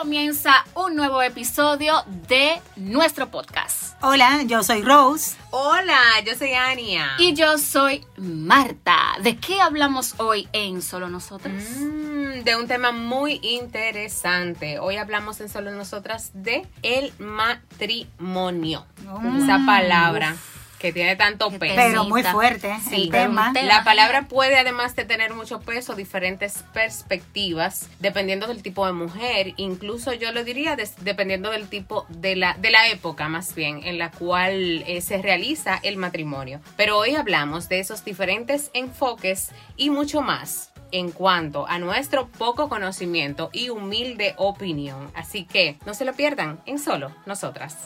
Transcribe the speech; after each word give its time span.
comienza 0.00 0.64
un 0.76 0.96
nuevo 0.96 1.20
episodio 1.20 1.92
de 2.26 2.58
nuestro 2.76 3.30
podcast. 3.30 4.02
Hola, 4.02 4.44
yo 4.44 4.62
soy 4.62 4.80
Rose. 4.80 5.36
Hola, 5.50 6.00
yo 6.24 6.34
soy 6.34 6.54
Ania. 6.54 7.16
Y 7.18 7.34
yo 7.34 7.58
soy 7.58 8.02
Marta. 8.16 8.96
¿De 9.22 9.36
qué 9.36 9.60
hablamos 9.60 10.14
hoy 10.16 10.48
en 10.54 10.80
Solo 10.80 11.10
Nosotras? 11.10 11.52
Mm, 11.78 12.44
de 12.44 12.56
un 12.56 12.66
tema 12.66 12.92
muy 12.92 13.40
interesante. 13.42 14.78
Hoy 14.78 14.96
hablamos 14.96 15.38
en 15.42 15.50
Solo 15.50 15.70
Nosotras 15.70 16.30
de 16.32 16.66
el 16.82 17.12
matrimonio. 17.18 18.86
Mm. 19.04 19.42
Esa 19.42 19.60
palabra 19.66 20.34
que 20.80 20.92
tiene 20.94 21.14
tanto 21.14 21.50
Que 21.50 21.58
peso. 21.58 21.74
Pero 21.76 22.04
muy 22.04 22.22
fuerte 22.24 22.74
Sí, 22.88 23.02
el 23.04 23.10
tema. 23.10 23.52
La 23.62 23.84
palabra 23.84 24.22
puede 24.28 24.56
además 24.58 24.96
de 24.96 25.04
tener 25.04 25.34
mucho 25.34 25.60
peso, 25.60 25.94
diferentes 25.94 26.64
perspectivas, 26.72 27.88
dependiendo 28.00 28.46
del 28.46 28.62
tipo 28.62 28.86
de 28.86 28.92
mujer, 28.92 29.52
incluso 29.58 30.12
yo 30.14 30.32
lo 30.32 30.42
diría 30.42 30.76
des- 30.76 30.94
dependiendo 31.04 31.50
del 31.50 31.68
tipo 31.68 32.06
de 32.08 32.34
la, 32.34 32.54
de 32.54 32.70
la 32.70 32.88
época 32.88 33.28
más 33.28 33.54
bien 33.54 33.82
en 33.84 33.98
la 33.98 34.10
cual 34.10 34.82
eh, 34.86 35.00
se 35.02 35.20
realiza 35.20 35.78
el 35.82 35.96
matrimonio. 35.98 36.60
Pero 36.76 36.96
hoy 36.96 37.14
hablamos 37.14 37.68
de 37.68 37.80
esos 37.80 38.04
diferentes 38.04 38.70
enfoques 38.72 39.50
y 39.76 39.90
mucho 39.90 40.22
más 40.22 40.72
en 40.92 41.12
cuanto 41.12 41.66
a 41.68 41.78
nuestro 41.78 42.26
poco 42.28 42.68
conocimiento 42.68 43.50
y 43.52 43.68
humilde 43.68 44.34
opinión. 44.38 45.10
Así 45.14 45.44
que 45.44 45.76
no 45.84 45.92
se 45.94 46.04
lo 46.04 46.14
pierdan 46.14 46.60
en 46.66 46.78
solo 46.78 47.12
nosotras. 47.26 47.76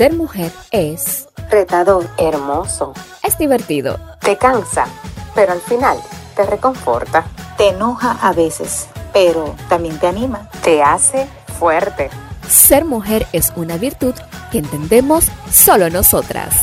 Ser 0.00 0.14
mujer 0.14 0.50
es, 0.70 1.28
retador, 1.50 2.08
hermoso, 2.16 2.94
es 3.22 3.36
divertido. 3.36 4.00
te 4.22 4.38
cansa, 4.38 4.86
pero 5.34 5.52
al 5.52 5.60
final 5.60 5.98
te 6.34 6.46
reconforta, 6.46 7.26
Te 7.58 7.68
enoja 7.68 8.12
a 8.22 8.32
veces, 8.32 8.88
pero 9.12 9.54
también 9.68 9.98
te 9.98 10.06
anima. 10.06 10.48
te 10.62 10.82
hace 10.82 11.28
fuerte. 11.58 12.08
Ser 12.48 12.86
mujer 12.86 13.26
es 13.34 13.52
una 13.56 13.76
virtud 13.76 14.14
que 14.50 14.60
entendemos 14.60 15.26
solo 15.52 15.90
nosotras. 15.90 16.54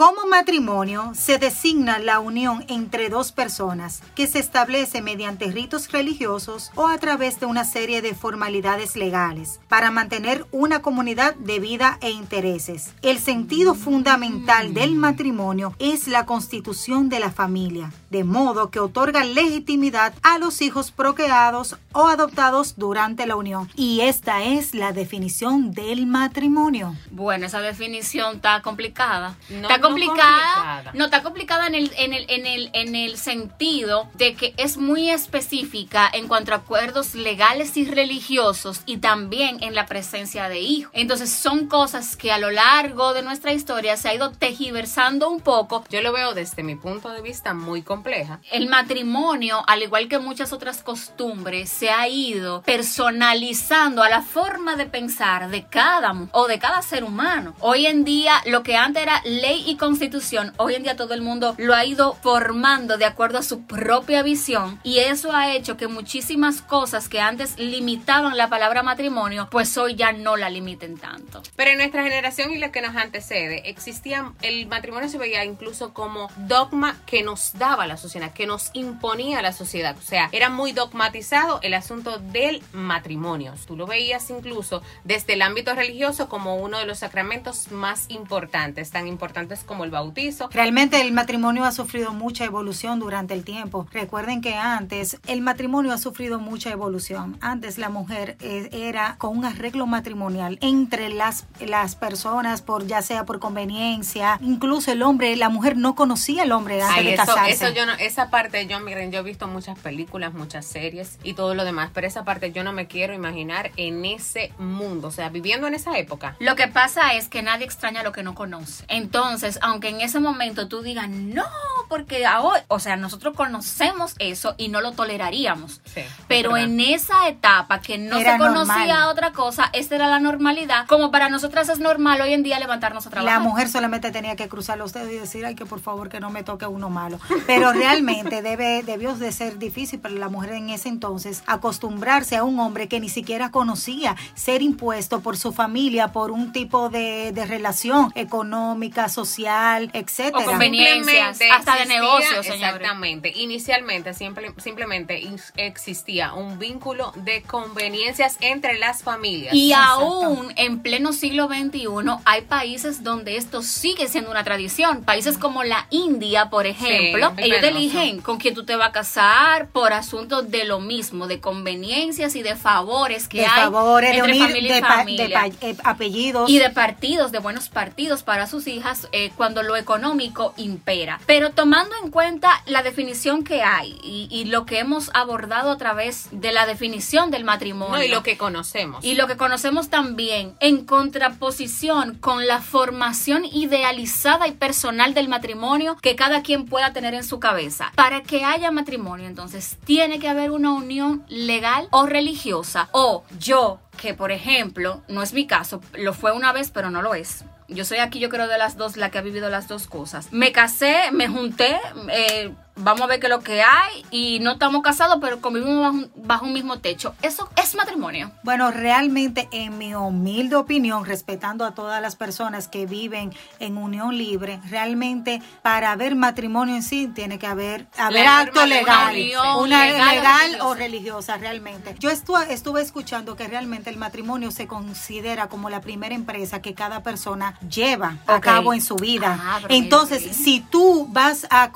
Como 0.00 0.26
matrimonio 0.26 1.12
se 1.14 1.36
designa 1.36 1.98
la 1.98 2.20
unión 2.20 2.64
entre 2.68 3.10
dos 3.10 3.32
personas 3.32 4.02
que 4.14 4.26
se 4.26 4.38
establece 4.38 5.02
mediante 5.02 5.52
ritos 5.52 5.92
religiosos 5.92 6.70
o 6.74 6.88
a 6.88 6.96
través 6.96 7.38
de 7.38 7.44
una 7.44 7.66
serie 7.66 8.00
de 8.00 8.14
formalidades 8.14 8.96
legales 8.96 9.60
para 9.68 9.90
mantener 9.90 10.46
una 10.52 10.80
comunidad 10.80 11.34
de 11.34 11.60
vida 11.60 11.98
e 12.00 12.08
intereses. 12.12 12.94
El 13.02 13.18
sentido 13.18 13.74
fundamental 13.74 14.72
del 14.72 14.94
matrimonio 14.94 15.74
es 15.78 16.08
la 16.08 16.24
constitución 16.24 17.10
de 17.10 17.20
la 17.20 17.30
familia, 17.30 17.92
de 18.10 18.24
modo 18.24 18.70
que 18.70 18.80
otorga 18.80 19.24
legitimidad 19.24 20.12
a 20.22 20.38
los 20.38 20.60
hijos 20.60 20.90
procreados 20.90 21.76
o 21.92 22.06
adoptados 22.06 22.74
durante 22.76 23.26
la 23.26 23.36
unión. 23.36 23.68
Y 23.74 24.00
esta 24.02 24.42
es 24.42 24.74
la 24.74 24.92
definición 24.92 25.72
del 25.72 26.06
matrimonio. 26.06 26.94
Bueno, 27.10 27.46
esa 27.46 27.60
definición 27.60 28.36
está 28.36 28.62
complicada. 28.62 29.36
No, 29.48 29.62
está 29.62 29.78
no 29.78 29.88
complicada. 29.88 30.54
complicada. 30.54 30.90
No, 30.94 31.04
está 31.04 31.22
complicada 31.22 31.66
en 31.66 31.74
el, 31.74 31.92
en, 31.96 32.12
el, 32.12 32.26
en, 32.28 32.46
el, 32.46 32.70
en 32.74 32.94
el 32.94 33.16
sentido 33.16 34.08
de 34.14 34.34
que 34.34 34.54
es 34.56 34.76
muy 34.76 35.10
específica 35.10 36.08
en 36.12 36.28
cuanto 36.28 36.52
a 36.52 36.56
acuerdos 36.56 37.14
legales 37.14 37.76
y 37.76 37.84
religiosos 37.84 38.82
y 38.86 38.98
también 38.98 39.62
en 39.62 39.74
la 39.74 39.86
presencia 39.86 40.48
de 40.48 40.60
hijos. 40.60 40.92
Entonces 40.94 41.30
son 41.30 41.66
cosas 41.66 42.16
que 42.16 42.32
a 42.32 42.38
lo 42.38 42.50
largo 42.50 43.14
de 43.14 43.22
nuestra 43.22 43.52
historia 43.52 43.96
se 43.96 44.08
ha 44.08 44.14
ido 44.14 44.30
tejiversando 44.30 45.28
un 45.28 45.40
poco. 45.40 45.84
Yo 45.90 46.02
lo 46.02 46.12
veo 46.12 46.34
desde 46.34 46.62
mi 46.62 46.76
punto 46.76 47.10
de 47.10 47.22
vista 47.22 47.54
muy 47.54 47.82
compleja. 48.00 48.40
El 48.50 48.70
matrimonio, 48.70 49.62
al 49.66 49.82
igual 49.82 50.08
que 50.08 50.18
muchas 50.18 50.54
otras 50.54 50.82
costumbres, 50.82 51.68
se 51.68 51.90
ha 51.90 52.08
ido 52.08 52.62
personalizando 52.62 54.02
a 54.02 54.08
la 54.08 54.22
forma 54.22 54.74
de 54.76 54.86
pensar 54.86 55.50
de 55.50 55.66
cada 55.66 56.14
o 56.32 56.48
de 56.48 56.58
cada 56.58 56.80
ser 56.80 57.04
humano. 57.04 57.54
Hoy 57.60 57.84
en 57.84 58.04
día, 58.04 58.40
lo 58.46 58.62
que 58.62 58.76
antes 58.76 59.02
era 59.02 59.20
ley 59.24 59.64
y 59.66 59.76
constitución, 59.76 60.54
hoy 60.56 60.76
en 60.76 60.82
día 60.82 60.96
todo 60.96 61.12
el 61.12 61.20
mundo 61.20 61.54
lo 61.58 61.74
ha 61.74 61.84
ido 61.84 62.14
formando 62.14 62.96
de 62.96 63.04
acuerdo 63.04 63.36
a 63.36 63.42
su 63.42 63.66
propia 63.66 64.22
visión 64.22 64.80
y 64.82 65.00
eso 65.00 65.32
ha 65.34 65.52
hecho 65.52 65.76
que 65.76 65.86
muchísimas 65.86 66.62
cosas 66.62 67.10
que 67.10 67.20
antes 67.20 67.58
limitaban 67.58 68.38
la 68.38 68.48
palabra 68.48 68.82
matrimonio, 68.82 69.46
pues 69.50 69.76
hoy 69.76 69.94
ya 69.94 70.12
no 70.12 70.38
la 70.38 70.48
limiten 70.48 70.96
tanto. 70.96 71.42
Pero 71.54 71.72
en 71.72 71.76
nuestra 71.76 72.02
generación 72.02 72.50
y 72.50 72.56
lo 72.56 72.72
que 72.72 72.80
nos 72.80 72.96
antecede, 72.96 73.68
existía, 73.68 74.32
el 74.40 74.66
matrimonio 74.68 75.10
se 75.10 75.18
veía 75.18 75.44
incluso 75.44 75.92
como 75.92 76.30
dogma 76.38 76.96
que 77.04 77.22
nos 77.22 77.52
daba 77.58 77.86
la 77.86 77.89
sociedad, 77.96 78.32
que 78.32 78.46
nos 78.46 78.70
imponía 78.72 79.42
la 79.42 79.52
sociedad. 79.52 79.96
O 79.98 80.02
sea, 80.02 80.28
era 80.32 80.48
muy 80.48 80.72
dogmatizado 80.72 81.60
el 81.62 81.74
asunto 81.74 82.18
del 82.18 82.62
matrimonio. 82.72 83.54
Tú 83.66 83.76
lo 83.76 83.86
veías 83.86 84.30
incluso 84.30 84.82
desde 85.04 85.34
el 85.34 85.42
ámbito 85.42 85.74
religioso 85.74 86.28
como 86.28 86.56
uno 86.56 86.78
de 86.78 86.86
los 86.86 86.98
sacramentos 86.98 87.70
más 87.70 88.06
importantes, 88.08 88.90
tan 88.90 89.06
importantes 89.06 89.64
como 89.64 89.84
el 89.84 89.90
bautizo. 89.90 90.48
Realmente 90.52 91.00
el 91.00 91.12
matrimonio 91.12 91.64
ha 91.64 91.72
sufrido 91.72 92.12
mucha 92.12 92.44
evolución 92.44 92.98
durante 93.00 93.34
el 93.34 93.44
tiempo. 93.44 93.86
Recuerden 93.92 94.40
que 94.40 94.54
antes 94.54 95.18
el 95.26 95.40
matrimonio 95.40 95.92
ha 95.92 95.98
sufrido 95.98 96.38
mucha 96.38 96.70
evolución. 96.70 97.36
Antes 97.40 97.78
la 97.78 97.88
mujer 97.88 98.36
eh, 98.40 98.68
era 98.72 99.16
con 99.18 99.36
un 99.36 99.44
arreglo 99.44 99.86
matrimonial 99.86 100.58
entre 100.60 101.08
las, 101.08 101.46
las 101.60 101.96
personas, 101.96 102.62
por 102.62 102.86
ya 102.86 103.02
sea 103.02 103.24
por 103.24 103.38
conveniencia, 103.38 104.38
incluso 104.40 104.92
el 104.92 105.02
hombre, 105.02 105.36
la 105.36 105.48
mujer 105.48 105.76
no 105.76 105.94
conocía 105.94 106.42
al 106.42 106.52
hombre 106.52 106.82
antes 106.82 106.96
Ay, 106.98 107.04
de 107.06 107.14
eso, 107.14 107.24
casarse. 107.26 107.50
eso 107.50 107.74
yo 107.74 107.79
no, 107.86 107.92
esa 107.94 108.30
parte 108.30 108.66
yo, 108.66 108.80
miren, 108.80 109.12
yo 109.12 109.20
he 109.20 109.22
visto 109.22 109.46
muchas 109.46 109.78
películas, 109.78 110.32
muchas 110.34 110.66
series 110.66 111.18
y 111.22 111.34
todo 111.34 111.54
lo 111.54 111.64
demás, 111.64 111.90
pero 111.92 112.06
esa 112.06 112.24
parte 112.24 112.52
yo 112.52 112.64
no 112.64 112.72
me 112.72 112.86
quiero 112.86 113.14
imaginar 113.14 113.70
en 113.76 114.04
ese 114.04 114.52
mundo, 114.58 115.08
o 115.08 115.10
sea, 115.10 115.28
viviendo 115.28 115.66
en 115.66 115.74
esa 115.74 115.96
época. 115.98 116.36
Lo 116.38 116.56
que 116.56 116.68
pasa 116.68 117.14
es 117.14 117.28
que 117.28 117.42
nadie 117.42 117.64
extraña 117.64 118.02
lo 118.02 118.12
que 118.12 118.22
no 118.22 118.34
conoce. 118.34 118.84
Entonces, 118.88 119.58
aunque 119.62 119.88
en 119.88 120.00
ese 120.00 120.20
momento 120.20 120.68
tú 120.68 120.82
digas, 120.82 121.08
no, 121.08 121.44
porque 121.88 122.24
ahora, 122.26 122.64
o 122.68 122.78
sea, 122.78 122.96
nosotros 122.96 123.34
conocemos 123.34 124.14
eso 124.18 124.54
y 124.58 124.68
no 124.68 124.80
lo 124.80 124.92
toleraríamos. 124.92 125.80
Sí, 125.84 126.02
Pero 126.28 126.56
es 126.56 126.64
en 126.64 126.80
esa 126.80 127.28
etapa 127.28 127.80
que 127.80 127.98
no 127.98 128.18
Era 128.18 128.32
se 128.32 128.38
conocía 128.38 128.86
normal. 128.86 129.08
otra 129.08 129.32
cosa, 129.32 129.70
esta 129.72 129.94
era 129.96 130.08
la 130.08 130.18
normalidad. 130.20 130.86
Como 130.86 131.10
para 131.10 131.28
nosotras 131.28 131.68
es 131.68 131.78
normal 131.78 132.20
hoy 132.20 132.32
en 132.32 132.42
día 132.42 132.58
levantarnos 132.58 133.06
a 133.06 133.10
trabajar. 133.10 133.40
La 133.40 133.40
mujer 133.40 133.68
solamente 133.68 134.10
tenía 134.10 134.36
que 134.36 134.48
cruzar 134.48 134.78
los 134.78 134.92
dedos 134.92 135.10
y 135.12 135.16
decir, 135.16 135.44
ay, 135.44 135.54
que 135.54 135.66
por 135.66 135.80
favor 135.80 136.08
que 136.08 136.20
no 136.20 136.30
me 136.30 136.42
toque 136.42 136.66
uno 136.66 136.90
malo. 136.90 137.18
Pero 137.46 137.69
realmente 137.72 138.42
debe, 138.42 138.82
debió 138.82 139.14
de 139.14 139.32
ser 139.32 139.58
difícil 139.58 139.98
para 140.00 140.14
la 140.14 140.28
mujer 140.28 140.52
en 140.52 140.70
ese 140.70 140.88
entonces 140.88 141.42
acostumbrarse 141.46 142.36
a 142.36 142.44
un 142.44 142.58
hombre 142.60 142.88
que 142.88 143.00
ni 143.00 143.08
siquiera 143.08 143.50
conocía, 143.50 144.16
ser 144.34 144.62
impuesto 144.62 145.20
por 145.20 145.36
su 145.36 145.52
familia, 145.52 146.08
por 146.08 146.30
un 146.30 146.52
tipo 146.52 146.88
de, 146.88 147.32
de 147.32 147.46
relación 147.46 148.12
económica, 148.14 149.08
social, 149.08 149.90
etcétera. 149.92 150.38
O 150.38 150.44
conveniencias, 150.44 151.38
hasta 151.52 151.76
de 151.76 151.86
negocios. 151.86 152.46
Exactamente. 152.46 153.32
Inicialmente 153.36 154.14
siempre, 154.14 154.52
simplemente 154.58 155.22
existía 155.56 156.34
un 156.34 156.58
vínculo 156.58 157.12
de 157.16 157.42
conveniencias 157.42 158.36
entre 158.40 158.78
las 158.78 159.02
familias. 159.02 159.54
Y 159.54 159.72
aún 159.72 160.52
en 160.56 160.80
pleno 160.80 161.12
siglo 161.12 161.48
XXI 161.48 161.88
hay 162.24 162.42
países 162.42 163.02
donde 163.02 163.36
esto 163.36 163.62
sigue 163.62 164.08
siendo 164.08 164.30
una 164.30 164.44
tradición. 164.44 165.04
Países 165.04 165.38
como 165.38 165.64
la 165.64 165.86
India, 165.90 166.50
por 166.50 166.66
ejemplo, 166.66 167.32
ellos 167.36 167.59
te 167.60 167.68
eligen 167.68 168.20
con 168.20 168.38
quién 168.38 168.54
tú 168.54 168.64
te 168.64 168.76
vas 168.76 168.88
a 168.88 168.92
casar 168.92 169.68
por 169.68 169.92
asuntos 169.92 170.50
de 170.50 170.64
lo 170.64 170.80
mismo, 170.80 171.26
de 171.26 171.40
conveniencias 171.40 172.34
y 172.36 172.42
de 172.42 172.56
favores 172.56 173.28
que 173.28 173.38
de 173.40 173.46
hay 173.46 173.62
favores, 173.62 174.10
de 174.12 174.18
entre 174.18 174.32
unir 174.32 174.46
familia 174.48 174.70
y 174.70 174.74
de, 174.74 174.80
pa- 174.80 174.88
de 174.88 174.94
familia. 174.96 175.40
pa- 175.40 175.66
eh, 175.66 175.76
apellidos. 175.84 176.50
y 176.50 176.58
de 176.58 176.70
partidos, 176.70 177.32
de 177.32 177.38
buenos 177.38 177.68
partidos 177.68 178.22
para 178.22 178.46
sus 178.46 178.66
hijas 178.66 179.08
eh, 179.12 179.30
cuando 179.36 179.62
lo 179.62 179.76
económico 179.76 180.54
impera. 180.56 181.20
Pero 181.26 181.50
tomando 181.50 181.94
en 182.02 182.10
cuenta 182.10 182.62
la 182.66 182.82
definición 182.82 183.44
que 183.44 183.62
hay 183.62 183.98
y, 184.02 184.28
y 184.30 184.44
lo 184.46 184.66
que 184.66 184.78
hemos 184.78 185.10
abordado 185.14 185.70
a 185.70 185.76
través 185.78 186.28
de 186.32 186.52
la 186.52 186.66
definición 186.66 187.30
del 187.30 187.44
matrimonio. 187.44 187.96
No, 187.96 188.02
y 188.02 188.08
lo 188.08 188.22
que 188.22 188.36
conocemos. 188.36 189.04
Y 189.04 189.14
lo 189.14 189.26
que 189.26 189.36
conocemos 189.36 189.88
también 189.88 190.54
en 190.60 190.84
contraposición 190.84 192.14
con 192.18 192.46
la 192.46 192.60
formación 192.60 193.44
idealizada 193.44 194.46
y 194.48 194.52
personal 194.52 195.14
del 195.14 195.28
matrimonio 195.28 195.96
que 196.00 196.16
cada 196.16 196.42
quien 196.42 196.66
pueda 196.66 196.92
tener 196.92 197.14
en 197.14 197.24
su 197.24 197.38
cabeza. 197.40 197.49
Para 197.94 198.22
que 198.22 198.44
haya 198.44 198.70
matrimonio, 198.70 199.26
entonces, 199.26 199.76
tiene 199.84 200.18
que 200.18 200.28
haber 200.28 200.50
una 200.50 200.72
unión 200.72 201.24
legal 201.28 201.88
o 201.90 202.06
religiosa. 202.06 202.88
O 202.92 203.24
yo, 203.38 203.80
que 203.96 204.14
por 204.14 204.32
ejemplo, 204.32 205.02
no 205.08 205.22
es 205.22 205.32
mi 205.32 205.46
caso, 205.46 205.80
lo 205.94 206.14
fue 206.14 206.32
una 206.32 206.52
vez, 206.52 206.70
pero 206.70 206.90
no 206.90 207.02
lo 207.02 207.14
es. 207.14 207.44
Yo 207.68 207.84
soy 207.84 207.98
aquí, 207.98 208.18
yo 208.18 208.28
creo, 208.30 208.48
de 208.48 208.58
las 208.58 208.76
dos, 208.76 208.96
la 208.96 209.10
que 209.10 209.18
ha 209.18 209.22
vivido 209.22 209.48
las 209.48 209.68
dos 209.68 209.86
cosas. 209.86 210.32
Me 210.32 210.50
casé, 210.50 211.12
me 211.12 211.28
junté, 211.28 211.78
eh, 212.10 212.52
vamos 212.80 213.02
a 213.02 213.06
ver 213.06 213.20
qué 213.20 213.26
es 213.26 213.30
lo 213.30 213.40
que 213.40 213.62
hay 213.62 214.04
y 214.10 214.38
no 214.40 214.52
estamos 214.52 214.82
casados, 214.82 215.18
pero 215.20 215.40
convivimos 215.40 215.80
bajo, 215.82 215.94
un- 215.96 216.10
bajo 216.26 216.46
un 216.46 216.52
mismo 216.52 216.78
techo. 216.78 217.14
Eso 217.22 217.48
es 217.56 217.74
matrimonio. 217.74 218.32
Bueno, 218.42 218.70
realmente 218.70 219.48
en 219.52 219.78
mi 219.78 219.94
humilde 219.94 220.56
opinión, 220.56 221.04
respetando 221.04 221.64
a 221.64 221.72
todas 221.74 222.00
las 222.02 222.16
personas 222.16 222.68
que 222.68 222.86
viven 222.86 223.32
en 223.58 223.76
unión 223.76 224.16
libre, 224.16 224.60
realmente 224.68 225.42
para 225.62 225.92
haber 225.92 226.14
matrimonio 226.16 226.74
en 226.74 226.82
sí 226.82 227.08
tiene 227.14 227.38
que 227.38 227.46
haber, 227.46 227.86
haber 227.96 228.24
norma 228.24 228.40
acto 228.40 228.60
una 228.60 228.66
legal, 228.66 229.14
unión 229.14 229.56
una 229.58 229.84
legal 229.86 230.08
o 230.08 230.12
legal 230.14 230.40
religiosa. 230.40 230.66
o 230.66 230.74
religiosa 230.74 231.36
realmente. 231.36 231.94
Yo 231.98 232.10
estu- 232.10 232.46
estuve 232.48 232.82
escuchando 232.82 233.36
que 233.36 233.46
realmente 233.46 233.90
el 233.90 233.96
matrimonio 233.96 234.50
se 234.50 234.66
considera 234.66 235.48
como 235.48 235.70
la 235.70 235.80
primera 235.80 236.14
empresa 236.14 236.60
que 236.62 236.74
cada 236.74 237.02
persona 237.02 237.58
lleva 237.68 238.16
a 238.26 238.40
cabo 238.40 238.72
en 238.74 238.80
su 238.82 238.96
vida. 238.96 239.38
Ah, 239.40 239.60
Entonces, 239.68 240.36
si 240.36 240.60
tú 240.60 241.06
vas 241.10 241.46
a 241.50 241.70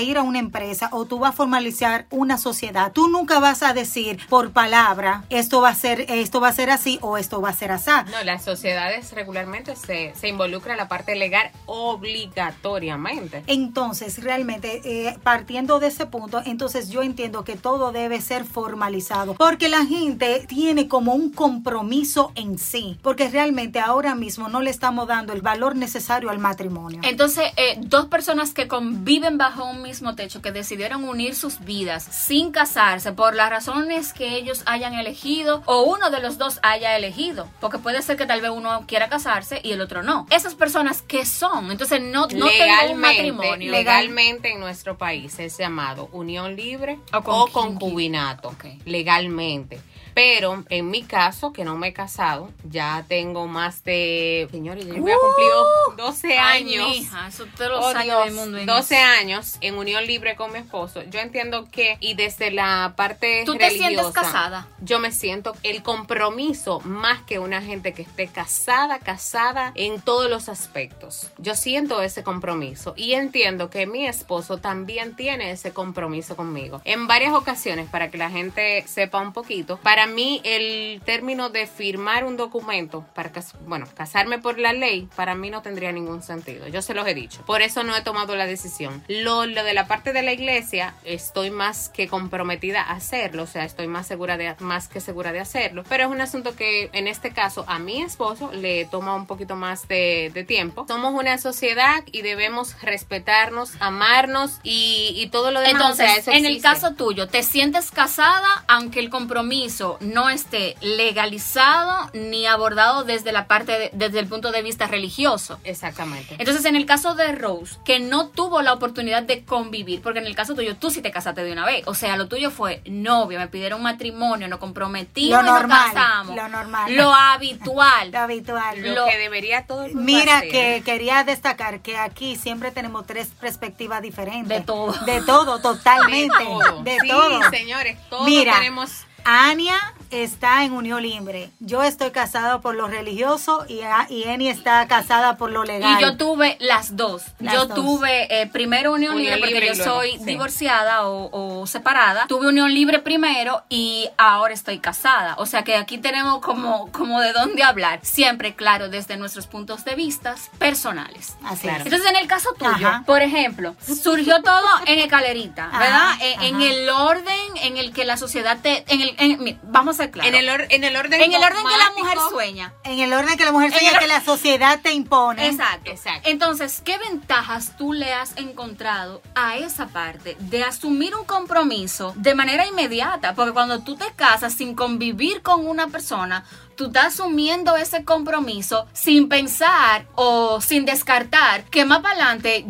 ir 0.00 0.18
a 0.18 0.22
una 0.22 0.38
empresa 0.46 0.88
o 0.92 1.04
tú 1.04 1.18
vas 1.18 1.30
a 1.30 1.36
formalizar 1.36 2.06
una 2.10 2.38
sociedad, 2.38 2.92
tú 2.92 3.08
nunca 3.08 3.40
vas 3.40 3.62
a 3.62 3.72
decir 3.72 4.18
por 4.28 4.52
palabra 4.52 5.24
esto 5.28 5.60
va 5.60 5.70
a 5.70 5.74
ser 5.74 6.06
esto 6.08 6.40
va 6.40 6.48
a 6.48 6.52
ser 6.52 6.70
así 6.70 6.98
o 7.02 7.18
esto 7.18 7.40
va 7.40 7.50
a 7.50 7.52
ser 7.52 7.72
así. 7.72 7.90
No, 8.10 8.22
las 8.24 8.44
sociedades 8.44 9.12
regularmente 9.12 9.76
se, 9.76 10.14
se 10.14 10.28
involucra 10.28 10.76
la 10.76 10.88
parte 10.88 11.14
legal 11.14 11.50
obligatoriamente. 11.66 13.42
Entonces, 13.46 14.22
realmente, 14.22 14.80
eh, 14.84 15.18
partiendo 15.22 15.78
de 15.80 15.88
ese 15.88 16.06
punto, 16.06 16.42
entonces 16.44 16.88
yo 16.88 17.02
entiendo 17.02 17.44
que 17.44 17.56
todo 17.56 17.92
debe 17.92 18.20
ser 18.20 18.44
formalizado, 18.44 19.34
porque 19.34 19.68
la 19.68 19.84
gente 19.84 20.44
tiene 20.48 20.88
como 20.88 21.14
un 21.14 21.30
compromiso 21.30 22.32
en 22.34 22.58
sí, 22.58 22.98
porque 23.02 23.28
realmente 23.28 23.80
ahora 23.80 24.14
mismo 24.14 24.48
no 24.48 24.60
le 24.60 24.70
estamos 24.70 25.08
dando 25.08 25.32
el 25.32 25.42
valor 25.42 25.76
necesario 25.76 26.30
al 26.30 26.38
matrimonio. 26.38 27.00
Entonces, 27.02 27.44
eh, 27.56 27.76
dos 27.80 28.06
personas 28.06 28.52
que 28.52 28.68
conviven 28.68 29.38
bajo 29.38 29.64
un 29.64 29.82
mismo 29.82 30.14
techo, 30.14 30.35
que 30.42 30.52
decidieron 30.52 31.04
unir 31.04 31.34
sus 31.34 31.60
vidas 31.60 32.02
sin 32.04 32.52
casarse 32.52 33.12
por 33.12 33.34
las 33.34 33.50
razones 33.50 34.12
que 34.12 34.36
ellos 34.36 34.62
hayan 34.66 34.94
elegido 34.94 35.62
o 35.66 35.82
uno 35.82 36.10
de 36.10 36.20
los 36.20 36.38
dos 36.38 36.58
haya 36.62 36.96
elegido, 36.96 37.48
porque 37.60 37.78
puede 37.78 38.02
ser 38.02 38.16
que 38.16 38.26
tal 38.26 38.40
vez 38.40 38.50
uno 38.50 38.84
quiera 38.86 39.08
casarse 39.08 39.60
y 39.62 39.72
el 39.72 39.80
otro 39.80 40.02
no. 40.02 40.26
Esas 40.30 40.54
personas 40.54 41.02
que 41.02 41.24
son, 41.24 41.70
entonces 41.70 42.00
no, 42.00 42.22
no 42.22 42.26
tengo 42.28 42.42
un 42.42 42.48
legalmente, 42.48 43.32
matrimonio. 43.32 43.70
legalmente 43.72 44.52
en 44.52 44.60
nuestro 44.60 44.96
país 44.98 45.38
es 45.38 45.58
llamado 45.58 46.08
unión 46.12 46.56
libre 46.56 46.98
O 47.12 47.48
concubinato, 47.52 48.54
legalmente. 48.84 49.80
Pero 50.16 50.64
en 50.70 50.88
mi 50.90 51.02
caso, 51.02 51.52
que 51.52 51.62
no 51.62 51.76
me 51.76 51.88
he 51.88 51.92
casado, 51.92 52.50
ya 52.64 53.04
tengo 53.06 53.46
más 53.48 53.84
de, 53.84 54.48
señores, 54.50 54.86
yo 54.86 54.94
voy 54.94 55.12
a 55.12 55.16
cumplir 55.18 55.50
12 55.98 56.26
Uh. 56.28 56.30
Ay, 56.40 56.62
años. 56.62 56.88
mija, 56.88 57.28
eso 57.28 57.44
te 57.54 57.68
lo 57.68 57.80
Oh, 57.80 57.92
Dios, 57.92 58.24
del 58.24 58.34
mundo. 58.34 58.56
Inés. 58.58 58.66
12 58.74 58.96
años 58.96 59.56
en 59.60 59.76
unión 59.76 60.06
libre 60.06 60.34
con 60.34 60.50
mi 60.54 60.58
esposo. 60.60 61.02
Yo 61.10 61.20
entiendo 61.20 61.68
que, 61.70 61.98
y 62.00 62.14
desde 62.14 62.50
la 62.50 62.94
parte 62.96 63.42
¿Tú 63.44 63.56
te 63.56 63.66
religiosa, 63.68 63.88
sientes 63.90 64.12
casada? 64.14 64.68
Yo 64.80 65.00
me 65.00 65.12
siento 65.12 65.54
el 65.62 65.82
compromiso 65.82 66.80
más 66.80 67.20
que 67.24 67.38
una 67.38 67.60
gente 67.60 67.92
que 67.92 68.00
esté 68.00 68.26
casada, 68.26 68.98
casada 69.00 69.72
en 69.74 70.00
todos 70.00 70.30
los 70.30 70.48
aspectos. 70.48 71.30
Yo 71.36 71.54
siento 71.54 72.00
ese 72.00 72.22
compromiso 72.22 72.94
y 72.96 73.12
entiendo 73.12 73.68
que 73.68 73.86
mi 73.86 74.06
esposo 74.06 74.56
también 74.56 75.14
tiene 75.14 75.50
ese 75.50 75.72
compromiso 75.74 76.36
conmigo. 76.36 76.80
En 76.86 77.06
varias 77.06 77.34
ocasiones, 77.34 77.86
para 77.90 78.10
que 78.10 78.16
la 78.16 78.30
gente 78.30 78.82
sepa 78.88 79.20
un 79.20 79.34
poquito, 79.34 79.76
para 79.82 80.05
mí 80.06 80.40
el 80.44 81.00
término 81.04 81.50
de 81.50 81.66
firmar 81.66 82.24
un 82.24 82.36
documento 82.36 83.04
para 83.14 83.30
bueno, 83.66 83.86
casarme 83.94 84.38
por 84.38 84.58
la 84.58 84.72
ley, 84.72 85.08
para 85.16 85.34
mí 85.34 85.50
no 85.50 85.62
tendría 85.62 85.92
ningún 85.92 86.22
sentido. 86.22 86.68
Yo 86.68 86.82
se 86.82 86.94
los 86.94 87.06
he 87.06 87.14
dicho. 87.14 87.42
Por 87.46 87.62
eso 87.62 87.82
no 87.82 87.96
he 87.96 88.02
tomado 88.02 88.36
la 88.36 88.46
decisión. 88.46 89.02
Lo, 89.08 89.46
lo 89.46 89.64
de 89.64 89.74
la 89.74 89.86
parte 89.86 90.12
de 90.12 90.22
la 90.22 90.32
iglesia, 90.32 90.94
estoy 91.04 91.50
más 91.50 91.88
que 91.88 92.08
comprometida 92.08 92.82
a 92.82 92.92
hacerlo, 92.92 93.44
o 93.44 93.46
sea, 93.46 93.64
estoy 93.64 93.86
más 93.88 94.06
segura 94.06 94.36
de 94.36 94.54
más 94.60 94.88
que 94.88 95.00
segura 95.00 95.32
de 95.32 95.40
hacerlo, 95.40 95.84
pero 95.88 96.04
es 96.04 96.10
un 96.10 96.20
asunto 96.20 96.54
que 96.54 96.88
en 96.92 97.08
este 97.08 97.32
caso 97.32 97.64
a 97.66 97.78
mi 97.78 98.02
esposo 98.02 98.52
le 98.52 98.84
toma 98.86 99.14
un 99.14 99.26
poquito 99.26 99.56
más 99.56 99.88
de, 99.88 100.30
de 100.32 100.44
tiempo. 100.44 100.86
Somos 100.88 101.14
una 101.14 101.38
sociedad 101.38 102.02
y 102.12 102.22
debemos 102.22 102.80
respetarnos, 102.82 103.72
amarnos 103.80 104.60
y, 104.62 105.12
y 105.16 105.28
todo 105.28 105.50
lo 105.50 105.60
demás. 105.60 105.74
Entonces, 105.74 106.04
o 106.04 106.08
sea, 106.08 106.16
eso 106.16 106.30
en 106.32 106.46
el 106.46 106.60
caso 106.62 106.94
tuyo, 106.94 107.28
¿te 107.28 107.42
sientes 107.42 107.90
casada 107.90 108.64
aunque 108.68 109.00
el 109.00 109.10
compromiso 109.10 109.95
no 110.00 110.28
esté 110.30 110.76
legalizado 110.80 112.10
ni 112.14 112.46
abordado 112.46 113.04
desde 113.04 113.32
la 113.32 113.46
parte 113.46 113.72
de- 113.78 113.90
desde 113.92 114.18
el 114.20 114.26
punto 114.26 114.52
de 114.52 114.62
vista 114.62 114.86
religioso? 114.86 115.58
Exactamente. 115.64 116.36
Entonces, 116.38 116.64
en 116.66 116.76
el 116.76 116.86
caso 116.86 117.14
de 117.14 117.32
Rose, 117.32 117.76
que 117.84 117.98
no 118.00 118.28
tuvo 118.28 118.62
la 118.62 118.72
oportunidad 118.72 119.22
de 119.22 119.44
convivir, 119.44 120.02
porque 120.02 120.18
en 120.18 120.26
el 120.26 120.34
caso 120.36 120.54
tuyo 120.54 120.76
tú 120.76 120.90
sí 120.90 121.00
te 121.02 121.10
casaste 121.10 121.42
de 121.42 121.52
una 121.52 121.64
vez, 121.64 121.82
o 121.86 121.94
sea, 121.94 122.16
lo 122.16 122.28
tuyo 122.28 122.50
fue 122.50 122.82
novio, 122.86 123.38
me 123.38 123.48
pidieron 123.48 123.82
matrimonio, 123.82 124.48
nos 124.48 124.58
comprometimos, 124.58 125.30
Lo 125.42 125.46
y 125.46 125.50
nos 125.50 125.60
normal, 125.60 125.92
casamos. 125.92 126.36
lo 126.36 126.48
normal. 126.48 126.94
Lo 126.96 127.12
habitual. 127.14 128.10
Lo 128.12 128.18
habitual. 128.20 128.80
lo, 128.82 128.94
lo- 128.94 129.06
que 129.06 129.18
debería 129.18 129.66
todo 129.66 129.84
el 129.84 129.94
mundo 129.94 130.04
Mira 130.12 130.38
hacer. 130.38 130.50
que 130.50 130.82
quería 130.84 131.24
destacar 131.24 131.80
que 131.80 131.96
aquí 131.96 132.36
siempre 132.36 132.70
tenemos 132.70 133.06
tres 133.06 133.28
perspectivas 133.40 134.02
diferentes. 134.02 134.48
De 134.48 134.60
todo. 134.64 134.92
De 135.04 135.22
todo, 135.22 135.58
totalmente. 135.60 136.36
de 136.38 136.44
todo. 136.44 136.82
De 136.82 136.98
sí, 137.00 137.08
todo. 137.08 137.50
señores, 137.50 137.98
todos 138.10 138.26
Mira, 138.26 138.54
tenemos 138.54 139.05
Ania 139.26 139.74
está 140.10 140.64
en 140.64 140.72
unión 140.72 141.02
libre. 141.02 141.50
Yo 141.60 141.82
estoy 141.82 142.10
casada 142.10 142.60
por 142.60 142.74
lo 142.74 142.86
religioso 142.88 143.64
y, 143.68 143.80
A- 143.82 144.06
y 144.08 144.24
Eni 144.24 144.48
está 144.48 144.86
casada 144.86 145.36
por 145.36 145.50
lo 145.50 145.64
legal. 145.64 145.96
Y 145.98 146.02
yo 146.02 146.16
tuve 146.16 146.56
las 146.60 146.96
dos. 146.96 147.22
Las 147.38 147.54
yo 147.54 147.66
dos. 147.66 147.74
tuve 147.76 148.42
eh, 148.42 148.46
primero 148.46 148.92
unión, 148.92 149.14
Unión 149.16 149.34
libre 149.34 149.40
porque 149.40 149.60
libre 149.60 149.76
yo 149.76 149.84
soy 149.84 150.12
sí. 150.18 150.24
divorciada 150.24 151.06
o, 151.08 151.60
o 151.60 151.66
separada. 151.66 152.26
Tuve 152.28 152.48
unión 152.48 152.72
libre 152.72 152.98
primero 153.00 153.62
y 153.68 154.08
ahora 154.18 154.54
estoy 154.54 154.78
casada. 154.78 155.34
O 155.38 155.46
sea 155.46 155.62
que 155.64 155.76
aquí 155.76 155.98
tenemos 155.98 156.40
como, 156.40 156.90
como 156.92 157.20
de 157.20 157.32
dónde 157.32 157.62
hablar. 157.62 158.00
Siempre, 158.02 158.54
claro, 158.54 158.88
desde 158.88 159.16
nuestros 159.16 159.46
puntos 159.46 159.84
de 159.84 159.94
vista 159.94 160.34
personales. 160.58 161.36
Así 161.44 161.62
Claro. 161.62 161.80
es. 161.80 161.86
Entonces, 161.86 162.10
en 162.10 162.16
el 162.16 162.26
caso 162.26 162.50
tuyo, 162.58 162.70
Ajá. 162.88 163.02
por 163.06 163.22
ejemplo, 163.22 163.74
surgió 164.02 164.42
todo 164.42 164.66
en 164.86 164.98
escalerita, 164.98 165.68
¿verdad? 165.68 166.12
Eh, 166.20 166.34
En 166.42 166.56
ajá. 166.56 166.64
el 166.64 166.88
orden 166.90 167.56
en 167.62 167.76
el 167.76 167.92
que 167.92 168.04
la 168.04 168.16
sociedad 168.16 168.58
te. 168.62 168.84
En 168.88 169.00
el, 169.00 169.14
en- 169.18 169.58
vamos 169.64 169.95
a 169.95 169.95
ser 169.96 170.10
claros. 170.10 170.28
en 170.28 170.34
el 170.38 170.48
or- 170.48 170.66
en 170.70 170.84
el 170.84 170.96
orden 170.96 171.20
En 171.20 171.32
el 171.32 171.42
orden 171.42 171.62
que 171.64 171.76
la 171.78 171.90
mujer 171.96 172.18
sueña. 172.30 172.72
En 172.84 172.98
el 173.00 173.12
orden 173.12 173.36
que 173.36 173.44
la 173.44 173.52
mujer 173.52 173.72
sueña 173.72 173.90
el- 173.90 173.98
que 173.98 174.06
la 174.06 174.20
sociedad 174.20 174.80
te 174.82 174.92
impone. 174.92 175.46
Exacto. 175.48 175.90
Exacto. 175.90 176.28
Entonces, 176.28 176.80
¿qué 176.84 176.98
ventajas 176.98 177.76
tú 177.76 177.92
le 177.92 178.12
has 178.12 178.36
encontrado 178.36 179.22
a 179.34 179.56
esa 179.56 179.86
parte 179.88 180.36
de 180.38 180.62
asumir 180.64 181.14
un 181.16 181.24
compromiso 181.24 182.12
de 182.16 182.34
manera 182.34 182.66
inmediata? 182.66 183.34
Porque 183.34 183.52
cuando 183.52 183.80
tú 183.80 183.96
te 183.96 184.12
casas 184.14 184.54
sin 184.54 184.74
convivir 184.74 185.42
con 185.42 185.66
una 185.66 185.88
persona, 185.88 186.44
tú 186.76 186.86
estás 186.86 187.14
asumiendo 187.14 187.76
ese 187.76 188.04
compromiso 188.04 188.86
sin 188.92 189.28
pensar 189.28 190.06
o 190.14 190.60
sin 190.60 190.84
descartar 190.84 191.64
que 191.64 191.84
más 191.84 192.00
para 192.00 192.14
adelante 192.14 192.66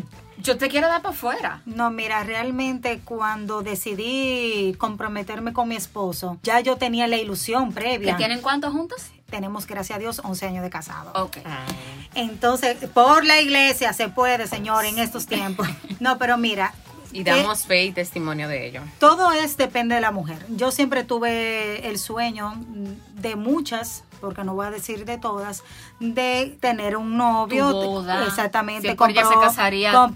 yo 0.46 0.56
te 0.56 0.68
quiero 0.68 0.88
dar 0.88 1.02
para 1.02 1.14
afuera. 1.14 1.62
No, 1.66 1.90
mira, 1.90 2.22
realmente 2.22 3.00
cuando 3.04 3.62
decidí 3.62 4.74
comprometerme 4.78 5.52
con 5.52 5.68
mi 5.68 5.76
esposo, 5.76 6.38
ya 6.42 6.60
yo 6.60 6.76
tenía 6.76 7.06
la 7.06 7.16
ilusión 7.16 7.68
¿Que 7.68 7.74
previa. 7.80 8.16
tienen 8.16 8.40
cuántos 8.40 8.72
juntos? 8.72 9.06
Tenemos, 9.30 9.66
gracias 9.66 9.96
a 9.96 9.98
Dios, 9.98 10.20
11 10.22 10.46
años 10.46 10.62
de 10.62 10.70
casado. 10.70 11.10
Ok. 11.20 11.38
Ah, 11.44 11.64
Entonces, 12.14 12.76
por 12.94 13.24
la 13.24 13.40
iglesia 13.40 13.92
se 13.92 14.08
puede, 14.08 14.46
Señor, 14.46 14.84
en 14.84 14.98
estos 14.98 15.26
tiempos. 15.26 15.68
No, 16.00 16.18
pero 16.18 16.36
mira. 16.38 16.74
y 17.12 17.20
eh, 17.20 17.24
damos 17.24 17.64
fe 17.64 17.86
y 17.86 17.92
testimonio 17.92 18.48
de 18.48 18.66
ello. 18.68 18.82
todo 19.00 19.32
es 19.32 19.56
depende 19.56 19.94
de 19.96 20.00
la 20.00 20.12
mujer. 20.12 20.44
Yo 20.50 20.70
siempre 20.70 21.02
tuve 21.04 21.88
el 21.88 21.98
sueño 21.98 22.54
de 23.14 23.34
muchas, 23.34 24.04
porque 24.20 24.44
no 24.44 24.54
voy 24.54 24.66
a 24.66 24.70
decir 24.70 25.04
de 25.04 25.18
todas, 25.18 25.62
de 26.00 26.56
tener 26.60 26.96
un 26.96 27.16
novio. 27.16 27.72
Boda. 27.72 28.24
Exactamente. 28.24 28.88
Sí, 28.90 28.96
ella 29.08 29.26
se 29.28 29.34
casaría 29.40 29.90
anual, 29.90 30.12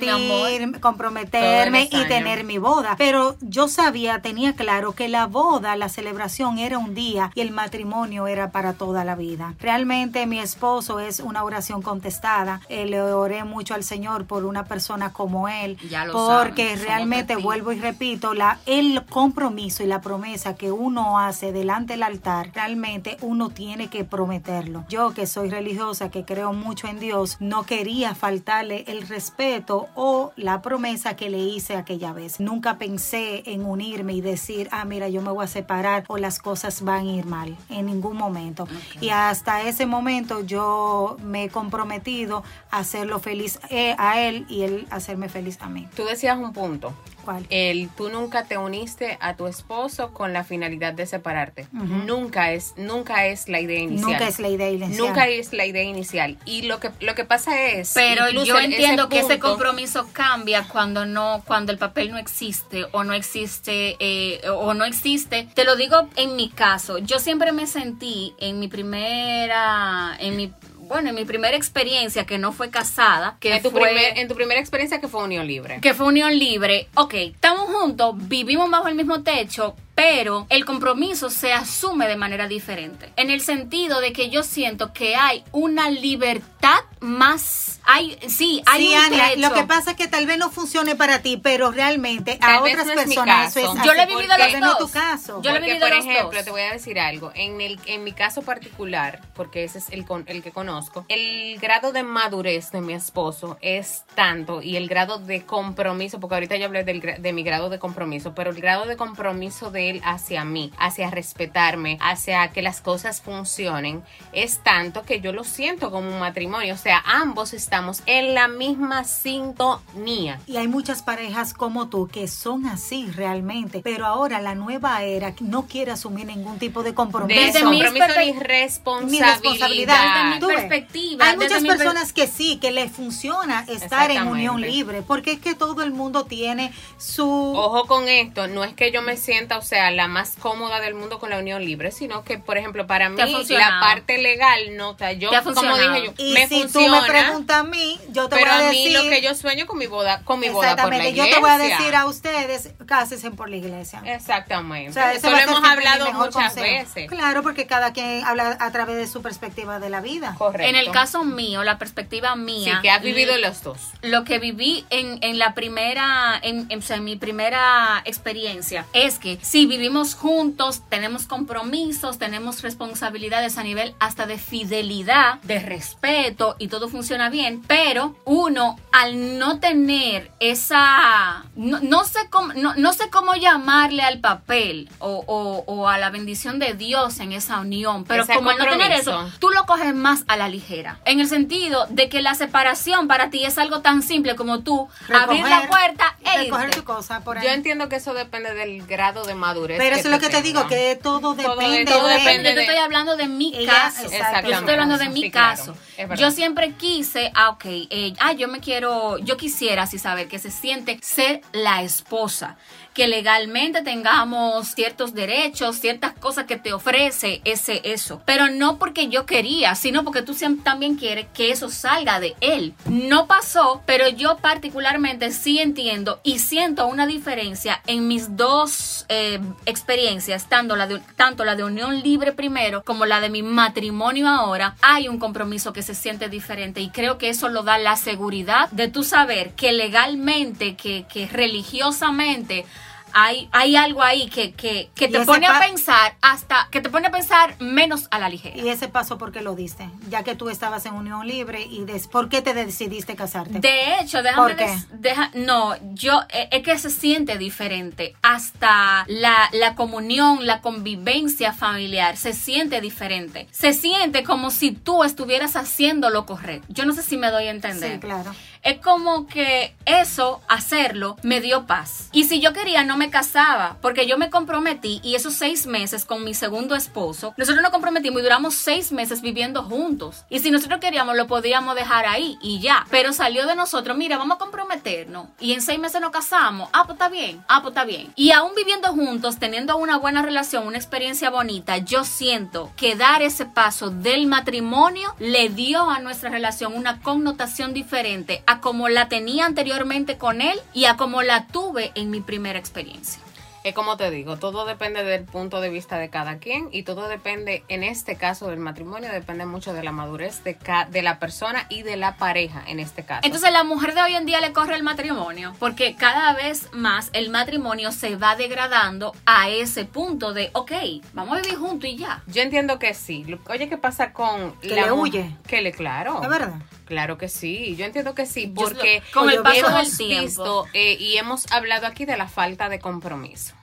comprometir- 0.00 0.80
comprometerme 0.80 1.88
y 1.90 2.04
tener 2.08 2.44
mi 2.44 2.58
boda. 2.58 2.94
Pero 2.98 3.36
yo 3.40 3.68
sabía, 3.68 4.20
tenía 4.22 4.54
claro 4.54 4.92
que 4.92 5.08
la 5.08 5.26
boda, 5.26 5.76
la 5.76 5.88
celebración 5.88 6.58
era 6.58 6.78
un 6.78 6.94
día 6.94 7.30
y 7.34 7.40
el 7.40 7.50
matrimonio 7.50 8.26
era 8.26 8.50
para 8.50 8.74
toda 8.74 9.04
la 9.04 9.14
vida. 9.14 9.54
Realmente 9.60 10.26
mi 10.26 10.38
esposo 10.38 11.00
es 11.00 11.20
una 11.20 11.44
oración 11.44 11.82
contestada. 11.82 12.60
Eh, 12.68 12.86
le 12.86 13.00
oré 13.02 13.44
mucho 13.44 13.74
al 13.74 13.84
Señor 13.84 14.26
por 14.26 14.44
una 14.44 14.64
persona 14.64 15.12
como 15.12 15.48
él. 15.48 15.76
Ya 15.88 16.04
lo 16.04 16.12
porque 16.12 16.70
saben, 16.76 16.86
realmente 16.86 17.36
vuelvo 17.36 17.72
y 17.72 17.80
repito, 17.80 18.34
la, 18.34 18.58
el 18.66 19.04
compromiso 19.06 19.82
y 19.82 19.86
la 19.86 20.00
promesa 20.00 20.54
que 20.56 20.70
uno 20.72 21.18
hace 21.18 21.52
delante 21.52 21.94
del 21.94 22.02
altar, 22.02 22.50
realmente 22.54 23.16
uno 23.20 23.43
tiene 23.50 23.88
que 23.88 24.04
prometerlo. 24.04 24.84
Yo 24.88 25.12
que 25.14 25.26
soy 25.26 25.50
religiosa, 25.50 26.10
que 26.10 26.24
creo 26.24 26.52
mucho 26.52 26.88
en 26.88 26.98
Dios, 26.98 27.36
no 27.40 27.64
quería 27.64 28.14
faltarle 28.14 28.84
el 28.86 29.06
respeto 29.06 29.88
o 29.94 30.32
la 30.36 30.62
promesa 30.62 31.16
que 31.16 31.30
le 31.30 31.38
hice 31.38 31.76
aquella 31.76 32.12
vez. 32.12 32.40
Nunca 32.40 32.78
pensé 32.78 33.42
en 33.46 33.64
unirme 33.64 34.14
y 34.14 34.20
decir, 34.20 34.68
ah, 34.72 34.84
mira, 34.84 35.08
yo 35.08 35.22
me 35.22 35.30
voy 35.30 35.44
a 35.44 35.48
separar 35.48 36.04
o 36.08 36.18
las 36.18 36.38
cosas 36.38 36.82
van 36.82 37.08
a 37.08 37.12
ir 37.12 37.26
mal, 37.26 37.56
en 37.68 37.86
ningún 37.86 38.16
momento. 38.16 38.66
Y 39.00 39.10
hasta 39.10 39.62
ese 39.62 39.86
momento 39.86 40.42
yo 40.42 41.16
me 41.22 41.44
he 41.44 41.48
comprometido 41.48 42.44
a 42.70 42.78
hacerlo 42.78 43.18
feliz 43.18 43.58
eh, 43.70 43.94
a 43.98 44.20
él 44.20 44.46
y 44.48 44.62
él 44.62 44.86
hacerme 44.90 45.28
feliz 45.28 45.58
a 45.60 45.68
mí. 45.68 45.88
Tú 45.94 46.04
decías 46.04 46.38
un 46.38 46.52
punto 46.52 46.92
¿Cuál? 47.24 47.46
El 47.50 47.88
tú 47.90 48.08
nunca 48.08 48.44
te 48.44 48.58
uniste 48.58 49.18
a 49.20 49.36
tu 49.36 49.46
esposo 49.46 50.12
con 50.12 50.32
la 50.32 50.44
finalidad 50.44 50.92
de 50.92 51.06
separarte. 51.06 51.66
Nunca 51.72 52.52
es, 52.52 52.74
nunca 52.76 53.26
es 53.26 53.48
la 53.48 53.60
idea 53.60 53.80
inicial. 53.80 54.10
Nunca 54.10 54.28
es 54.28 54.38
la 54.38 54.48
idea 54.48 54.70
inicial. 54.70 54.96
Nunca 54.96 55.28
es 55.28 55.52
la 55.52 55.66
idea 55.66 55.82
inicial. 55.82 56.38
Y 56.44 56.62
lo 56.62 56.80
que, 56.80 56.90
lo 57.00 57.14
que 57.14 57.24
pasa 57.24 57.62
es. 57.62 57.92
Pero 57.94 58.30
yo 58.30 58.56
ese 58.56 58.64
entiendo 58.64 59.08
que 59.08 59.20
ese 59.20 59.38
compromiso 59.38 60.08
cambia 60.12 60.66
cuando 60.68 61.06
no, 61.06 61.42
cuando 61.46 61.72
el 61.72 61.78
papel 61.78 62.10
no 62.10 62.18
existe 62.18 62.86
o 62.92 63.04
no 63.04 63.14
existe 63.14 63.96
eh, 63.98 64.40
o 64.48 64.74
no 64.74 64.84
existe. 64.84 65.48
Te 65.54 65.64
lo 65.64 65.76
digo 65.76 66.08
en 66.16 66.36
mi 66.36 66.50
caso. 66.50 66.98
Yo 66.98 67.18
siempre 67.18 67.52
me 67.52 67.66
sentí 67.66 68.34
en 68.38 68.58
mi 68.58 68.68
primera, 68.68 70.16
en 70.18 70.36
mi 70.36 70.52
bueno, 70.88 71.08
en 71.10 71.14
mi 71.14 71.24
primera 71.24 71.56
experiencia 71.56 72.24
que 72.26 72.38
no 72.38 72.52
fue 72.52 72.70
casada, 72.70 73.36
que 73.40 73.56
En 73.56 73.62
tu, 73.62 73.70
fue 73.70 73.80
primer- 73.82 74.18
en 74.18 74.28
tu 74.28 74.34
primera 74.34 74.60
experiencia 74.60 75.00
que 75.00 75.08
fue 75.08 75.22
unión 75.24 75.46
libre. 75.46 75.78
que 75.80 75.94
fue 75.94 76.06
unión 76.06 76.38
libre. 76.38 76.88
Ok, 76.94 77.14
estamos 77.14 77.64
juntos, 77.70 78.14
vivimos 78.16 78.70
bajo 78.70 78.88
el 78.88 78.94
mismo 78.94 79.22
techo, 79.22 79.74
pero 79.94 80.46
el 80.50 80.64
compromiso 80.64 81.30
se 81.30 81.52
asume 81.52 82.06
de 82.08 82.16
manera 82.16 82.48
diferente. 82.48 83.12
En 83.16 83.30
el 83.30 83.40
sentido 83.40 84.00
de 84.00 84.12
que 84.12 84.28
yo 84.30 84.42
siento 84.42 84.92
que 84.92 85.14
hay 85.16 85.44
una 85.52 85.88
libertad 85.90 86.80
más. 87.00 87.80
Hay, 87.86 88.18
sí, 88.28 88.62
hay 88.66 88.86
Sí, 88.86 88.94
un 88.94 88.98
Ania, 89.04 89.24
trecho. 89.32 89.40
lo 89.48 89.54
que 89.54 89.64
pasa 89.64 89.90
es 89.92 89.96
que 89.96 90.08
tal 90.08 90.26
vez 90.26 90.38
no 90.38 90.50
funcione 90.50 90.96
para 90.96 91.20
ti, 91.20 91.36
pero 91.36 91.70
realmente 91.70 92.36
Tal 92.40 92.54
a 92.54 92.60
otras 92.62 92.86
no 92.86 92.92
es 92.92 93.06
mi 93.08 93.14
personas 93.14 93.54
eso 93.56 93.72
es 93.74 93.84
Yo 93.84 93.92
lo 93.92 94.00
he 94.00 94.06
vivido 94.06 94.28
porque 94.30 94.42
los 94.42 94.52
vez 94.52 94.60
no 94.60 94.72
es 94.72 94.78
dos. 94.78 94.90
tu 94.90 94.98
caso. 94.98 95.42
Yo 95.42 95.50
lo 95.50 95.56
he 95.58 95.60
vivido 95.60 95.80
por 95.86 95.96
los 95.96 96.04
ejemplo, 96.06 96.32
dos. 96.38 96.44
te 96.44 96.50
voy 96.50 96.62
a 96.62 96.72
decir 96.72 96.98
algo. 96.98 97.30
En, 97.34 97.60
el, 97.60 97.78
en 97.86 98.02
mi 98.02 98.12
caso 98.12 98.40
particular, 98.42 99.20
porque 99.34 99.64
ese 99.64 99.78
es 99.78 99.90
el, 99.90 100.06
con- 100.06 100.24
el 100.28 100.42
que 100.42 100.50
conozco, 100.50 101.04
el 101.08 101.58
grado 101.60 101.92
de 101.92 102.02
madurez 102.02 102.70
de 102.72 102.80
mi 102.80 102.94
esposo 102.94 103.58
es 103.60 104.04
tanto 104.14 104.62
y 104.62 104.76
el 104.76 104.88
grado 104.88 105.18
de 105.18 105.42
compromiso, 105.44 106.18
porque 106.20 106.34
ahorita 106.36 106.56
yo 106.56 106.64
hablé 106.66 106.84
del, 106.84 107.00
de 107.18 107.32
mi 107.34 107.42
grado 107.42 107.68
de 107.68 107.78
compromiso, 107.78 108.34
pero 108.34 108.50
el 108.50 108.56
grado 108.60 108.86
de 108.86 108.96
compromiso 108.96 109.70
de 109.70 109.83
él 109.90 110.00
hacia 110.04 110.44
mí, 110.44 110.72
hacia 110.78 111.10
respetarme, 111.10 111.98
hacia 112.00 112.48
que 112.52 112.62
las 112.62 112.80
cosas 112.80 113.20
funcionen, 113.20 114.02
es 114.32 114.58
tanto 114.58 115.02
que 115.02 115.20
yo 115.20 115.32
lo 115.32 115.44
siento 115.44 115.90
como 115.90 116.08
un 116.08 116.18
matrimonio. 116.18 116.74
O 116.74 116.78
sea, 116.78 117.02
ambos 117.06 117.52
estamos 117.54 118.02
en 118.06 118.34
la 118.34 118.48
misma 118.48 119.04
sintonía. 119.04 120.40
Y 120.46 120.56
hay 120.56 120.68
muchas 120.68 121.02
parejas 121.02 121.54
como 121.54 121.88
tú 121.88 122.08
que 122.08 122.28
son 122.28 122.66
así 122.66 123.06
realmente, 123.12 123.80
pero 123.82 124.06
ahora 124.06 124.40
la 124.40 124.54
nueva 124.54 125.02
era 125.02 125.34
no 125.40 125.66
quiere 125.66 125.92
asumir 125.92 126.26
ningún 126.26 126.58
tipo 126.58 126.82
de 126.82 126.94
compromiso. 126.94 127.38
De 127.40 127.46
Desde 127.46 127.60
compromiso 127.62 128.06
perpe- 128.06 128.24
ni 128.26 128.32
responsabilidad. 128.40 129.32
responsabilidad. 129.32 130.24
Desde 130.24 130.34
mi 130.46 130.54
perspectiva, 130.54 131.24
Hay 131.26 131.36
desde 131.36 131.44
muchas 131.46 131.62
mi 131.62 131.68
per- 131.68 131.78
personas 131.78 132.12
que 132.12 132.26
sí, 132.26 132.58
que 132.58 132.70
les 132.70 132.90
funciona 132.90 133.64
estar 133.68 134.10
en 134.10 134.26
unión 134.26 134.60
libre, 134.60 135.02
porque 135.02 135.32
es 135.32 135.40
que 135.40 135.54
todo 135.54 135.82
el 135.82 135.92
mundo 135.92 136.24
tiene 136.24 136.72
su... 136.98 137.24
Ojo 137.24 137.86
con 137.86 138.08
esto, 138.08 138.46
no 138.48 138.64
es 138.64 138.74
que 138.74 138.90
yo 138.92 139.02
me 139.02 139.16
sienta, 139.16 139.58
o 139.58 139.62
sea, 139.74 139.90
la 139.90 140.08
más 140.08 140.34
cómoda 140.38 140.80
del 140.80 140.94
mundo 140.94 141.18
con 141.18 141.30
la 141.30 141.38
unión 141.38 141.64
libre, 141.64 141.90
sino 141.90 142.22
que, 142.24 142.38
por 142.38 142.56
ejemplo, 142.58 142.86
para 142.86 143.08
mí 143.08 143.16
la 143.48 143.78
parte 143.80 144.18
legal, 144.18 144.76
no, 144.76 144.90
o 144.90 144.98
sea, 144.98 145.12
yo, 145.12 145.30
Te 145.30 145.36
ha 145.36 145.42
como 145.42 145.76
dije 145.76 146.04
yo, 146.06 146.12
Y 146.18 146.32
me 146.32 146.46
si 146.48 146.60
funciona, 146.62 146.98
tú 147.00 147.02
me 147.02 147.08
preguntas 147.08 147.56
a 147.56 147.64
mí, 147.64 147.98
yo 148.10 148.28
te 148.28 148.36
pero 148.36 148.50
voy 148.52 148.60
a 148.62 148.66
a 148.66 148.68
decir... 148.70 148.86
mí 148.88 148.92
lo 149.04 149.10
que 149.10 149.20
yo 149.22 149.34
sueño 149.34 149.66
con 149.66 149.78
mi 149.78 149.86
boda, 149.86 150.22
con 150.24 150.38
mi 150.40 150.48
boda 150.48 150.76
por 150.76 150.90
la 150.90 151.04
Exactamente, 151.04 151.14
yo 151.16 151.24
iglesia. 151.24 151.34
te 151.34 151.40
voy 151.40 151.50
a 151.50 151.58
decir 151.58 151.94
a 151.96 152.06
ustedes, 152.06 152.70
cásense 152.86 153.30
por 153.32 153.48
la 153.50 153.56
iglesia. 153.56 154.00
Exactamente. 154.04 154.90
O 154.90 154.92
sea, 154.92 155.12
Eso 155.12 155.30
lo 155.30 155.36
a 155.36 155.42
hemos 155.42 155.64
hablado 155.64 156.12
muchas 156.12 156.34
consejo. 156.54 156.60
veces. 156.66 157.08
Claro, 157.10 157.42
porque 157.42 157.66
cada 157.66 157.92
quien 157.92 158.24
habla 158.24 158.56
a 158.60 158.70
través 158.72 158.96
de 158.96 159.06
su 159.06 159.22
perspectiva 159.22 159.78
de 159.78 159.90
la 159.90 160.00
vida. 160.00 160.34
Correcto. 160.38 160.68
En 160.68 160.76
el 160.76 160.90
caso 160.90 161.24
mío, 161.24 161.64
la 161.64 161.78
perspectiva 161.78 162.34
Sí, 162.34 162.40
mía. 162.40 162.78
que 162.82 162.90
has 162.90 163.02
vivido 163.02 163.36
los 163.38 163.62
dos. 163.62 163.78
lo 164.02 164.24
que 164.24 164.38
viví 164.38 164.84
en, 164.90 165.18
en 165.22 165.38
la 165.38 165.54
primera, 165.54 166.38
en, 166.42 166.66
en- 166.70 166.78
o 166.78 166.82
sea, 166.82 166.96
en 166.96 167.04
mi 167.04 167.16
primera 167.16 168.02
experiencia, 168.04 168.86
es 168.92 169.18
que 169.18 169.38
si 169.64 169.68
vivimos 169.68 170.14
juntos, 170.14 170.82
tenemos 170.90 171.26
compromisos, 171.26 172.18
tenemos 172.18 172.60
responsabilidades 172.60 173.56
a 173.56 173.62
nivel 173.62 173.94
hasta 173.98 174.26
de 174.26 174.36
fidelidad, 174.36 175.40
de 175.42 175.58
respeto 175.58 176.54
y 176.58 176.68
todo 176.68 176.90
funciona 176.90 177.30
bien, 177.30 177.62
pero 177.66 178.14
uno 178.26 178.76
al 178.92 179.38
no 179.38 179.60
tener 179.60 180.30
esa, 180.38 181.44
no, 181.56 181.80
no 181.80 182.04
sé 182.04 182.28
cómo, 182.28 182.52
no, 182.52 182.74
no 182.76 182.92
sé 182.92 183.08
cómo 183.08 183.34
llamarle 183.36 184.02
al 184.02 184.20
papel 184.20 184.90
o, 184.98 185.24
o- 185.26 185.64
o 185.66 185.88
a 185.88 185.96
la 185.96 186.10
bendición 186.10 186.58
de 186.58 186.74
Dios 186.74 187.18
en 187.20 187.32
esa 187.32 187.60
unión, 187.60 188.04
pero 188.04 188.24
Ese 188.24 188.34
como 188.34 188.50
al 188.50 188.58
no 188.58 188.66
tener 188.66 188.92
eso, 188.92 189.30
tú 189.38 189.48
lo 189.48 189.64
coges 189.64 189.94
más 189.94 190.24
a 190.28 190.36
la 190.36 190.48
ligera. 190.50 190.98
En 191.06 191.20
el 191.20 191.26
sentido 191.26 191.86
de 191.88 192.10
que 192.10 192.20
la 192.20 192.34
separación 192.34 193.08
para 193.08 193.30
ti 193.30 193.44
es 193.46 193.56
algo 193.56 193.80
tan 193.80 194.02
simple 194.02 194.36
como 194.36 194.60
tú 194.60 194.88
abrir 195.10 195.42
la 195.48 195.66
puerta 195.68 196.16
e 196.22 196.38
recoger 196.44 196.66
irte. 196.66 196.80
tu 196.80 196.84
cosa 196.84 197.20
por 197.20 197.38
ahí. 197.38 197.46
Yo 197.46 197.52
entiendo 197.52 197.88
que 197.88 197.96
eso 197.96 198.12
depende 198.12 198.52
del 198.52 198.86
grado 198.86 199.24
de 199.24 199.34
madurez. 199.34 199.53
Pero 199.54 199.96
eso 199.96 200.08
es 200.08 200.14
lo 200.14 200.18
que 200.20 200.28
te 200.28 200.42
digo, 200.42 200.66
que 200.66 200.98
todo 201.02 201.20
Todo 201.20 201.34
depende 201.34 201.84
todo 201.90 202.06
de... 202.06 202.14
depende 202.14 202.48
Yo 202.50 202.54
te 202.54 202.60
estoy 202.62 202.76
hablando 202.76 203.16
de 203.16 203.28
mi 203.28 203.52
Ella- 203.54 203.72
caso. 203.72 204.02
Yo 204.10 204.56
estoy 204.56 204.72
hablando 204.74 204.98
de 204.98 205.08
mi 205.08 205.22
Sí, 205.22 205.30
caso. 205.30 205.76
Yo 206.16 206.30
siempre 206.30 206.72
quise, 206.72 207.30
ah, 207.34 207.50
ok, 207.50 207.64
eh, 207.66 208.12
ah, 208.20 208.32
yo 208.32 208.48
me 208.48 208.60
quiero, 208.60 209.18
yo 209.18 209.36
quisiera 209.36 209.84
así 209.84 209.98
saber 209.98 210.28
que 210.28 210.38
se 210.38 210.50
siente 210.50 210.98
ser 211.02 211.40
la 211.52 211.82
esposa, 211.82 212.56
que 212.94 213.08
legalmente 213.08 213.82
tengamos 213.82 214.68
ciertos 214.68 215.14
derechos, 215.14 215.76
ciertas 215.76 216.12
cosas 216.12 216.46
que 216.46 216.56
te 216.56 216.72
ofrece 216.72 217.42
ese 217.44 217.80
eso, 217.82 218.22
pero 218.24 218.48
no 218.48 218.78
porque 218.78 219.08
yo 219.08 219.26
quería, 219.26 219.74
sino 219.74 220.04
porque 220.04 220.22
tú 220.22 220.34
también 220.62 220.94
quieres 220.94 221.26
que 221.34 221.50
eso 221.50 221.68
salga 221.70 222.20
de 222.20 222.36
él. 222.40 222.74
No 222.86 223.26
pasó, 223.26 223.82
pero 223.84 224.08
yo 224.08 224.36
particularmente 224.38 225.32
sí 225.32 225.58
entiendo 225.58 226.20
y 226.22 226.38
siento 226.38 226.86
una 226.86 227.06
diferencia 227.06 227.82
en 227.86 228.06
mis 228.06 228.36
dos 228.36 229.06
eh, 229.08 229.40
experiencias, 229.66 230.48
tanto 230.48 230.76
la, 230.76 230.86
de, 230.86 231.00
tanto 231.16 231.44
la 231.44 231.56
de 231.56 231.64
unión 231.64 232.00
libre 232.00 232.32
primero 232.32 232.84
como 232.84 233.06
la 233.06 233.20
de 233.20 233.28
mi 233.28 233.42
matrimonio 233.42 234.28
ahora. 234.28 234.76
Hay 234.82 235.08
un 235.08 235.18
compromiso 235.18 235.72
que 235.72 235.82
se 235.82 235.94
siente 235.94 236.28
diferente 236.28 236.80
y 236.80 236.90
creo 236.90 237.18
que 237.18 237.28
eso 237.28 237.48
lo 237.48 237.64
da 237.64 237.78
la 237.78 237.96
seguridad 237.96 238.70
de 238.70 238.88
tú 238.88 239.02
saber 239.02 239.52
que 239.54 239.72
legalmente, 239.72 240.76
que, 240.76 241.06
que 241.08 241.26
religiosamente 241.26 242.64
hay, 243.14 243.48
hay 243.52 243.76
algo 243.76 244.02
ahí 244.02 244.28
que, 244.28 244.52
que, 244.52 244.90
que 244.94 245.06
te 245.08 245.18
pone 245.26 245.46
a 245.46 245.60
pensar 245.68 246.16
hasta, 246.20 246.68
que 246.70 246.80
te 246.80 246.90
pone 246.90 247.06
a 247.06 247.10
pensar 247.10 247.54
menos 247.60 248.08
a 248.10 248.18
la 248.18 248.28
ligera. 248.28 248.56
Y 248.56 248.68
ese 248.68 248.88
paso, 248.88 249.16
¿por 249.18 249.32
qué 249.32 249.40
lo 249.40 249.54
diste? 249.54 249.88
Ya 250.10 250.22
que 250.24 250.34
tú 250.34 250.48
estabas 250.50 250.84
en 250.86 250.94
unión 250.94 251.26
libre 251.26 251.62
y 251.62 251.84
des- 251.84 252.08
¿por 252.08 252.28
qué 252.28 252.42
te 252.42 252.52
decidiste 252.54 253.16
casarte? 253.16 253.58
De 253.60 254.00
hecho, 254.00 254.22
déjame 254.22 254.54
deja- 254.92 255.30
no, 255.34 255.74
yo 255.94 256.20
eh, 256.30 256.48
es 256.50 256.62
que 256.62 256.78
se 256.78 256.90
siente 256.90 257.38
diferente. 257.38 258.14
Hasta 258.22 259.04
la, 259.06 259.48
la 259.52 259.74
comunión, 259.74 260.44
la 260.46 260.60
convivencia 260.60 261.52
familiar 261.52 262.16
se 262.16 262.32
siente 262.32 262.80
diferente. 262.80 263.46
Se 263.52 263.72
siente 263.72 264.24
como 264.24 264.50
si 264.50 264.72
tú 264.72 265.04
estuvieras 265.04 265.56
haciendo 265.56 266.10
lo 266.10 266.26
correcto. 266.26 266.66
Yo 266.68 266.84
no 266.84 266.92
sé 266.92 267.02
si 267.02 267.16
me 267.16 267.30
doy 267.30 267.46
a 267.46 267.50
entender. 267.50 267.94
Sí, 267.94 267.98
claro. 268.00 268.34
Es 268.64 268.78
como 268.78 269.26
que 269.26 269.76
eso, 269.84 270.40
hacerlo, 270.48 271.18
me 271.22 271.42
dio 271.42 271.66
paz. 271.66 272.08
Y 272.12 272.24
si 272.24 272.40
yo 272.40 272.54
quería, 272.54 272.82
no 272.82 272.96
me 272.96 273.10
casaba, 273.10 273.76
porque 273.82 274.06
yo 274.06 274.16
me 274.16 274.30
comprometí 274.30 275.00
y 275.02 275.16
esos 275.16 275.34
seis 275.34 275.66
meses 275.66 276.06
con 276.06 276.24
mi 276.24 276.32
segundo 276.32 276.74
esposo, 276.74 277.34
nosotros 277.36 277.62
nos 277.62 277.72
comprometimos 277.72 278.20
y 278.20 278.22
duramos 278.22 278.54
seis 278.54 278.90
meses 278.90 279.20
viviendo 279.20 279.64
juntos. 279.64 280.24
Y 280.30 280.38
si 280.38 280.50
nosotros 280.50 280.80
queríamos, 280.80 281.14
lo 281.14 281.26
podíamos 281.26 281.74
dejar 281.74 282.06
ahí 282.06 282.38
y 282.40 282.60
ya. 282.60 282.86
Pero 282.90 283.12
salió 283.12 283.46
de 283.46 283.54
nosotros, 283.54 283.98
mira, 283.98 284.16
vamos 284.16 284.36
a 284.36 284.38
comprometernos. 284.38 285.28
Y 285.38 285.52
en 285.52 285.60
seis 285.60 285.78
meses 285.78 286.00
nos 286.00 286.10
casamos. 286.10 286.70
Ah, 286.72 286.84
pues 286.86 286.94
está 286.94 287.10
bien. 287.10 287.44
Ah, 287.48 287.60
pues 287.60 287.72
está 287.72 287.84
bien. 287.84 288.14
Y 288.16 288.30
aún 288.30 288.52
viviendo 288.56 288.88
juntos, 288.92 289.38
teniendo 289.38 289.76
una 289.76 289.98
buena 289.98 290.22
relación, 290.22 290.66
una 290.66 290.78
experiencia 290.78 291.28
bonita, 291.28 291.76
yo 291.76 292.04
siento 292.04 292.72
que 292.76 292.96
dar 292.96 293.20
ese 293.20 293.44
paso 293.44 293.90
del 293.90 294.26
matrimonio 294.26 295.14
le 295.18 295.50
dio 295.50 295.90
a 295.90 295.98
nuestra 295.98 296.30
relación 296.30 296.74
una 296.74 297.02
connotación 297.02 297.74
diferente 297.74 298.42
como 298.60 298.88
la 298.88 299.08
tenía 299.08 299.46
anteriormente 299.46 300.18
con 300.18 300.40
él 300.40 300.58
y 300.72 300.84
a 300.86 300.96
como 300.96 301.22
la 301.22 301.46
tuve 301.46 301.92
en 301.94 302.10
mi 302.10 302.20
primera 302.20 302.58
experiencia. 302.58 303.20
Es 303.64 303.72
como 303.74 303.96
te 303.96 304.10
digo, 304.10 304.36
todo 304.36 304.66
depende 304.66 305.02
del 305.04 305.24
punto 305.24 305.62
de 305.62 305.70
vista 305.70 305.96
de 305.96 306.10
cada 306.10 306.36
quien 306.36 306.68
y 306.70 306.82
todo 306.82 307.08
depende, 307.08 307.64
en 307.68 307.82
este 307.82 308.14
caso 308.14 308.48
del 308.48 308.58
matrimonio, 308.58 309.10
depende 309.10 309.46
mucho 309.46 309.72
de 309.72 309.82
la 309.82 309.90
madurez 309.90 310.44
de, 310.44 310.54
ca- 310.54 310.84
de 310.84 311.00
la 311.00 311.18
persona 311.18 311.64
y 311.70 311.82
de 311.82 311.96
la 311.96 312.16
pareja 312.18 312.62
en 312.66 312.78
este 312.78 313.06
caso. 313.06 313.22
Entonces 313.24 313.50
la 313.52 313.64
mujer 313.64 313.94
de 313.94 314.02
hoy 314.02 314.16
en 314.16 314.26
día 314.26 314.42
le 314.42 314.52
corre 314.52 314.74
el 314.74 314.82
matrimonio 314.82 315.54
porque 315.58 315.96
cada 315.96 316.34
vez 316.34 316.68
más 316.74 317.08
el 317.14 317.30
matrimonio 317.30 317.90
se 317.90 318.16
va 318.16 318.36
degradando 318.36 319.14
a 319.24 319.48
ese 319.48 319.86
punto 319.86 320.34
de, 320.34 320.50
ok, 320.52 320.72
vamos 321.14 321.38
a 321.38 321.40
vivir 321.40 321.56
juntos 321.56 321.88
y 321.88 321.96
ya. 321.96 322.22
Yo 322.26 322.42
entiendo 322.42 322.78
que 322.78 322.92
sí. 322.92 323.24
Oye, 323.48 323.70
¿qué 323.70 323.78
pasa 323.78 324.12
con 324.12 324.52
Que 324.60 324.74
la 324.76 324.82
le 324.82 324.92
huye. 324.92 325.30
Que 325.48 325.62
le, 325.62 325.72
claro. 325.72 326.20
¿Es 326.22 326.28
verdad? 326.28 326.56
Claro 326.84 327.16
que 327.16 327.28
sí, 327.28 327.76
yo 327.76 327.86
entiendo 327.86 328.14
que 328.14 328.26
sí, 328.26 328.52
porque 328.54 329.02
con 329.12 329.30
el 329.30 329.42
paso 329.42 329.66
hemos 329.66 329.96
del 329.96 330.08
tiempo. 330.08 330.24
visto 330.24 330.66
eh, 330.74 330.96
y 330.98 331.16
hemos 331.16 331.50
hablado 331.50 331.86
aquí 331.86 332.04
de 332.04 332.16
la 332.16 332.28
falta 332.28 332.68
de 332.68 332.78
compromiso. 332.78 333.54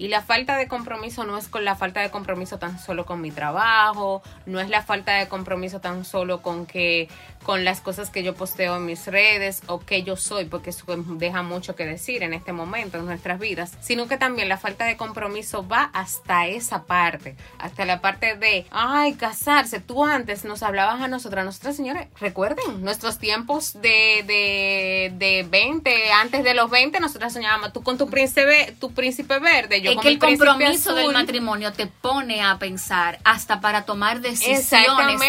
Y 0.00 0.08
la 0.08 0.22
falta 0.22 0.56
de 0.56 0.66
compromiso 0.66 1.24
no 1.24 1.36
es 1.36 1.48
con 1.48 1.62
la 1.66 1.76
falta 1.76 2.00
de 2.00 2.10
compromiso 2.10 2.58
tan 2.58 2.78
solo 2.78 3.04
con 3.04 3.20
mi 3.20 3.30
trabajo, 3.30 4.22
no 4.46 4.58
es 4.58 4.70
la 4.70 4.80
falta 4.82 5.12
de 5.16 5.28
compromiso 5.28 5.82
tan 5.82 6.06
solo 6.06 6.40
con 6.40 6.64
que 6.64 7.06
con 7.42 7.64
las 7.64 7.80
cosas 7.80 8.10
que 8.10 8.22
yo 8.22 8.34
posteo 8.34 8.76
en 8.76 8.86
mis 8.86 9.06
redes 9.06 9.62
o 9.66 9.80
que 9.80 10.02
yo 10.02 10.16
soy, 10.16 10.44
porque 10.44 10.70
eso 10.70 10.84
deja 11.16 11.42
mucho 11.42 11.74
que 11.74 11.84
decir 11.84 12.22
en 12.22 12.34
este 12.34 12.52
momento 12.52 12.98
en 12.98 13.06
nuestras 13.06 13.38
vidas, 13.38 13.72
sino 13.80 14.08
que 14.08 14.16
también 14.16 14.48
la 14.48 14.56
falta 14.56 14.84
de 14.84 14.96
compromiso 14.96 15.66
va 15.66 15.90
hasta 15.92 16.46
esa 16.46 16.84
parte, 16.84 17.36
hasta 17.58 17.84
la 17.84 18.00
parte 18.00 18.36
de, 18.36 18.66
ay, 18.70 19.14
casarse. 19.14 19.80
Tú 19.80 20.04
antes 20.04 20.44
nos 20.44 20.62
hablabas 20.62 21.00
a 21.00 21.08
nosotras, 21.08 21.44
nosotras 21.44 21.76
señores, 21.76 22.08
recuerden, 22.18 22.82
nuestros 22.82 23.18
tiempos 23.18 23.74
de, 23.80 24.22
de, 24.26 25.12
de 25.16 25.46
20, 25.48 26.12
antes 26.12 26.44
de 26.44 26.54
los 26.54 26.70
20, 26.70 27.00
nosotras 27.00 27.32
soñábamos, 27.32 27.72
tú 27.72 27.82
con 27.82 27.98
tu 27.98 28.08
príncipe, 28.08 28.74
tu 28.78 28.92
príncipe 28.92 29.38
verde, 29.38 29.80
yo 29.80 29.89
es 29.90 29.96
con 29.96 30.02
que 30.02 30.08
el 30.10 30.18
compromiso 30.18 30.94
del 30.94 31.04
azul. 31.04 31.14
matrimonio 31.14 31.72
te 31.72 31.86
pone 31.86 32.42
a 32.42 32.58
pensar 32.58 33.18
hasta 33.24 33.60
para 33.60 33.84
tomar 33.84 34.20
decisiones 34.20 34.68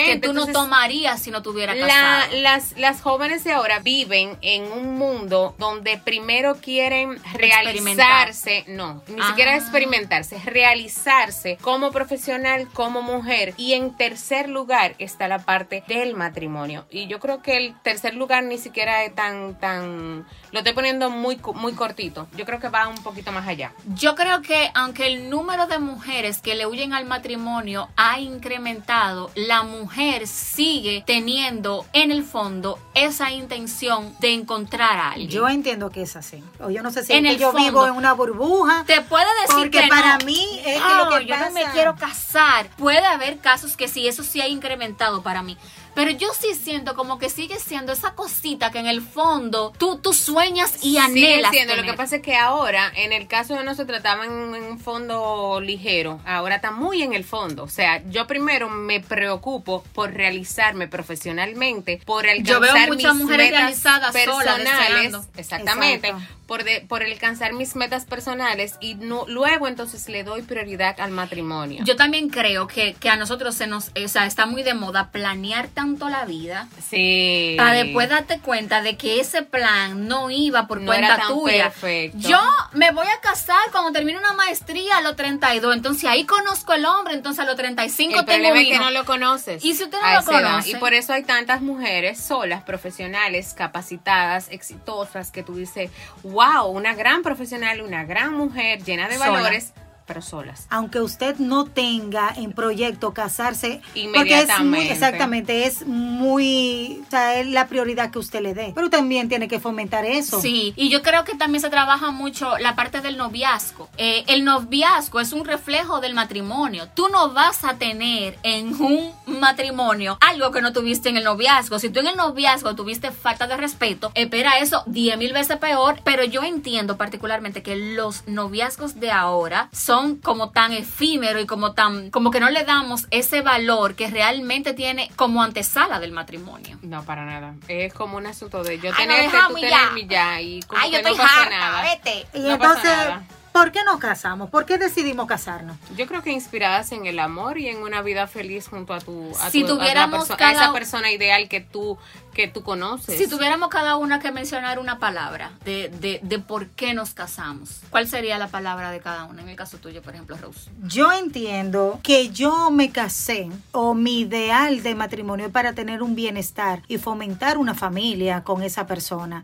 que 0.05 0.17
tú 0.17 0.33
no 0.33 0.41
entonces, 0.41 0.53
tomarías 0.53 1.21
si 1.21 1.31
no 1.31 1.41
tuvieras 1.41 1.77
La- 1.77 1.87
casado. 1.87 2.37
las, 2.41 2.77
las 2.77 3.01
jóvenes 3.01 3.43
de 3.43 3.51
ahora 3.53 3.79
viven 3.79 4.37
en 4.41 4.63
un 4.71 4.97
mundo 4.97 5.55
donde 5.57 5.97
primero 5.97 6.55
quieren 6.55 7.19
realizarse, 7.33 8.63
no, 8.67 9.01
ni 9.07 9.21
Ah. 9.21 9.27
siquiera 9.27 9.55
experimentarse, 9.55 10.37
realizarse 10.45 11.57
como 11.61 11.91
profesional, 11.91 12.67
como 12.73 13.01
mujer. 13.01 13.53
Y 13.57 13.73
en 13.73 13.95
tercer 13.95 14.49
lugar 14.49 14.95
está 14.99 15.27
la 15.27 15.39
parte 15.39 15.83
del 15.87 16.15
matrimonio. 16.15 16.85
Y 16.89 17.07
yo 17.07 17.19
creo 17.19 17.41
que 17.41 17.57
el 17.57 17.75
tercer 17.81 18.15
lugar 18.15 18.43
ni 18.43 18.57
siquiera 18.57 19.03
es 19.03 19.13
tan, 19.15 19.59
tan, 19.59 20.25
lo 20.51 20.59
estoy 20.59 20.73
poniendo 20.73 21.09
muy, 21.09 21.39
muy 21.55 21.73
cortito. 21.73 22.27
Yo 22.35 22.45
creo 22.45 22.59
que 22.59 22.69
va 22.69 22.87
un 22.87 23.01
poquito 23.03 23.31
más 23.31 23.47
allá. 23.47 23.73
Yo 23.95 24.15
creo 24.15 24.41
que 24.41 24.50
aunque 24.73 25.07
el 25.07 25.29
número 25.29 25.67
de 25.67 25.79
mujeres 25.79 26.41
que 26.41 26.55
le 26.55 26.65
huyen 26.65 26.93
al 26.93 27.05
matrimonio 27.05 27.89
ha 27.95 28.19
incrementado, 28.19 29.31
la 29.35 29.63
mujer 29.63 30.27
sigue 30.27 31.03
teniendo 31.05 31.85
en 31.93 32.11
el 32.11 32.23
fondo 32.23 32.77
esa 32.93 33.31
intención 33.31 34.15
de 34.19 34.33
encontrar 34.33 34.97
a 34.97 35.11
alguien. 35.11 35.29
Yo 35.29 35.47
entiendo 35.47 35.89
que 35.89 36.01
es 36.03 36.15
así. 36.15 36.43
O 36.59 36.69
yo 36.69 36.83
no 36.83 36.91
sé 36.91 37.03
si 37.03 37.13
En 37.13 37.25
es 37.25 37.31
el 37.33 37.37
que 37.37 37.41
yo 37.43 37.51
fondo. 37.51 37.65
vivo 37.65 37.85
en 37.87 37.93
una 37.93 38.13
burbuja. 38.13 38.83
te 38.85 39.01
puede 39.01 39.25
decir 39.41 39.55
Porque 39.55 39.81
que 39.81 39.87
para 39.87 40.17
no. 40.17 40.25
mí 40.25 40.45
es 40.65 40.73
que 40.75 40.79
No, 40.79 41.05
lo 41.09 41.17
que 41.19 41.25
yo 41.25 41.37
no 41.37 41.51
me 41.51 41.63
quiero 41.71 41.95
casar. 41.95 42.67
Puede 42.77 43.05
haber 43.05 43.39
casos 43.39 43.77
que 43.77 43.87
sí, 43.87 44.07
eso 44.07 44.23
sí 44.23 44.41
ha 44.41 44.47
incrementado 44.47 45.21
para 45.21 45.41
mí. 45.43 45.57
Pero 45.93 46.11
yo 46.11 46.27
sí 46.39 46.53
siento 46.55 46.95
como 46.95 47.19
que 47.19 47.29
sigue 47.29 47.59
siendo 47.59 47.91
esa 47.91 48.13
cosita 48.15 48.71
que 48.71 48.79
en 48.79 48.87
el 48.87 49.01
fondo 49.01 49.73
tú, 49.77 49.97
tú 49.97 50.13
sueñas 50.13 50.75
y 50.77 50.91
Sigue 50.95 50.99
anhelas. 50.99 51.51
siendo, 51.51 51.75
lo 51.75 51.83
que 51.83 51.93
pasa 51.93 52.17
es 52.17 52.21
que 52.21 52.35
ahora, 52.35 52.91
en 52.95 53.11
el 53.13 53.27
caso 53.27 53.55
de 53.55 53.63
nosotros, 53.63 53.97
estaba 53.97 54.25
en, 54.25 54.55
en 54.55 54.63
un 54.63 54.79
fondo 54.79 55.59
ligero, 55.61 56.19
ahora 56.25 56.55
está 56.55 56.71
muy 56.71 57.01
en 57.03 57.13
el 57.13 57.23
fondo. 57.23 57.63
O 57.63 57.69
sea, 57.69 58.01
yo 58.09 58.25
primero 58.27 58.69
me 58.69 58.99
preocupo 59.01 59.83
por 59.93 60.13
realizarme 60.13 60.87
profesionalmente, 60.87 62.01
por 62.05 62.27
alcanzar 62.27 62.45
Yo 62.53 62.59
veo 62.59 62.87
muchas 62.87 63.15
mis 63.15 63.23
mujeres 63.23 63.51
realizadas 63.51 64.11
personales. 64.13 65.13
Exactamente. 65.37 66.07
Exacto. 66.09 66.35
Por, 66.47 66.65
de- 66.65 66.81
por 66.81 67.01
alcanzar 67.01 67.53
mis 67.53 67.77
metas 67.77 68.03
personales 68.03 68.75
y 68.81 68.95
no, 68.95 69.23
luego 69.27 69.69
entonces 69.69 70.09
le 70.09 70.25
doy 70.25 70.41
prioridad 70.41 70.99
al 70.99 71.11
matrimonio. 71.11 71.81
Yo 71.85 71.95
también 71.95 72.27
creo 72.29 72.67
que, 72.67 72.93
que 72.93 73.09
a 73.09 73.15
nosotros 73.15 73.55
se 73.55 73.67
nos, 73.67 73.89
o 74.03 74.07
sea, 74.09 74.25
está 74.25 74.45
muy 74.45 74.61
de 74.61 74.73
moda 74.73 75.11
planear 75.11 75.69
tanto 75.81 76.09
la 76.09 76.25
vida 76.25 76.67
sí. 76.89 77.55
para 77.57 77.73
después 77.73 78.07
darte 78.07 78.39
cuenta 78.39 78.81
de 78.81 78.97
que 78.97 79.19
ese 79.19 79.41
plan 79.41 80.07
no 80.07 80.29
iba 80.29 80.67
por 80.67 80.79
No 80.79 80.87
cuenta 80.87 81.07
era 81.07 81.17
tan 81.17 81.27
tuya. 81.29 81.63
perfecto. 81.63 82.17
Yo 82.29 82.39
me 82.73 82.91
voy 82.91 83.07
a 83.07 83.19
casar 83.19 83.59
cuando 83.71 83.91
termine 83.91 84.19
una 84.19 84.33
maestría 84.33 84.97
a 84.97 85.01
los 85.01 85.15
32, 85.15 85.75
entonces 85.75 86.05
ahí 86.05 86.25
conozco 86.25 86.73
el 86.73 86.85
hombre, 86.85 87.15
entonces 87.15 87.39
a 87.43 87.45
los 87.45 87.55
35 87.55 88.19
El 88.19 88.25
tengo 88.25 88.37
problema 88.49 88.61
es 88.61 88.67
que 88.67 88.79
no 88.79 88.91
lo 88.91 89.05
conoces. 89.05 89.65
Y 89.65 89.73
si 89.73 89.83
usted 89.83 89.97
no 89.99 90.05
a 90.05 90.13
lo 90.19 90.23
conoce. 90.25 90.69
Y 90.69 90.75
por 90.75 90.93
eso 90.93 91.13
hay 91.13 91.23
tantas 91.23 91.61
mujeres 91.61 92.19
solas, 92.19 92.61
profesionales, 92.63 93.53
capacitadas, 93.55 94.47
exitosas, 94.51 95.31
que 95.31 95.41
tú 95.43 95.55
dices, 95.55 95.89
wow, 96.23 96.67
una 96.67 96.93
gran 96.93 97.23
profesional, 97.23 97.81
una 97.81 98.03
gran 98.03 98.33
mujer 98.33 98.83
llena 98.83 99.07
de 99.07 99.17
Sola. 99.17 99.31
valores, 99.31 99.73
pero 100.11 100.21
solas. 100.21 100.67
aunque 100.69 100.99
usted 100.99 101.37
no 101.37 101.63
tenga 101.65 102.33
en 102.35 102.51
proyecto 102.51 103.13
casarse, 103.13 103.81
porque 104.13 104.41
es 104.41 104.59
muy, 104.59 104.87
exactamente, 104.87 105.65
es 105.65 105.87
muy, 105.87 107.01
o 107.07 107.09
sea, 107.09 107.39
es 107.39 107.47
la 107.47 107.67
prioridad 107.67 108.11
que 108.11 108.19
usted 108.19 108.41
le 108.41 108.53
dé. 108.53 108.73
Pero 108.75 108.89
también 108.89 109.29
tiene 109.29 109.47
que 109.47 109.61
fomentar 109.61 110.03
eso. 110.05 110.41
Sí, 110.41 110.73
y 110.75 110.89
yo 110.89 111.01
creo 111.01 111.23
que 111.23 111.35
también 111.35 111.61
se 111.61 111.69
trabaja 111.69 112.11
mucho 112.11 112.57
la 112.57 112.75
parte 112.75 112.99
del 112.99 113.15
noviazgo. 113.15 113.87
Eh, 113.97 114.25
el 114.27 114.43
noviazgo 114.43 115.21
es 115.21 115.31
un 115.31 115.45
reflejo 115.45 116.01
del 116.01 116.13
matrimonio. 116.13 116.89
Tú 116.93 117.07
no 117.07 117.31
vas 117.31 117.63
a 117.63 117.75
tener 117.75 118.37
en 118.43 118.73
un 118.81 119.13
matrimonio 119.27 120.17
algo 120.19 120.51
que 120.51 120.61
no 120.61 120.73
tuviste 120.73 121.07
en 121.07 121.17
el 121.17 121.23
noviazgo. 121.23 121.79
Si 121.79 121.89
tú 121.89 122.01
en 122.01 122.07
el 122.07 122.17
noviazgo 122.17 122.75
tuviste 122.75 123.11
falta 123.11 123.47
de 123.47 123.55
respeto, 123.55 124.11
espera 124.15 124.59
eso 124.59 124.83
10 124.87 125.17
mil 125.17 125.31
veces 125.31 125.55
peor. 125.57 126.01
Pero 126.03 126.25
yo 126.25 126.43
entiendo 126.43 126.97
particularmente 126.97 127.63
que 127.63 127.77
los 127.77 128.27
noviazgos 128.27 128.99
de 128.99 129.11
ahora 129.11 129.69
son 129.71 130.00
como 130.23 130.51
tan 130.51 130.73
efímeros 130.73 131.43
y 131.43 131.45
como 131.47 131.73
tan, 131.73 132.09
como 132.11 132.31
que 132.31 132.39
no 132.39 132.49
le 132.49 132.63
damos 132.63 133.07
ese 133.11 133.41
valor 133.41 133.95
que 133.95 134.09
realmente 134.09 134.73
tiene 134.73 135.09
como 135.15 135.41
antesala 135.43 135.99
del 135.99 136.11
matrimonio. 136.11 136.77
No, 136.81 137.03
para 137.03 137.25
nada. 137.25 137.55
Es 137.67 137.93
como 137.93 138.17
un 138.17 138.25
asunto 138.27 138.63
de 138.63 138.79
yo 138.79 138.91
Ay, 138.97 139.05
no, 139.07 139.13
tenerte, 139.13 139.25
tú 139.25 139.31
dejamos 139.35 139.59
y 139.59 139.61
ya. 139.61 139.69
tenerme 139.77 140.05
ya. 140.07 140.41
Y 140.41 140.61
como 140.63 140.81
Ay, 140.81 140.91
yo 140.91 140.97
que 140.97 141.03
no 141.03 141.09
estoy 141.09 141.25
pasa 141.25 141.41
harta, 141.43 141.57
nada. 141.57 141.81
vete. 141.83 142.25
Y 142.33 142.39
No 142.41 142.57
pasa 142.59 142.73
entonces, 142.73 142.91
nada. 143.07 143.23
¿por 143.53 143.71
qué 143.71 143.83
nos 143.83 143.99
casamos? 143.99 144.49
¿Por 144.49 144.65
qué 144.65 144.77
decidimos 144.77 145.27
casarnos? 145.27 145.75
Yo 145.97 146.07
creo 146.07 146.21
que 146.23 146.31
inspiradas 146.31 146.91
en 146.93 147.05
el 147.05 147.19
amor 147.19 147.57
y 147.57 147.67
en 147.67 147.83
una 147.83 148.01
vida 148.01 148.27
feliz 148.27 148.67
junto 148.69 148.93
a 148.93 148.99
tu, 148.99 149.31
a 149.41 149.49
Si 149.49 149.61
tu- 149.63 149.67
a 149.67 149.69
la 149.69 149.77
tuviéramos 149.79 150.31
a 150.31 150.51
esa 150.51 150.71
persona 150.71 151.11
ideal 151.11 151.49
que 151.49 151.59
tú 151.59 151.97
que 152.33 152.47
tú 152.47 152.63
conoces. 152.63 153.17
Si 153.17 153.27
tuviéramos 153.27 153.69
cada 153.69 153.97
una 153.97 154.19
que 154.19 154.31
mencionar 154.31 154.79
una 154.79 154.99
palabra 154.99 155.51
de, 155.65 155.89
de, 155.89 156.19
de 156.23 156.39
por 156.39 156.67
qué 156.69 156.93
nos 156.93 157.13
casamos, 157.13 157.81
¿cuál 157.89 158.07
sería 158.07 158.37
la 158.37 158.47
palabra 158.47 158.91
de 158.91 158.99
cada 158.99 159.25
una? 159.25 159.41
En 159.41 159.49
el 159.49 159.55
caso 159.55 159.77
tuyo, 159.77 160.01
por 160.01 160.13
ejemplo, 160.13 160.37
Rose. 160.41 160.69
Yo 160.83 161.11
entiendo 161.11 161.99
que 162.03 162.29
yo 162.29 162.71
me 162.71 162.91
casé 162.91 163.49
o 163.71 163.93
mi 163.93 164.21
ideal 164.21 164.81
de 164.83 164.95
matrimonio 164.95 165.47
es 165.47 165.51
para 165.51 165.73
tener 165.73 166.01
un 166.03 166.15
bienestar 166.15 166.83
y 166.87 166.97
fomentar 166.97 167.57
una 167.57 167.73
familia 167.75 168.43
con 168.43 168.63
esa 168.63 168.87
persona. 168.87 169.43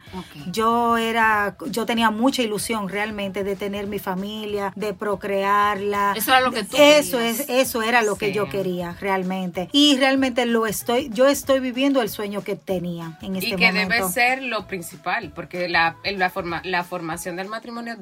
Yo 0.51 0.97
era, 0.97 1.57
yo 1.69 1.85
tenía 1.85 2.09
mucha 2.11 2.41
ilusión 2.41 2.89
realmente 2.89 3.43
de 3.43 3.55
tener 3.55 3.87
mi 3.87 3.99
familia, 3.99 4.71
de 4.75 4.93
procrearla. 4.93 6.13
Eso 6.15 6.31
era 6.31 6.41
lo 6.41 6.51
que 6.51 6.63
tú 6.63 6.77
Eso 6.77 7.17
querías. 7.17 7.39
es, 7.41 7.49
eso 7.49 7.81
era 7.81 8.01
lo 8.01 8.15
que 8.15 8.31
yo 8.33 8.49
quería 8.49 8.95
realmente. 8.99 9.69
Y 9.71 9.97
realmente 9.97 10.45
lo 10.45 10.65
estoy, 10.65 11.09
yo 11.09 11.27
estoy 11.27 11.59
viviendo 11.59 12.01
el 12.01 12.09
sueño 12.09 12.43
que 12.43 12.55
en 13.21 13.35
este 13.35 13.49
y 13.49 13.55
que 13.55 13.67
momento. 13.71 13.95
debe 13.95 14.09
ser 14.09 14.43
lo 14.43 14.67
principal, 14.67 15.31
porque 15.33 15.67
la, 15.67 15.95
en 16.03 16.19
la, 16.19 16.29
forma, 16.29 16.61
la 16.63 16.83
formación 16.83 17.35
del 17.35 17.47
matrimonio 17.47 17.95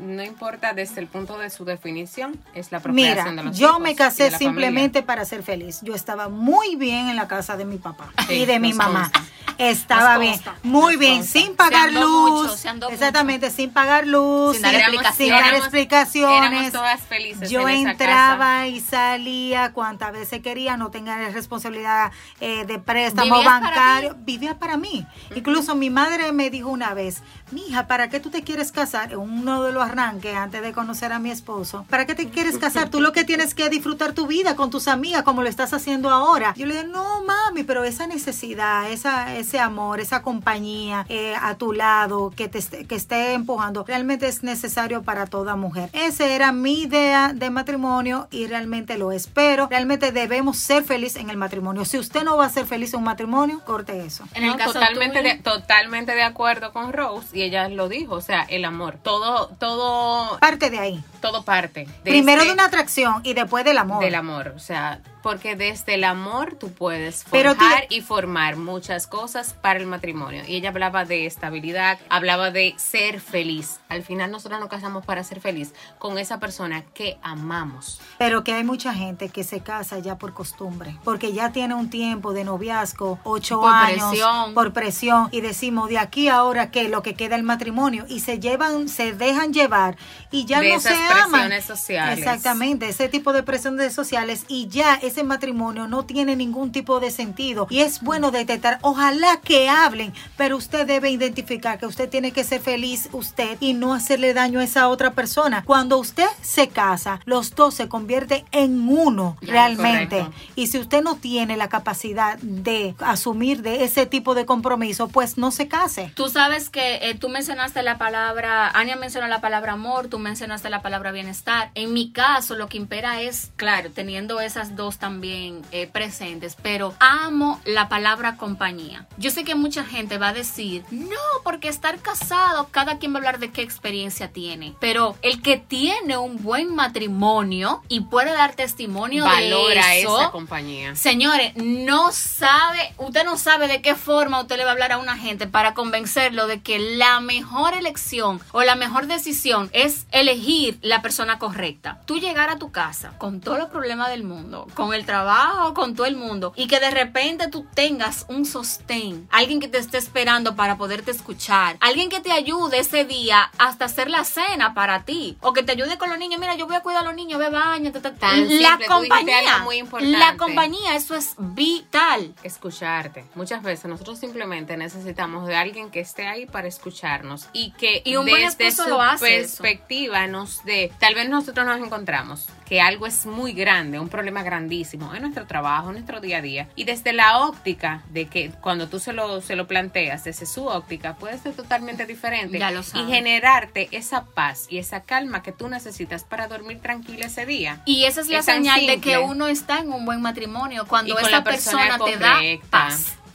no 0.00 0.22
importa 0.22 0.72
desde 0.72 1.00
el 1.00 1.06
punto 1.06 1.38
de 1.38 1.50
su 1.50 1.64
definición, 1.64 2.38
es 2.54 2.72
la 2.72 2.80
Mira, 2.80 3.24
de 3.24 3.42
los 3.42 3.56
yo 3.58 3.78
me 3.78 3.92
y 3.92 3.94
casé 3.94 4.30
simplemente 4.30 5.02
para 5.02 5.24
ser 5.24 5.42
feliz. 5.42 5.80
Yo 5.82 5.94
estaba 5.94 6.28
muy 6.28 6.76
bien 6.76 7.08
en 7.08 7.16
la 7.16 7.28
casa 7.28 7.56
de 7.56 7.64
mi 7.64 7.76
papá 7.78 8.08
Sí, 8.28 8.34
y 8.34 8.46
de 8.46 8.58
mi 8.58 8.72
mamá. 8.72 9.10
consta. 9.12 9.22
Estaba 9.58 10.18
bien, 10.18 10.40
muy 10.62 10.96
bien, 10.96 11.18
consta. 11.18 11.38
sin 11.38 11.54
pagar 11.54 11.90
Se 11.90 11.96
andó 11.96 12.00
luz. 12.08 12.42
mucho, 12.42 12.56
se 12.56 12.68
andó 12.68 12.88
exactamente, 12.88 13.50
sin 13.50 13.70
pagar 13.70 14.06
luz, 14.06 14.54
Sin 14.54 14.62
dar 14.62 14.74
Éramos- 14.74 14.94
explicaciones. 14.94 15.16
sin 15.42 15.50
dar 15.50 15.54
explicaciones. 15.54 16.38
Éramos 16.52 16.72
todas 16.72 17.00
felices 17.02 17.50
Yo 17.50 17.68
en 17.68 17.76
esa 17.80 17.90
entraba 17.92 18.66
y 18.68 18.80
salía 18.80 19.72
cuantas 19.72 20.12
veces 20.12 20.40
quería, 20.42 20.76
no 20.76 20.90
tenía 20.90 21.16
responsabilidad 21.28 22.10
eh, 22.40 22.64
de 22.66 22.78
préstamo 22.78 23.36
¿Vivías 23.36 23.44
para 23.52 23.60
bancario. 23.60 24.16
Vivía 24.24 24.58
para 24.58 24.76
mí. 24.76 25.06
Incluso 25.34 25.74
mi 25.74 25.90
madre 25.90 26.32
me 26.32 26.50
dijo 26.50 26.68
una 26.68 26.94
vez, 26.94 27.22
mija, 27.50 27.86
¿para 27.86 28.08
qué 28.08 28.20
tú 28.20 28.30
te 28.30 28.42
quieres 28.42 28.72
casar? 28.72 29.12
En 29.12 29.18
uno 29.18 29.62
de 29.62 29.72
los 29.72 29.82
arranques, 29.82 30.34
antes 30.36 30.62
de 30.62 30.72
conocer 30.72 31.12
a 31.12 31.18
mi 31.18 31.30
esposo, 31.30 31.84
¿para 31.88 32.06
qué 32.06 32.14
te 32.14 32.28
quieres 32.28 32.58
casar? 32.58 32.88
Tú 32.88 33.00
lo 33.00 33.12
que 33.12 33.24
tienes 33.24 33.54
que 33.54 33.68
disfrutar 33.68 34.12
tu 34.12 34.26
vida 34.26 34.56
con 34.56 34.70
tus 34.70 34.88
amigas, 34.88 35.22
como 35.22 35.42
lo 35.42 35.48
estás 35.48 35.72
haciendo 35.72 36.10
ahora. 36.10 36.54
Yo 36.56 36.66
le 36.66 36.74
dije, 36.74 36.86
no, 36.86 37.22
mami, 37.24 37.64
pero 37.64 37.84
esa 37.84 38.06
necesidad, 38.06 38.90
esa, 38.90 39.36
ese 39.36 39.58
amor, 39.58 40.00
esa 40.00 40.22
compañía 40.22 41.04
eh, 41.08 41.34
a 41.40 41.54
tu 41.56 41.72
lado 41.72 42.30
que 42.30 42.48
te 42.48 42.58
esté, 42.58 42.84
que 42.86 42.94
esté 42.94 43.32
empujando, 43.32 43.84
realmente 43.84 44.28
es 44.28 44.42
necesario 44.42 45.02
para 45.02 45.26
toda 45.26 45.56
mujer. 45.56 45.90
Esa 45.92 46.26
era 46.26 46.52
mi 46.52 46.82
idea 46.82 47.32
de 47.34 47.50
matrimonio 47.50 48.28
y 48.30 48.46
realmente 48.46 48.98
lo 48.98 49.12
es. 49.12 49.26
Pero 49.26 49.68
realmente 49.68 50.12
debemos 50.12 50.58
ser 50.58 50.84
felices 50.84 51.20
en 51.20 51.30
el 51.30 51.36
matrimonio. 51.36 51.84
Si 51.84 51.98
usted 51.98 52.24
no 52.24 52.36
va 52.36 52.46
a 52.46 52.50
ser 52.50 52.66
feliz 52.66 52.92
en 52.94 53.00
un 53.00 53.04
matrimonio, 53.04 53.60
corte 53.64 54.04
eso. 54.04 54.11
Eso. 54.12 54.24
En 54.34 54.44
el 54.44 54.50
No, 54.50 54.56
caso 54.58 54.74
totalmente 54.74 55.20
tuyo, 55.20 55.34
de, 55.34 55.40
totalmente 55.42 56.14
de 56.14 56.22
acuerdo 56.22 56.72
con 56.72 56.92
Rose 56.92 57.28
y 57.36 57.42
ella 57.42 57.68
lo 57.68 57.88
dijo, 57.88 58.14
o 58.16 58.20
sea, 58.20 58.42
el 58.48 58.64
amor, 58.64 58.98
todo 59.02 59.48
todo 59.58 60.38
Parte 60.38 60.70
de 60.70 60.78
ahí. 60.78 61.04
todo 61.20 61.42
parte 61.44 61.86
de 62.04 62.10
Primero 62.10 62.40
ese- 62.42 62.48
de 62.48 62.54
una 62.54 62.64
atracción 62.66 63.20
y 63.24 63.34
después 63.34 63.64
del 63.64 63.78
amor. 63.78 64.02
del 64.04 64.14
amor, 64.14 64.52
o 64.56 64.58
sea, 64.58 65.00
porque 65.22 65.54
desde 65.54 65.94
el 65.94 66.02
amor 66.02 66.56
tú 66.58 66.72
puedes 66.72 67.24
Pero 67.30 67.54
forjar 67.54 67.86
tú- 67.88 67.94
y 67.94 68.00
formar 68.00 68.56
muchas 68.56 69.06
cosas 69.06 69.54
para 69.54 69.78
el 69.78 69.86
matrimonio. 69.86 70.42
Y 70.48 70.56
ella 70.56 70.70
hablaba 70.70 71.04
de 71.04 71.26
estabilidad, 71.26 71.98
hablaba 72.08 72.50
de 72.50 72.74
ser 72.76 73.20
feliz. 73.20 73.78
Al 73.88 74.02
final 74.02 74.32
nosotros 74.32 74.58
nos 74.58 74.68
casamos 74.68 75.06
para 75.06 75.22
ser 75.22 75.40
feliz 75.40 75.74
con 76.00 76.18
esa 76.18 76.40
persona 76.40 76.82
que 76.92 77.18
amamos. 77.22 78.00
Pero 78.18 78.42
que 78.42 78.52
hay 78.52 78.64
mucha 78.64 78.92
gente 78.94 79.28
que 79.28 79.44
se 79.44 79.60
casa 79.60 80.00
ya 80.00 80.18
por 80.18 80.34
costumbre, 80.34 80.96
porque 81.04 81.32
ya 81.32 81.52
tiene 81.52 81.74
un 81.74 81.88
tiempo 81.88 82.32
de 82.32 82.42
noviazgo, 82.42 83.20
ocho 83.22 83.60
Por 83.60 83.72
años, 83.72 84.01
presión. 84.10 84.54
por 84.54 84.72
presión, 84.72 85.28
y 85.32 85.40
decimos 85.40 85.88
de 85.88 85.98
aquí 85.98 86.28
a 86.28 86.36
ahora 86.36 86.70
que 86.70 86.88
lo 86.88 87.02
que 87.02 87.14
queda 87.14 87.36
el 87.36 87.42
matrimonio, 87.42 88.04
y 88.08 88.20
se 88.20 88.38
llevan, 88.40 88.88
se 88.88 89.12
dejan 89.12 89.52
llevar, 89.52 89.96
y 90.30 90.44
ya 90.46 90.60
De 90.60 90.70
no 90.70 90.76
esas 90.76 90.96
se 90.96 91.04
aman. 91.04 91.30
presiones 91.30 91.64
sociales. 91.64 92.18
Exactamente, 92.18 92.88
ese 92.88 93.08
tipo 93.08 93.32
de 93.32 93.42
presiones 93.42 93.92
sociales, 93.92 94.44
y 94.48 94.66
ya 94.68 94.94
ese 94.94 95.22
matrimonio 95.24 95.86
no 95.88 96.04
tiene 96.04 96.34
ningún 96.36 96.72
tipo 96.72 96.98
de 97.00 97.10
sentido. 97.10 97.66
Y 97.70 97.80
es 97.80 98.00
bueno 98.00 98.30
detectar, 98.30 98.78
ojalá 98.82 99.38
que 99.42 99.68
hablen, 99.68 100.12
pero 100.36 100.56
usted 100.56 100.86
debe 100.86 101.10
identificar 101.10 101.78
que 101.78 101.86
usted 101.86 102.08
tiene 102.08 102.32
que 102.32 102.44
ser 102.44 102.60
feliz 102.60 103.08
usted 103.12 103.56
y 103.60 103.74
no 103.74 103.92
hacerle 103.92 104.32
daño 104.32 104.60
a 104.60 104.64
esa 104.64 104.88
otra 104.88 105.12
persona. 105.12 105.62
Cuando 105.66 105.98
usted 105.98 106.26
se 106.40 106.68
casa, 106.68 107.20
los 107.24 107.54
dos 107.54 107.74
se 107.74 107.88
convierten 107.88 108.44
en 108.52 108.88
uno 108.88 109.36
Ya, 109.42 109.52
realmente. 109.52 110.20
correcto. 110.20 110.42
Y 110.56 110.68
si 110.68 110.78
usted 110.78 111.02
no 111.02 111.16
tiene 111.16 111.56
la 111.56 111.68
capacidad 111.68 112.38
de 112.38 112.94
asumir 113.00 113.60
de 113.62 113.84
ese 113.84 113.91
tipo 114.06 114.34
de 114.34 114.46
compromiso, 114.46 115.08
pues 115.08 115.38
no 115.38 115.50
se 115.50 115.68
case. 115.68 116.12
Tú 116.14 116.28
sabes 116.28 116.70
que 116.70 117.10
eh, 117.10 117.14
tú 117.14 117.28
mencionaste 117.28 117.82
la 117.82 117.98
palabra, 117.98 118.68
Ania 118.68 118.96
mencionó 118.96 119.28
la 119.28 119.40
palabra 119.40 119.72
amor, 119.72 120.08
tú 120.08 120.18
mencionaste 120.18 120.70
la 120.70 120.82
palabra 120.82 121.12
bienestar. 121.12 121.70
En 121.74 121.92
mi 121.92 122.10
caso, 122.10 122.54
lo 122.54 122.68
que 122.68 122.76
impera 122.76 123.20
es, 123.20 123.52
claro, 123.56 123.90
teniendo 123.90 124.40
esas 124.40 124.76
dos 124.76 124.98
también 124.98 125.62
eh, 125.72 125.86
presentes, 125.86 126.56
pero 126.60 126.94
amo 126.98 127.60
la 127.64 127.88
palabra 127.88 128.36
compañía. 128.36 129.06
Yo 129.18 129.30
sé 129.30 129.44
que 129.44 129.54
mucha 129.54 129.84
gente 129.84 130.18
va 130.18 130.28
a 130.28 130.32
decir, 130.32 130.84
no, 130.90 131.16
porque 131.44 131.68
estar 131.68 131.98
casado, 131.98 132.68
cada 132.70 132.98
quien 132.98 133.12
va 133.12 133.16
a 133.16 133.18
hablar 133.18 133.38
de 133.38 133.50
qué 133.50 133.62
experiencia 133.62 134.28
tiene, 134.32 134.74
pero 134.80 135.16
el 135.22 135.42
que 135.42 135.56
tiene 135.56 136.16
un 136.16 136.42
buen 136.42 136.74
matrimonio 136.74 137.82
y 137.88 138.00
puede 138.00 138.32
dar 138.32 138.54
testimonio 138.54 139.24
Valora 139.24 139.88
de 139.88 140.00
eso, 140.00 140.20
esa 140.20 140.30
compañía. 140.30 140.94
Señores, 140.96 141.52
no 141.56 142.12
sabe, 142.12 142.94
usted 142.98 143.24
no 143.24 143.36
sabe 143.36 143.68
de 143.68 143.81
qué 143.82 143.94
forma 143.94 144.40
usted 144.40 144.56
le 144.56 144.64
va 144.64 144.70
a 144.70 144.72
hablar 144.72 144.92
a 144.92 144.98
una 144.98 145.18
gente 145.18 145.46
para 145.46 145.74
convencerlo 145.74 146.46
de 146.46 146.62
que 146.62 146.78
la 146.78 147.20
mejor 147.20 147.74
elección 147.74 148.40
o 148.52 148.62
la 148.62 148.76
mejor 148.76 149.06
decisión 149.06 149.68
es 149.72 150.06
elegir 150.12 150.78
la 150.80 151.02
persona 151.02 151.38
correcta. 151.38 152.00
Tú 152.06 152.18
llegar 152.18 152.48
a 152.48 152.58
tu 152.58 152.70
casa 152.70 153.12
con 153.18 153.40
todos 153.40 153.58
los 153.58 153.68
problemas 153.68 154.08
del 154.08 154.24
mundo, 154.24 154.68
con 154.74 154.94
el 154.94 155.04
trabajo, 155.04 155.74
con 155.74 155.94
todo 155.94 156.06
el 156.06 156.16
mundo, 156.16 156.52
y 156.56 156.68
que 156.68 156.80
de 156.80 156.90
repente 156.90 157.48
tú 157.48 157.66
tengas 157.74 158.24
un 158.28 158.46
sostén, 158.46 159.28
alguien 159.30 159.60
que 159.60 159.68
te 159.68 159.78
esté 159.78 159.98
esperando 159.98 160.54
para 160.54 160.78
poderte 160.78 161.10
escuchar, 161.10 161.76
alguien 161.80 162.08
que 162.08 162.20
te 162.20 162.32
ayude 162.32 162.78
ese 162.78 163.04
día 163.04 163.50
hasta 163.58 163.86
hacer 163.86 164.08
la 164.08 164.24
cena 164.24 164.74
para 164.74 165.04
ti, 165.04 165.36
o 165.40 165.52
que 165.52 165.62
te 165.62 165.72
ayude 165.72 165.98
con 165.98 166.08
los 166.08 166.18
niños. 166.18 166.40
Mira, 166.40 166.54
yo 166.54 166.66
voy 166.66 166.76
a 166.76 166.80
cuidar 166.80 167.02
a 167.02 167.06
los 167.06 167.16
niños, 167.16 167.38
ve 167.40 167.50
baño, 167.50 167.90
ta, 167.90 168.00
ta, 168.00 168.36
la 168.36 168.78
compañía, 168.86 169.58
muy 169.64 169.78
importante. 169.78 170.18
la 170.18 170.36
compañía, 170.36 170.94
eso 170.94 171.16
es 171.16 171.34
vital. 171.36 172.32
escucharte. 172.44 173.24
Muchas 173.34 173.62
veces 173.62 173.71
nosotros 173.84 174.18
simplemente 174.18 174.76
necesitamos 174.76 175.46
de 175.46 175.56
alguien 175.56 175.90
que 175.90 176.00
esté 176.00 176.26
ahí 176.26 176.46
para 176.46 176.68
escucharnos 176.68 177.48
y 177.52 177.72
que 177.72 178.02
Y 178.04 178.16
un 178.16 178.26
desde 178.26 178.70
su 178.70 178.88
lo 178.88 179.00
hace 179.00 179.40
eso. 179.40 179.62
perspectiva 179.62 180.26
nos 180.26 180.64
dé, 180.64 180.92
tal 180.98 181.14
vez 181.14 181.28
nosotros 181.28 181.66
nos 181.66 181.78
encontramos 181.78 182.46
que 182.66 182.80
algo 182.80 183.06
es 183.06 183.26
muy 183.26 183.52
grande, 183.52 183.98
un 183.98 184.08
problema 184.08 184.42
grandísimo 184.42 185.14
en 185.14 185.22
nuestro 185.22 185.46
trabajo, 185.46 185.88
en 185.88 185.94
nuestro 185.94 186.20
día 186.20 186.38
a 186.38 186.42
día 186.42 186.68
y 186.76 186.84
desde 186.84 187.12
la 187.12 187.38
óptica 187.40 188.02
de 188.10 188.26
que 188.26 188.50
cuando 188.60 188.88
tú 188.88 188.98
se 188.98 189.12
lo, 189.12 189.40
se 189.40 189.56
lo 189.56 189.66
planteas 189.66 190.24
desde 190.24 190.46
su 190.46 190.66
óptica 190.66 191.16
puede 191.16 191.38
ser 191.38 191.54
totalmente 191.54 192.06
diferente 192.06 192.58
Ya 192.58 192.70
lo 192.70 192.80
y 192.80 193.04
generarte 193.06 193.88
esa 193.92 194.24
paz 194.24 194.66
y 194.68 194.78
esa 194.78 195.02
calma 195.02 195.42
que 195.42 195.52
tú 195.52 195.68
necesitas 195.68 196.24
para 196.24 196.48
dormir 196.48 196.80
tranquila 196.80 197.26
ese 197.26 197.46
día. 197.46 197.80
Y 197.84 198.04
esa 198.04 198.20
es 198.20 198.28
la 198.28 198.38
Es 198.38 198.44
señal 198.44 198.86
de 198.86 199.00
que 199.00 199.18
uno 199.18 199.46
está 199.48 199.78
en 199.78 199.92
un 199.92 200.04
buen 200.04 200.20
matrimonio, 200.20 200.86
cuando 200.86 201.18
esa 201.18 201.44
persona 201.44 201.62
persona 201.62 201.98
te 202.04 202.16
da 202.16 202.34
correcta. 202.34 202.88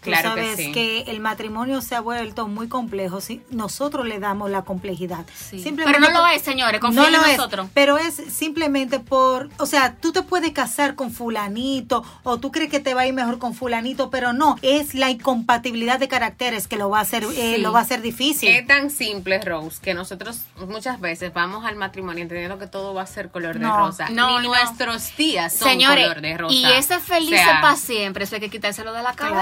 Tú 0.08 0.12
Claro 0.22 0.36
que 0.36 0.42
sabes 0.42 0.58
sí. 0.58 0.72
que 0.72 1.02
el 1.08 1.20
matrimonio 1.20 1.82
se 1.82 1.96
ha 1.96 2.02
vuelto 2.02 2.48
muy 2.48 2.68
complejo 2.68 3.22
si 3.22 3.42
nosotros 3.50 4.06
le 4.06 4.20
damos 4.20 4.50
la 4.50 4.62
complejidad. 4.64 5.26
Sí. 5.36 5.60
Simplemente 5.62 6.00
Pero 6.00 6.14
no 6.14 6.20
lo 6.22 6.28
es, 6.28 6.42
señores, 6.42 6.80
confíen 6.82 7.04
no 7.12 7.18
lo 7.18 7.24
en 7.26 7.32
es, 7.32 7.38
nosotros. 7.38 7.68
pero 7.74 7.98
es 7.98 8.16
simplemente 8.16 9.00
por, 9.00 9.50
o 9.58 9.66
sea, 9.66 9.96
tú 9.96 10.12
te 10.12 10.22
puedes 10.24 10.52
casar 10.52 10.96
con 10.96 11.12
fulanito 11.12 12.04
o 12.24 12.38
tú 12.40 12.52
crees 12.52 12.70
que 12.70 12.80
te 12.80 12.94
va 12.94 13.02
a 13.02 13.08
ir 13.08 13.14
mejor 13.14 13.40
con 13.40 13.54
fulanito, 13.54 14.10
pero 14.10 14.34
no, 14.34 14.58
es 14.62 14.94
la 14.96 15.10
incompatibilidad 15.10 16.00
de 16.00 16.08
caracteres 16.08 16.68
que 16.68 16.78
lo 16.78 16.90
va 16.90 17.00
a 17.00 17.02
hacer, 17.02 17.24
eh, 17.36 17.58
lo 17.60 17.72
va 17.72 17.80
a 17.80 17.82
hacer 17.84 18.02
difícil. 18.02 18.50
Es 18.50 18.66
tan 18.68 18.90
simple, 18.90 19.40
Rose, 19.42 19.80
que 19.82 19.94
nosotros 19.94 20.42
muchas 20.68 21.00
veces 21.00 21.34
vamos 21.34 21.66
al 21.66 21.76
matrimonio 21.76 22.24
entendiendo 22.24 22.58
que 22.60 22.68
todo 22.68 22.94
va 22.94 23.02
a 23.04 23.08
ser 23.08 23.30
color 23.30 23.60
de 23.60 23.68
rosa. 23.68 24.10
no, 24.10 24.40
Ni 24.40 24.48
no. 24.48 24.54
nuestros 24.54 25.16
días 25.18 25.54
son 25.54 25.70
Señores, 25.70 26.06
color 26.08 26.22
de 26.22 26.38
rosa. 26.38 26.54
y 26.56 26.66
ese 26.66 27.00
feliz 27.00 27.34
O 27.34 27.44
sea, 27.44 27.62
para 27.62 27.76
siempre, 27.76 28.24
eso 28.24 28.36
hay 28.36 28.42
que 28.42 28.50
quitárselo 28.50 28.94
de 28.94 29.02
la 29.04 29.14
Claro. 29.14 29.36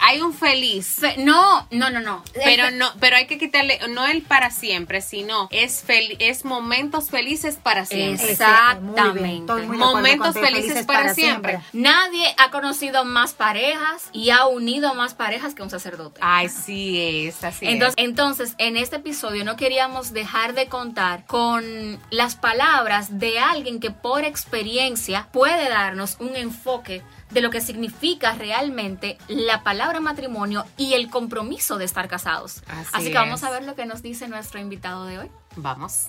Hay 0.00 0.20
un 0.20 0.32
feliz. 0.34 0.96
Fe- 1.00 1.16
no, 1.18 1.66
no, 1.70 1.90
no, 1.90 2.00
no. 2.00 2.22
Pero 2.44 2.70
no, 2.70 2.86
pero 3.00 3.16
hay 3.16 3.26
que 3.26 3.38
quitarle, 3.38 3.78
no 3.90 4.06
el 4.06 4.22
para 4.22 4.50
siempre, 4.50 5.00
sino 5.00 5.48
es 5.50 5.84
fel- 5.86 6.16
es 6.18 6.44
momentos 6.44 7.10
felices 7.10 7.58
para 7.62 7.84
siempre. 7.86 8.30
Exactamente. 8.32 9.52
Momentos 9.66 10.34
felices 10.34 10.84
para 10.86 11.14
siempre. 11.14 11.60
Nadie 11.72 12.34
ha 12.38 12.50
conocido 12.50 13.04
más 13.04 13.32
parejas 13.34 14.08
y 14.12 14.30
ha 14.30 14.46
unido 14.46 14.94
más 14.94 15.14
parejas 15.14 15.54
que 15.54 15.62
un 15.62 15.70
sacerdote. 15.70 16.20
Ay, 16.22 16.48
sí 16.48 17.26
es, 17.26 17.42
así 17.44 17.66
Entonces, 17.66 17.94
es. 17.98 18.04
entonces, 18.04 18.54
en 18.58 18.76
este 18.76 18.96
episodio 18.96 19.44
no 19.44 19.56
queríamos 19.56 20.12
dejar 20.12 20.54
de 20.54 20.66
contar 20.68 21.24
con 21.26 21.64
las 22.10 22.36
palabras 22.36 23.18
de 23.18 23.38
alguien 23.38 23.80
que 23.80 23.90
por 23.90 24.24
experiencia 24.24 25.28
puede 25.32 25.68
darnos 25.68 26.16
un 26.20 26.36
enfoque 26.36 27.02
de 27.30 27.40
lo 27.40 27.50
que 27.50 27.60
significa 27.60 28.32
realmente 28.34 29.18
la 29.28 29.62
palabra 29.62 30.00
matrimonio 30.00 30.64
y 30.76 30.94
el 30.94 31.10
compromiso 31.10 31.78
de 31.78 31.84
estar 31.84 32.08
casados. 32.08 32.62
Así 32.68 32.90
Así, 32.92 33.08
que 33.08 33.14
vamos 33.14 33.42
a 33.42 33.50
ver 33.50 33.64
lo 33.64 33.74
que 33.74 33.86
nos 33.86 34.02
dice 34.02 34.28
nuestro 34.28 34.60
invitado 34.60 35.06
de 35.06 35.18
hoy. 35.18 35.30
Vamos. 35.56 36.08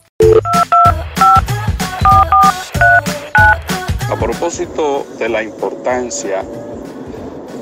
A 4.10 4.16
propósito 4.20 5.06
de 5.20 5.30
la 5.30 5.44
importancia 5.44 6.44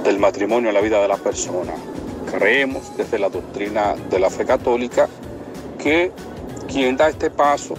del 0.04 0.20
matrimonio 0.20 0.70
en 0.70 0.76
la 0.76 0.82
vida 0.82 1.02
de 1.02 1.08
la 1.08 1.18
persona, 1.18 1.74
creemos 2.32 2.96
desde 2.98 3.18
la 3.18 3.30
doctrina 3.30 3.96
de 3.96 4.20
la 4.20 4.30
fe 4.30 4.46
católica 4.46 5.08
que 5.80 6.12
quien 6.68 6.98
da 6.98 7.10
este 7.10 7.30
paso 7.30 7.76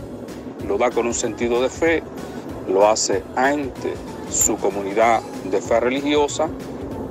lo 0.66 0.78
da 0.78 0.90
con 0.90 1.06
un 1.06 1.14
sentido 1.14 1.62
de 1.62 1.68
fe, 1.68 2.02
lo 2.68 2.88
hace 2.88 3.22
ante 3.36 3.94
su 4.30 4.56
comunidad 4.56 5.20
de 5.50 5.60
fe 5.60 5.80
religiosa 5.80 6.48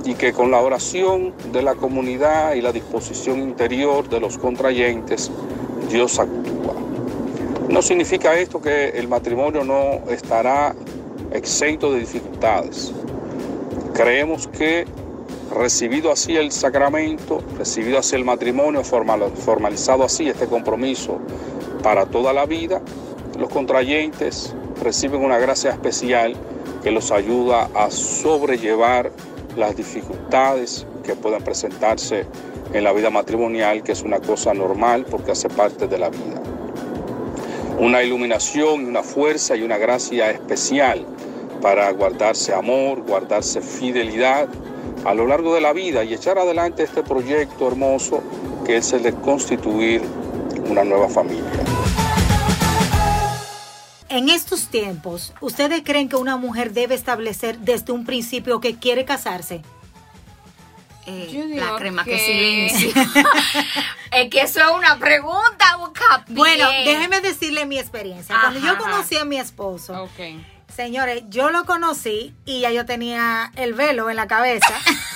y 0.04 0.14
que 0.14 0.32
con 0.32 0.50
la 0.50 0.60
oración 0.60 1.32
de 1.52 1.62
la 1.62 1.74
comunidad 1.74 2.54
y 2.54 2.60
la 2.60 2.72
disposición 2.72 3.40
interior 3.40 4.08
de 4.08 4.20
los 4.20 4.38
contrayentes, 4.38 5.30
Dios 5.90 6.18
actúa. 6.18 6.74
No 7.68 7.82
significa 7.82 8.38
esto 8.38 8.60
que 8.60 8.90
el 8.90 9.08
matrimonio 9.08 9.64
no 9.64 10.08
estará 10.10 10.74
exento 11.32 11.92
de 11.92 12.00
dificultades. 12.00 12.92
Creemos 13.94 14.46
que 14.46 14.86
recibido 15.52 16.12
así 16.12 16.36
el 16.36 16.52
sacramento, 16.52 17.40
recibido 17.58 17.98
así 17.98 18.14
el 18.14 18.24
matrimonio, 18.24 18.82
formal- 18.84 19.32
formalizado 19.34 20.04
así 20.04 20.28
este 20.28 20.46
compromiso 20.46 21.18
para 21.82 22.06
toda 22.06 22.32
la 22.32 22.46
vida, 22.46 22.80
los 23.38 23.48
contrayentes 23.48 24.54
reciben 24.82 25.24
una 25.24 25.38
gracia 25.38 25.70
especial 25.70 26.36
que 26.86 26.92
los 26.92 27.10
ayuda 27.10 27.68
a 27.74 27.90
sobrellevar 27.90 29.10
las 29.56 29.74
dificultades 29.74 30.86
que 31.02 31.16
puedan 31.16 31.42
presentarse 31.42 32.26
en 32.72 32.84
la 32.84 32.92
vida 32.92 33.10
matrimonial, 33.10 33.82
que 33.82 33.90
es 33.90 34.02
una 34.02 34.20
cosa 34.20 34.54
normal 34.54 35.04
porque 35.10 35.32
hace 35.32 35.48
parte 35.48 35.88
de 35.88 35.98
la 35.98 36.10
vida 36.10 36.40
una 37.80 38.04
iluminación 38.04 38.86
una 38.86 39.02
fuerza 39.02 39.56
y 39.56 39.62
una 39.62 39.78
gracia 39.78 40.30
especial 40.30 41.04
para 41.60 41.90
guardarse 41.90 42.54
amor, 42.54 43.02
guardarse 43.02 43.60
fidelidad 43.60 44.46
a 45.04 45.12
lo 45.12 45.26
largo 45.26 45.56
de 45.56 45.62
la 45.62 45.72
vida 45.72 46.04
y 46.04 46.14
echar 46.14 46.38
adelante 46.38 46.84
este 46.84 47.02
proyecto 47.02 47.66
hermoso 47.66 48.22
que 48.64 48.76
es 48.76 48.92
el 48.92 49.02
de 49.02 49.12
constituir 49.12 50.02
una 50.70 50.84
nueva 50.84 51.08
familia. 51.08 51.50
En 54.08 54.28
estos 54.28 54.68
tiempos, 54.68 55.32
¿ustedes 55.40 55.82
creen 55.84 56.08
que 56.08 56.16
una 56.16 56.36
mujer 56.36 56.72
debe 56.72 56.94
establecer 56.94 57.58
desde 57.58 57.92
un 57.92 58.04
principio 58.04 58.60
que 58.60 58.76
quiere 58.76 59.04
casarse? 59.04 59.62
eh, 61.06 61.52
la 61.54 61.76
crema 61.76 62.04
que, 62.04 62.10
que- 62.12 62.18
silencio. 62.18 62.90
es 64.12 64.30
que 64.30 64.40
eso 64.40 64.60
es 64.60 64.70
una 64.76 64.98
pregunta, 64.98 65.76
busca 65.78 66.24
Bueno, 66.28 66.68
déjeme 66.84 67.20
decirle 67.20 67.64
mi 67.64 67.78
experiencia. 67.78 68.36
Cuando 68.40 68.60
yo 68.60 68.76
conocí 68.76 69.16
a 69.16 69.24
mi 69.24 69.38
esposo, 69.38 70.08
señores, 70.74 71.22
yo 71.28 71.50
lo 71.50 71.64
conocí 71.64 72.34
y 72.44 72.60
ya 72.60 72.70
yo 72.70 72.84
tenía 72.86 73.52
el 73.56 73.74
velo 73.74 74.10
en 74.10 74.16
la 74.16 74.26
cabeza. 74.26 74.74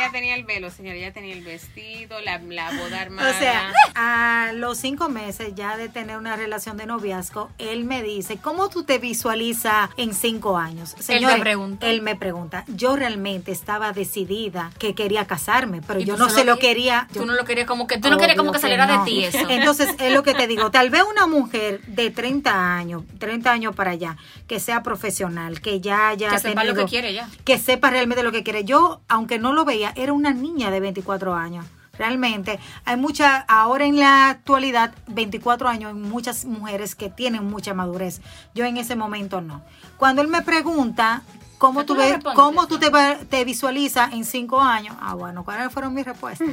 Ella 0.00 0.12
tenía 0.12 0.34
el 0.34 0.44
velo, 0.44 0.70
señora, 0.70 0.96
ella 0.96 1.12
tenía 1.12 1.34
el 1.34 1.42
vestido, 1.42 2.20
la, 2.20 2.38
la 2.38 2.70
boda 2.72 3.02
armada. 3.02 3.30
O 3.30 3.38
sea, 3.38 3.72
a 3.94 4.52
los 4.54 4.78
cinco 4.78 5.10
meses 5.10 5.54
ya 5.54 5.76
de 5.76 5.90
tener 5.90 6.16
una 6.16 6.36
relación 6.36 6.78
de 6.78 6.86
noviazgo, 6.86 7.50
él 7.58 7.84
me 7.84 8.02
dice, 8.02 8.38
¿cómo 8.38 8.70
tú 8.70 8.84
te 8.84 8.98
visualizas 8.98 9.90
en 9.98 10.14
cinco 10.14 10.56
años? 10.56 10.94
Señores, 10.98 11.40
pregunta. 11.40 11.86
Él 11.86 12.00
me 12.00 12.16
pregunta. 12.16 12.64
Yo 12.68 12.96
realmente 12.96 13.52
estaba 13.52 13.92
decidida 13.92 14.70
que 14.78 14.94
quería 14.94 15.26
casarme, 15.26 15.82
pero 15.86 16.00
¿Y 16.00 16.04
yo 16.04 16.16
no 16.16 16.30
se 16.30 16.44
lo 16.44 16.58
quería. 16.58 17.06
Tú 17.12 17.26
no 17.26 17.34
lo 17.34 17.44
querías 17.44 17.66
como 17.66 17.86
que, 17.86 17.98
tú 17.98 18.08
no 18.08 18.16
querías 18.16 18.38
como 18.38 18.52
que 18.52 18.58
saliera 18.58 18.86
no. 18.86 19.04
de 19.04 19.10
ti 19.10 19.24
eso. 19.24 19.50
Entonces, 19.50 19.90
es 19.98 20.12
lo 20.14 20.22
que 20.22 20.32
te 20.32 20.46
digo. 20.46 20.70
Tal 20.70 20.88
vez 20.88 21.02
una 21.02 21.26
mujer 21.26 21.82
de 21.82 22.10
30 22.10 22.74
años, 22.76 23.02
30 23.18 23.52
años 23.52 23.76
para 23.76 23.90
allá, 23.90 24.16
que 24.46 24.60
sea 24.60 24.82
profesional, 24.82 25.60
que 25.60 25.80
ya 25.80 26.08
haya 26.08 26.30
que 26.30 26.38
sepa 26.38 26.64
lo 26.64 26.74
que 26.74 26.84
quiere 26.86 27.12
ya. 27.12 27.28
que 27.44 27.58
sepa 27.58 27.90
realmente 27.90 28.22
lo 28.22 28.32
que 28.32 28.42
quiere. 28.42 28.64
Yo, 28.64 29.02
aunque 29.08 29.38
no 29.38 29.52
lo 29.52 29.64
veía, 29.66 29.89
era 29.96 30.12
una 30.12 30.32
niña 30.32 30.70
de 30.70 30.80
24 30.80 31.34
años. 31.34 31.66
Realmente, 32.00 32.58
hay 32.86 32.96
mucha, 32.96 33.44
ahora 33.46 33.84
en 33.84 33.98
la 33.98 34.30
actualidad, 34.30 34.94
24 35.08 35.68
años, 35.68 35.88
hay 35.88 36.00
muchas 36.00 36.46
mujeres 36.46 36.94
que 36.94 37.10
tienen 37.10 37.44
mucha 37.44 37.74
madurez. 37.74 38.22
Yo 38.54 38.64
en 38.64 38.78
ese 38.78 38.96
momento 38.96 39.42
no. 39.42 39.62
Cuando 39.98 40.22
él 40.22 40.28
me 40.28 40.40
pregunta, 40.40 41.22
¿cómo 41.58 41.80
¿Qué 41.80 41.86
tú, 41.86 41.96
ves, 41.96 42.16
cómo 42.34 42.66
tú 42.66 42.78
te, 42.78 42.90
te 43.28 43.44
visualizas 43.44 44.14
en 44.14 44.24
5 44.24 44.60
años? 44.62 44.96
Ah, 44.98 45.12
bueno, 45.12 45.44
¿cuáles 45.44 45.70
fueron 45.70 45.92
mis 45.92 46.06
respuestas? 46.06 46.48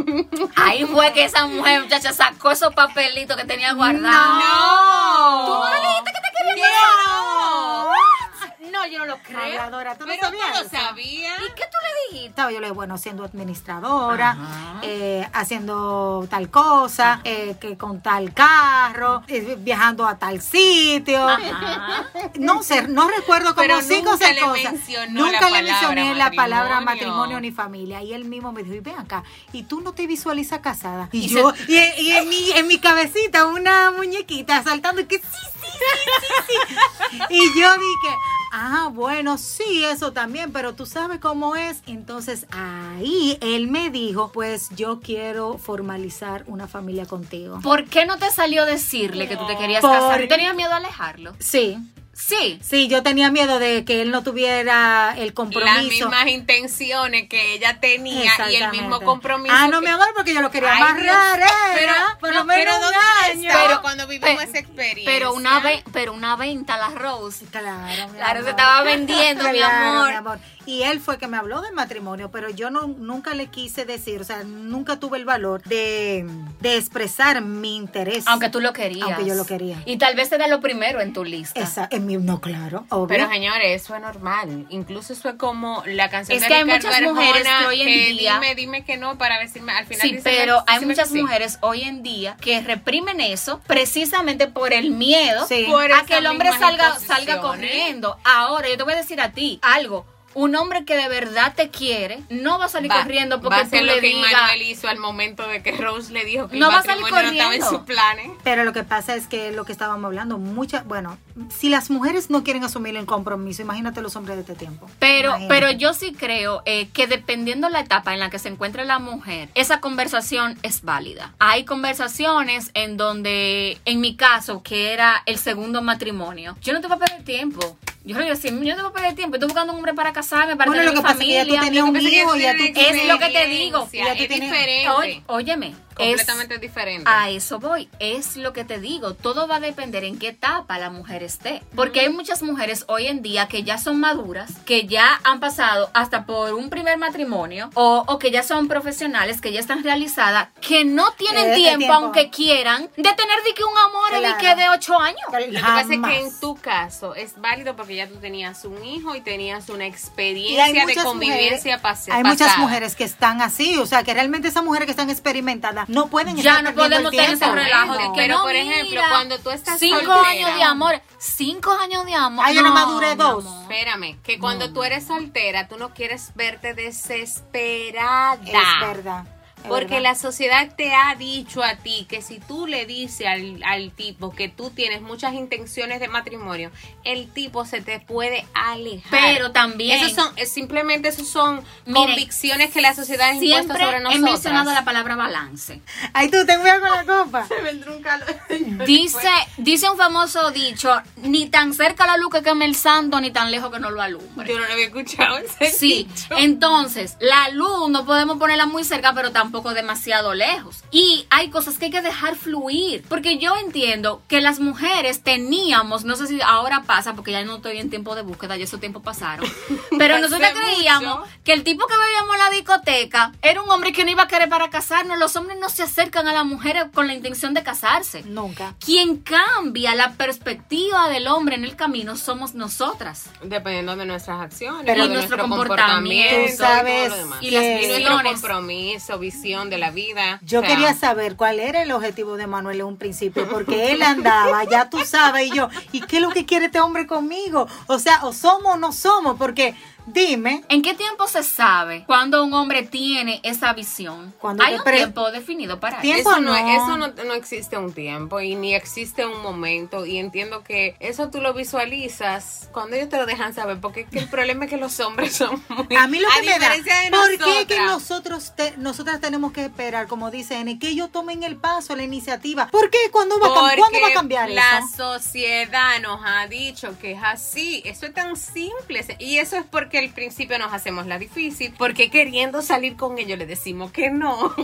Ahí 0.54 0.84
fue 0.84 1.12
que 1.12 1.24
esa 1.24 1.46
mujer, 1.48 1.82
muchacha, 1.82 2.12
sacó 2.12 2.52
esos 2.52 2.72
papelitos 2.72 3.36
que 3.36 3.44
tenía 3.44 3.72
guardados. 3.72 4.02
¡No! 4.04 5.46
¿Tú 5.46 5.52
no 5.52 5.68
le 5.68 5.80
dijiste 5.80 6.12
que 6.12 6.20
te 6.20 6.48
querías 6.48 6.68
¿Qué? 6.68 8.31
No, 8.70 8.86
yo 8.86 8.98
no 9.00 9.06
lo 9.06 9.18
creo. 9.18 9.38
Habladora, 9.40 9.96
¿tú 9.96 10.06
no 10.06 10.12
Pero 10.12 10.20
tú 10.20 10.36
sabías 10.38 10.60
lo 10.60 10.66
eso? 10.66 10.70
sabías. 10.70 11.38
¿Y 11.40 11.54
qué 11.54 11.62
tú 11.64 11.78
le 11.82 12.16
dijiste? 12.18 12.42
Yo 12.42 12.60
le 12.60 12.60
digo, 12.66 12.74
bueno, 12.74 12.96
siendo 12.98 13.24
administradora, 13.24 14.36
eh, 14.82 15.28
haciendo 15.32 16.26
tal 16.30 16.48
cosa, 16.50 17.20
eh, 17.24 17.56
que 17.60 17.76
con 17.76 18.00
tal 18.00 18.32
carro, 18.32 19.22
eh, 19.28 19.56
viajando 19.58 20.06
a 20.06 20.16
tal 20.18 20.40
sitio. 20.40 21.28
Ajá. 21.28 22.06
No 22.34 22.62
sé, 22.62 22.88
no 22.88 23.08
recuerdo 23.08 23.54
Pero 23.54 23.80
cinco 23.82 24.10
o 24.10 24.12
nunca 24.12 24.26
seis 24.26 24.34
le 24.36 24.46
cosas. 24.46 24.74
Nunca 25.10 25.50
le 25.50 25.62
mencioné 25.62 26.14
la 26.14 26.30
palabra 26.30 26.80
matrimonio. 26.80 27.40
ni 27.40 27.50
familia. 27.50 28.02
Y 28.02 28.12
él 28.14 28.24
mismo 28.24 28.52
me 28.52 28.62
dijo, 28.62 28.74
y 28.74 28.80
ven 28.80 28.98
acá, 28.98 29.22
y 29.52 29.64
tú 29.64 29.80
no 29.80 29.92
te 29.92 30.06
visualizas 30.06 30.60
casada. 30.60 31.08
Y, 31.12 31.26
Y 31.26 31.28
yo, 31.28 31.52
y, 31.68 31.76
y 31.76 32.12
en, 32.12 32.28
mi, 32.28 32.50
en 32.52 32.66
mi 32.66 32.78
cabecita, 32.78 33.46
una 33.46 33.90
muñequita 33.90 34.62
saltando, 34.62 35.00
y 35.02 35.06
que 35.06 35.18
sí, 35.18 35.24
sí, 35.24 35.68
sí, 35.78 36.10
sí, 36.20 36.66
sí. 37.10 37.18
Y 37.30 37.60
yo 37.60 37.72
dije, 37.72 38.16
ah, 38.52 38.90
bueno, 38.92 39.38
sí, 39.38 39.82
eso 39.84 40.12
también, 40.12 40.52
pero 40.52 40.74
tú 40.74 40.86
sabes 40.86 41.18
cómo 41.18 41.56
es. 41.56 41.82
Entonces 41.86 42.46
ahí 42.52 43.38
él 43.40 43.66
me 43.68 43.90
dijo, 43.90 44.30
pues 44.30 44.68
yo 44.76 45.00
quiero 45.00 45.58
formalizar 45.58 46.44
una 46.46 46.68
familia 46.68 47.06
contigo. 47.06 47.58
¿Por 47.62 47.86
qué 47.86 48.06
no 48.06 48.18
te 48.18 48.30
salió 48.30 48.64
decirle 48.66 49.26
que 49.26 49.36
tú 49.36 49.46
te 49.46 49.56
querías 49.56 49.80
Por- 49.80 49.90
casar? 49.90 50.20
¿Tú 50.20 50.28
tenías 50.28 50.54
miedo 50.54 50.70
a 50.72 50.76
alejarlo? 50.76 51.34
Sí, 51.40 51.78
Sí. 52.14 52.60
sí, 52.62 52.88
yo 52.88 53.02
tenía 53.02 53.30
miedo 53.30 53.58
de 53.58 53.84
que 53.84 54.02
él 54.02 54.10
no 54.10 54.22
tuviera 54.22 55.14
el 55.16 55.26
Las 55.26 55.34
compromiso. 55.34 55.80
mismas 56.08 56.26
intenciones 56.28 57.28
que 57.28 57.54
ella 57.54 57.80
tenía 57.80 58.30
y 58.50 58.56
el 58.56 58.70
mismo 58.70 59.00
compromiso. 59.00 59.54
Ah, 59.56 59.68
no, 59.68 59.80
que- 59.80 59.86
mi 59.86 59.92
amor, 59.92 60.08
porque 60.14 60.34
yo 60.34 60.42
lo 60.42 60.50
quería 60.50 60.72
Ay, 60.74 60.82
amarrar. 60.82 61.40
¿eh? 61.40 61.44
Pero, 61.74 61.92
por 62.20 62.30
no, 62.32 62.38
lo 62.40 62.44
menos 62.44 62.64
pero 62.64 62.76
un 62.76 62.82
¿dónde 62.82 62.98
año. 63.32 63.48
estaba 63.50 63.80
cuando 63.82 64.06
vivimos 64.06 64.42
esa 64.44 64.58
experiencia? 64.58 65.04
Pero 65.06 65.32
una, 65.32 65.60
ve- 65.60 65.82
pero 65.92 66.12
una 66.12 66.36
venta, 66.36 66.76
la 66.76 66.90
Rose. 66.90 67.46
Claro, 67.50 68.08
mi 68.08 68.16
Claro, 68.18 68.30
amor. 68.40 68.44
se 68.44 68.50
estaba 68.50 68.82
vendiendo, 68.82 69.44
mi 69.50 69.60
amor. 69.60 70.38
Y 70.64 70.82
él 70.84 71.00
fue 71.00 71.18
que 71.18 71.26
me 71.26 71.36
habló 71.38 71.60
del 71.60 71.72
matrimonio, 71.72 72.30
pero 72.30 72.48
yo 72.48 72.70
no, 72.70 72.86
nunca 72.86 73.34
le 73.34 73.48
quise 73.48 73.84
decir, 73.84 74.20
o 74.20 74.24
sea, 74.24 74.44
nunca 74.44 75.00
tuve 75.00 75.18
el 75.18 75.24
valor 75.24 75.60
de, 75.64 76.24
de 76.60 76.76
expresar 76.76 77.40
mi 77.42 77.74
interés. 77.76 78.24
Aunque 78.28 78.48
tú 78.48 78.60
lo 78.60 78.72
querías. 78.72 79.08
Aunque 79.08 79.24
yo 79.26 79.34
lo 79.34 79.44
quería. 79.44 79.82
Y 79.86 79.96
tal 79.96 80.14
vez 80.14 80.28
te 80.30 80.38
da 80.38 80.46
lo 80.46 80.60
primero 80.60 81.00
en 81.00 81.12
tu 81.12 81.24
lista. 81.24 81.58
Esa, 81.60 81.88
en 82.02 82.06
mi, 82.06 82.16
no, 82.18 82.40
claro, 82.40 82.84
obvio. 82.90 83.06
Pero 83.08 83.28
señores, 83.30 83.82
eso 83.82 83.94
es 83.94 84.00
normal. 84.02 84.66
Incluso 84.68 85.12
eso 85.12 85.28
es 85.30 85.34
como 85.36 85.82
la 85.86 86.08
canción 86.10 86.36
Es 86.36 86.42
de 86.42 86.48
que 86.48 86.54
hay 86.54 86.64
muchas 86.64 87.00
mujeres 87.02 87.42
que 87.60 87.66
hoy 87.66 87.80
en 87.80 87.86
que 87.86 88.12
día- 88.12 88.34
Dime, 88.34 88.54
dime 88.54 88.84
que 88.84 88.96
no 88.96 89.16
para 89.18 89.38
decirme 89.38 89.72
al 89.72 89.86
final. 89.86 90.02
Sí, 90.08 90.18
pero 90.22 90.62
hay 90.66 90.84
muchas 90.84 91.08
sí. 91.08 91.20
mujeres 91.22 91.58
hoy 91.62 91.82
en 91.82 92.02
día 92.02 92.36
que 92.40 92.60
reprimen 92.60 93.20
eso 93.20 93.60
precisamente 93.66 94.46
por 94.48 94.72
el 94.72 94.90
miedo 94.90 95.46
Sí. 95.46 95.64
Por 95.68 95.92
a 95.92 96.04
que 96.04 96.18
el 96.18 96.26
hombre 96.26 96.50
salga, 96.58 96.98
salga 96.98 97.40
corriendo. 97.40 98.16
Ahora, 98.24 98.68
yo 98.68 98.76
te 98.76 98.82
voy 98.82 98.92
a 98.92 98.96
decir 98.96 99.20
a 99.20 99.32
ti 99.32 99.58
algo. 99.62 100.06
Un 100.34 100.56
hombre 100.56 100.84
que 100.84 100.96
de 100.96 101.08
verdad 101.08 101.52
te 101.54 101.68
quiere 101.70 102.20
no 102.30 102.58
va 102.58 102.66
a 102.66 102.68
salir 102.68 102.90
Va- 102.90 103.02
corriendo 103.02 103.36
va 103.36 103.42
porque 103.42 103.60
a 103.60 103.64
tú 103.80 103.84
le 103.84 103.94
que 103.94 104.00
digas. 104.00 104.30
Emmanuel 104.32 104.62
hizo 104.62 104.88
al 104.88 104.98
momento 104.98 105.46
de 105.46 105.62
que 105.62 105.72
Rose 105.72 106.12
le 106.12 106.24
dijo 106.24 106.48
que 106.48 106.56
No 106.58 106.68
el 106.68 106.74
va 106.74 106.78
a 106.78 106.82
salir 106.82 107.00
no 107.02 107.06
estaba 107.08 107.22
en 107.28 107.36
corriendo. 107.38 107.68
sus 107.68 107.80
planes. 107.80 108.30
Pero 108.42 108.64
lo 108.64 108.72
que 108.72 108.82
pasa 108.84 109.14
es 109.14 109.26
que 109.26 109.50
lo 109.52 109.64
que 109.64 109.72
estábamos 109.72 110.04
hablando, 110.06 110.38
muchas, 110.38 110.86
bueno, 110.86 111.18
si 111.50 111.68
las 111.68 111.90
mujeres 111.90 112.30
no 112.30 112.44
quieren 112.44 112.64
asumir 112.64 112.96
el 112.96 113.06
compromiso, 113.06 113.62
imagínate 113.62 114.00
los 114.02 114.16
hombres 114.16 114.36
de 114.36 114.42
este 114.42 114.54
tiempo. 114.54 114.88
Pero, 114.98 115.30
Imagínate. 115.30 115.54
pero 115.54 115.70
yo 115.72 115.94
sí 115.94 116.12
creo 116.14 116.62
eh, 116.66 116.88
que 116.92 117.06
dependiendo 117.06 117.68
la 117.68 117.80
etapa 117.80 118.12
en 118.14 118.20
la 118.20 118.30
que 118.30 118.38
se 118.38 118.48
encuentre 118.48 118.84
la 118.84 118.98
mujer, 118.98 119.48
esa 119.54 119.80
conversación 119.80 120.58
es 120.62 120.82
válida. 120.82 121.34
Hay 121.38 121.64
conversaciones 121.64 122.70
en 122.74 122.96
donde, 122.96 123.78
en 123.84 124.00
mi 124.00 124.16
caso, 124.16 124.62
que 124.62 124.92
era 124.92 125.22
el 125.26 125.38
segundo 125.38 125.82
matrimonio, 125.82 126.56
yo 126.62 126.72
no 126.72 126.80
te 126.80 126.86
voy 126.88 126.96
a 126.96 127.00
perder 127.00 127.24
tiempo. 127.24 127.78
Yo 128.04 128.18
le 128.18 128.24
digo, 128.24 128.36
si 128.36 128.48
yo 128.48 128.54
no 128.54 128.60
te 128.76 128.82
voy 128.82 128.90
a 128.90 128.92
perder 128.92 129.14
tiempo, 129.14 129.36
estoy 129.36 129.46
buscando 129.48 129.72
un 129.72 129.78
hombre 129.78 129.94
para 129.94 130.12
casarme, 130.12 130.56
para 130.56 130.68
Bueno, 130.70 130.82
tener 130.82 130.86
lo 130.86 130.92
mi 130.92 130.96
que 130.96 131.02
pasa 131.02 131.22
es 131.22 131.26
que 131.28 131.34
ya 131.34 131.44
tú 131.44 131.54
familia. 131.54 131.64
tenías 131.64 131.84
un 131.84 131.96
hijo, 132.00 132.36
ya 132.36 132.56
tú 132.56 132.64
Es 132.64 133.06
lo 133.08 133.18
que 133.18 133.28
te 133.28 133.46
digo. 133.46 133.88
Ya 133.92 134.04
tú 134.16 134.22
Es 134.22 134.28
tienes- 134.28 134.40
diferente. 134.50 135.22
Oye, 135.28 135.56
óyeme, 135.98 136.14
es- 136.14 136.20
completamente 136.26 136.58
diferente. 136.58 137.04
A 137.06 137.30
eso 137.30 137.58
voy, 137.58 137.88
es 137.98 138.36
lo 138.36 138.52
que 138.52 138.64
te 138.64 138.78
digo, 138.80 139.14
todo 139.14 139.46
va 139.48 139.56
a 139.56 139.60
depender 139.60 140.04
en 140.04 140.18
qué 140.18 140.28
etapa 140.28 140.78
la 140.78 140.90
mujer 140.90 141.22
esté, 141.22 141.62
porque 141.74 142.00
hay 142.00 142.08
muchas 142.08 142.42
mujeres 142.42 142.84
hoy 142.88 143.06
en 143.06 143.22
día 143.22 143.48
que 143.48 143.62
ya 143.62 143.78
son 143.78 144.00
maduras, 144.00 144.50
que 144.64 144.86
ya 144.86 145.20
han 145.24 145.40
pasado 145.40 145.90
hasta 145.94 146.24
por 146.26 146.54
un 146.54 146.70
primer 146.70 146.98
matrimonio 146.98 147.70
o, 147.74 148.04
o 148.06 148.18
que 148.18 148.30
ya 148.30 148.42
son 148.42 148.68
profesionales, 148.68 149.40
que 149.40 149.52
ya 149.52 149.60
están 149.60 149.82
realizadas, 149.84 150.48
que 150.60 150.84
no 150.84 151.12
tienen 151.12 151.54
tiempo, 151.54 151.78
tiempo. 151.78 151.94
aunque 151.94 152.30
quieran, 152.30 152.82
de 152.96 153.02
tener 153.02 153.42
de 153.44 153.54
que 153.54 153.64
un 153.64 153.76
amor 153.78 154.10
de 154.22 154.36
que 154.38 154.54
de 154.54 154.68
ocho 154.68 154.98
años. 155.00 155.18
Lo 155.30 155.38
que 155.38 155.60
pasa 155.60 155.94
es 155.94 156.00
que 156.00 156.20
en 156.20 156.40
tu 156.40 156.56
caso 156.56 157.14
es 157.14 157.40
válido 157.40 157.76
porque 157.76 157.96
ya 157.96 158.08
tú 158.08 158.16
tenías 158.16 158.64
un 158.64 158.84
hijo 158.84 159.14
y 159.14 159.20
tenías 159.20 159.68
una 159.68 159.86
experiencia 159.86 160.72
de 160.72 160.80
muchas 160.86 161.04
convivencia 161.04 161.76
mujeres, 161.78 162.08
hay 162.10 162.24
muchas 162.24 162.58
mujeres 162.58 162.94
que 162.96 163.04
están 163.04 163.40
así, 163.42 163.76
o 163.78 163.86
sea, 163.86 164.02
que 164.04 164.14
realmente 164.14 164.48
esas 164.48 164.64
mujeres 164.64 164.86
que 164.86 164.90
están 164.92 165.10
experimentadas 165.10 165.81
no 165.88 166.08
pueden 166.08 166.36
Ya 166.36 166.58
estar 166.58 166.64
no 166.64 166.70
perdiendo 166.74 167.10
podemos 167.10 167.12
el 167.12 167.18
tener 167.18 167.34
ese 167.34 167.50
relajo 167.52 167.92
de 167.98 168.10
Pero, 168.16 168.36
no, 168.36 168.42
por 168.42 168.54
ejemplo, 168.54 168.90
mira, 168.90 169.08
cuando 169.08 169.38
tú 169.38 169.50
estás 169.50 169.78
cinco 169.78 169.98
soltera. 170.00 170.28
años 170.28 170.54
de 170.56 170.62
amor, 170.62 171.02
cinco 171.18 171.70
años 171.72 172.04
de 172.06 172.14
amor. 172.14 172.44
Ah, 172.48 172.52
yo 172.52 172.62
no 172.62 172.72
maduré 172.72 173.16
dos. 173.16 173.44
Espérame, 173.62 174.20
que 174.22 174.38
cuando 174.38 174.72
tú 174.72 174.82
eres 174.84 175.06
soltera, 175.06 175.68
tú 175.68 175.76
no 175.78 175.94
quieres 175.94 176.32
verte 176.34 176.74
desesperada. 176.74 178.34
Es 178.44 178.80
verdad. 178.80 179.24
Porque 179.68 179.94
verdad. 179.94 180.02
la 180.10 180.14
sociedad 180.14 180.74
te 180.76 180.94
ha 180.94 181.14
dicho 181.14 181.62
a 181.62 181.76
ti 181.76 182.06
que 182.08 182.20
si 182.22 182.38
tú 182.40 182.66
le 182.66 182.84
dices 182.86 183.26
al, 183.26 183.62
al 183.64 183.90
tipo 183.92 184.34
que 184.34 184.48
tú 184.48 184.70
tienes 184.70 185.02
muchas 185.02 185.34
intenciones 185.34 186.00
de 186.00 186.08
matrimonio, 186.08 186.70
el 187.04 187.28
tipo 187.30 187.64
se 187.64 187.80
te 187.80 188.00
puede 188.00 188.44
alejar. 188.54 189.10
Pero 189.10 189.52
también- 189.52 190.00
Esos 190.04 190.12
son, 190.14 190.34
simplemente 190.46 191.08
esos 191.08 191.28
son 191.28 191.62
Miren, 191.86 192.02
convicciones 192.08 192.70
que 192.72 192.80
la 192.80 192.94
sociedad 192.94 193.28
ha 193.28 193.34
impuesto 193.34 193.56
Siempre 193.74 193.84
sobre 193.84 193.96
he 193.98 194.00
nosotros. 194.00 194.30
mencionado 194.30 194.72
la 194.72 194.84
palabra 194.84 195.16
balance. 195.16 195.80
Ay, 196.12 196.28
tú, 196.30 196.38
ten 196.46 196.60
cuidado 196.60 196.80
con 196.80 196.90
la 196.90 197.04
copa. 197.24 197.46
Dice, 198.86 199.28
dice 199.56 199.88
un 199.90 199.96
famoso 199.96 200.50
dicho, 200.50 200.90
ni 201.16 201.46
tan 201.46 201.72
cerca 201.74 202.06
la 202.06 202.16
luz 202.16 202.30
que 202.32 202.42
queme 202.42 202.64
el 202.64 202.74
santo, 202.74 203.20
ni 203.20 203.30
tan 203.30 203.50
lejos 203.50 203.70
que 203.72 203.78
no 203.78 203.90
lo 203.90 204.00
alumbre. 204.02 204.48
Yo 204.48 204.58
no 204.58 204.66
lo 204.66 204.72
había 204.72 204.86
escuchado 204.86 205.38
ese 205.38 205.70
Sí, 205.70 206.04
dicho. 206.08 206.26
entonces, 206.36 207.16
la 207.20 207.48
luz 207.50 207.88
no 207.90 208.04
podemos 208.04 208.38
ponerla 208.38 208.66
muy 208.66 208.84
cerca, 208.84 209.12
pero 209.14 209.30
tampoco 209.30 209.51
tampoco 209.52 209.74
demasiado 209.74 210.32
lejos. 210.32 210.82
Y 210.90 211.26
hay 211.28 211.50
cosas 211.50 211.76
que 211.76 211.86
hay 211.86 211.90
que 211.90 212.00
dejar 212.00 212.36
fluir. 212.36 213.04
Porque 213.06 213.36
yo 213.36 213.54
entiendo 213.58 214.22
que 214.26 214.40
las 214.40 214.60
mujeres 214.60 215.22
teníamos, 215.22 216.04
no 216.04 216.16
sé 216.16 216.26
si 216.26 216.40
ahora 216.40 216.84
pasa, 216.86 217.12
porque 217.12 217.32
ya 217.32 217.44
no 217.44 217.56
estoy 217.56 217.76
en 217.78 217.90
tiempo 217.90 218.14
de 218.14 218.22
búsqueda, 218.22 218.56
ya 218.56 218.64
esos 218.64 218.80
tiempos 218.80 219.02
pasaron. 219.02 219.46
Pero 219.98 220.18
nosotros 220.20 220.48
creíamos 220.58 221.18
mucho. 221.20 221.30
que 221.44 221.52
el 221.52 221.64
tipo 221.64 221.86
que 221.86 221.94
veíamos 221.98 222.34
en 222.34 222.38
la 222.38 222.50
discoteca 222.50 223.32
era 223.42 223.60
un 223.62 223.70
hombre 223.70 223.92
que 223.92 224.04
no 224.06 224.10
iba 224.10 224.22
a 224.22 224.28
querer 224.28 224.48
para 224.48 224.70
casarnos. 224.70 225.18
Los 225.18 225.36
hombres 225.36 225.58
no 225.60 225.68
se 225.68 225.82
acercan 225.82 226.26
a 226.28 226.32
las 226.32 226.46
mujeres 226.46 226.84
con 226.94 227.06
la 227.06 227.12
intención 227.12 227.52
de 227.52 227.62
casarse. 227.62 228.22
Nunca. 228.22 228.74
Quien 228.82 229.18
cambia 229.18 229.94
la 229.94 230.12
perspectiva 230.12 231.10
del 231.10 231.28
hombre 231.28 231.56
en 231.56 231.64
el 231.64 231.76
camino 231.76 232.16
somos 232.16 232.54
nosotras. 232.54 233.24
Dependiendo 233.42 233.96
de 233.96 234.06
nuestras 234.06 234.40
acciones, 234.40 234.84
Pero 234.86 235.02
de 235.02 235.10
y 235.10 235.12
nuestro 235.12 235.36
nuestro 235.36 235.48
comportamiento. 235.56 236.36
comportamiento, 236.36 236.52
Tú 236.52 236.56
sabes 236.56 237.04
y, 237.04 237.08
todo 237.08 237.16
lo 237.18 237.22
demás. 237.24 237.38
y 237.42 237.50
las 237.50 237.62
que- 237.62 237.68
Y 237.72 237.74
nuestro 237.86 237.96
visiones. 237.98 238.32
compromiso, 238.32 239.18
visión 239.18 239.41
de 239.42 239.76
la 239.76 239.90
vida. 239.90 240.38
Yo 240.42 240.60
O 240.60 240.62
sea, 240.62 240.70
quería 240.70 240.94
saber 240.94 241.34
cuál 241.34 241.58
era 241.58 241.82
el 241.82 241.90
objetivo 241.90 242.36
de 242.36 242.46
Manuel 242.46 242.80
en 242.80 242.86
un 242.86 242.96
principio, 242.96 243.48
porque 243.48 243.90
él 243.90 244.02
andaba, 244.02 244.62
ya 244.64 244.88
tú 244.88 245.00
sabes, 245.04 245.48
y 245.48 245.56
yo, 245.56 245.68
¿y 245.90 246.00
qué 246.02 246.16
es 246.16 246.22
lo 246.22 246.30
que 246.30 246.46
quiere 246.46 246.66
este 246.66 246.80
hombre 246.80 247.08
conmigo? 247.08 247.66
O 247.88 247.98
sea, 247.98 248.24
o 248.24 248.32
somos 248.32 248.74
o 248.74 248.76
no 248.76 248.92
somos, 248.92 249.36
porque 249.36 249.74
dime, 250.06 250.64
¿En 250.68 250.82
qué 250.82 250.94
tiempo 250.94 251.26
se 251.28 251.42
sabe 251.42 252.04
cuando 252.06 252.42
un 252.44 252.52
hombre 252.54 252.82
tiene 252.82 253.40
esa 253.42 253.72
visión? 253.72 254.34
Cuando 254.38 254.64
Hay 254.64 254.74
un 254.74 254.84
tiempo 254.84 255.30
definido 255.30 255.78
para 255.80 255.96
eso. 255.98 256.02
Tiempo 256.02 256.30
Eso, 256.32 256.40
no, 256.40 256.52
no. 256.52 256.56
eso 256.56 256.96
no, 256.96 257.08
no 257.24 257.34
existe 257.34 257.76
un 257.78 257.92
tiempo 257.92 258.40
y 258.40 258.54
ni 258.54 258.74
existe 258.74 259.24
un 259.26 259.42
momento 259.42 260.04
y 260.06 260.18
entiendo 260.18 260.62
que 260.64 260.96
eso 261.00 261.30
tú 261.30 261.40
lo 261.40 261.54
visualizas 261.54 262.68
cuando 262.72 262.96
ellos 262.96 263.08
te 263.08 263.16
lo 263.16 263.26
dejan 263.26 263.54
saber 263.54 263.80
porque 263.80 264.00
es 264.02 264.08
que 264.10 264.18
el 264.18 264.28
problema 264.28 264.64
es 264.64 264.70
que 264.70 264.76
los 264.76 264.98
hombres 265.00 265.34
son 265.36 265.62
muy 265.68 265.96
a 265.96 266.06
mí 266.08 266.18
lo 266.18 266.28
a 266.28 266.32
que 266.40 266.46
me 266.46 266.58
da, 266.58 266.72
¿por 267.10 267.38
qué 267.38 267.66
que 267.66 267.80
nosotros 267.80 268.54
te- 268.56 268.76
nosotras 268.78 269.20
tenemos 269.20 269.52
que 269.52 269.64
esperar, 269.64 270.06
como 270.06 270.30
dice 270.30 270.56
N, 270.58 270.78
que 270.78 270.88
ellos 270.88 271.10
tomen 271.12 271.42
el 271.42 271.56
paso, 271.56 271.94
la 271.96 272.02
iniciativa? 272.02 272.68
¿Por 272.68 272.90
qué? 272.90 272.98
¿Cuándo 273.10 273.38
va, 273.38 273.48
a, 273.48 273.76
¿cuándo 273.76 274.00
va 274.00 274.08
a 274.08 274.12
cambiar 274.12 274.50
la 274.50 274.78
eso? 274.78 274.88
sociedad 274.96 276.00
nos 276.00 276.20
ha 276.24 276.46
dicho 276.46 276.96
que 277.00 277.12
es 277.12 277.20
así. 277.22 277.82
Eso 277.84 278.06
es 278.06 278.14
tan 278.14 278.36
simple. 278.36 279.04
Y 279.18 279.38
eso 279.38 279.56
es 279.56 279.64
porque 279.70 279.91
al 279.98 280.10
principio 280.10 280.58
nos 280.58 280.72
hacemos 280.72 281.06
la 281.06 281.18
difícil. 281.18 281.74
Porque 281.78 282.10
queriendo 282.10 282.62
salir 282.62 282.96
con 282.96 283.18
ellos 283.18 283.38
le 283.38 283.46
decimos 283.46 283.92
que 283.92 284.10
no. 284.10 284.36
o 284.46 284.54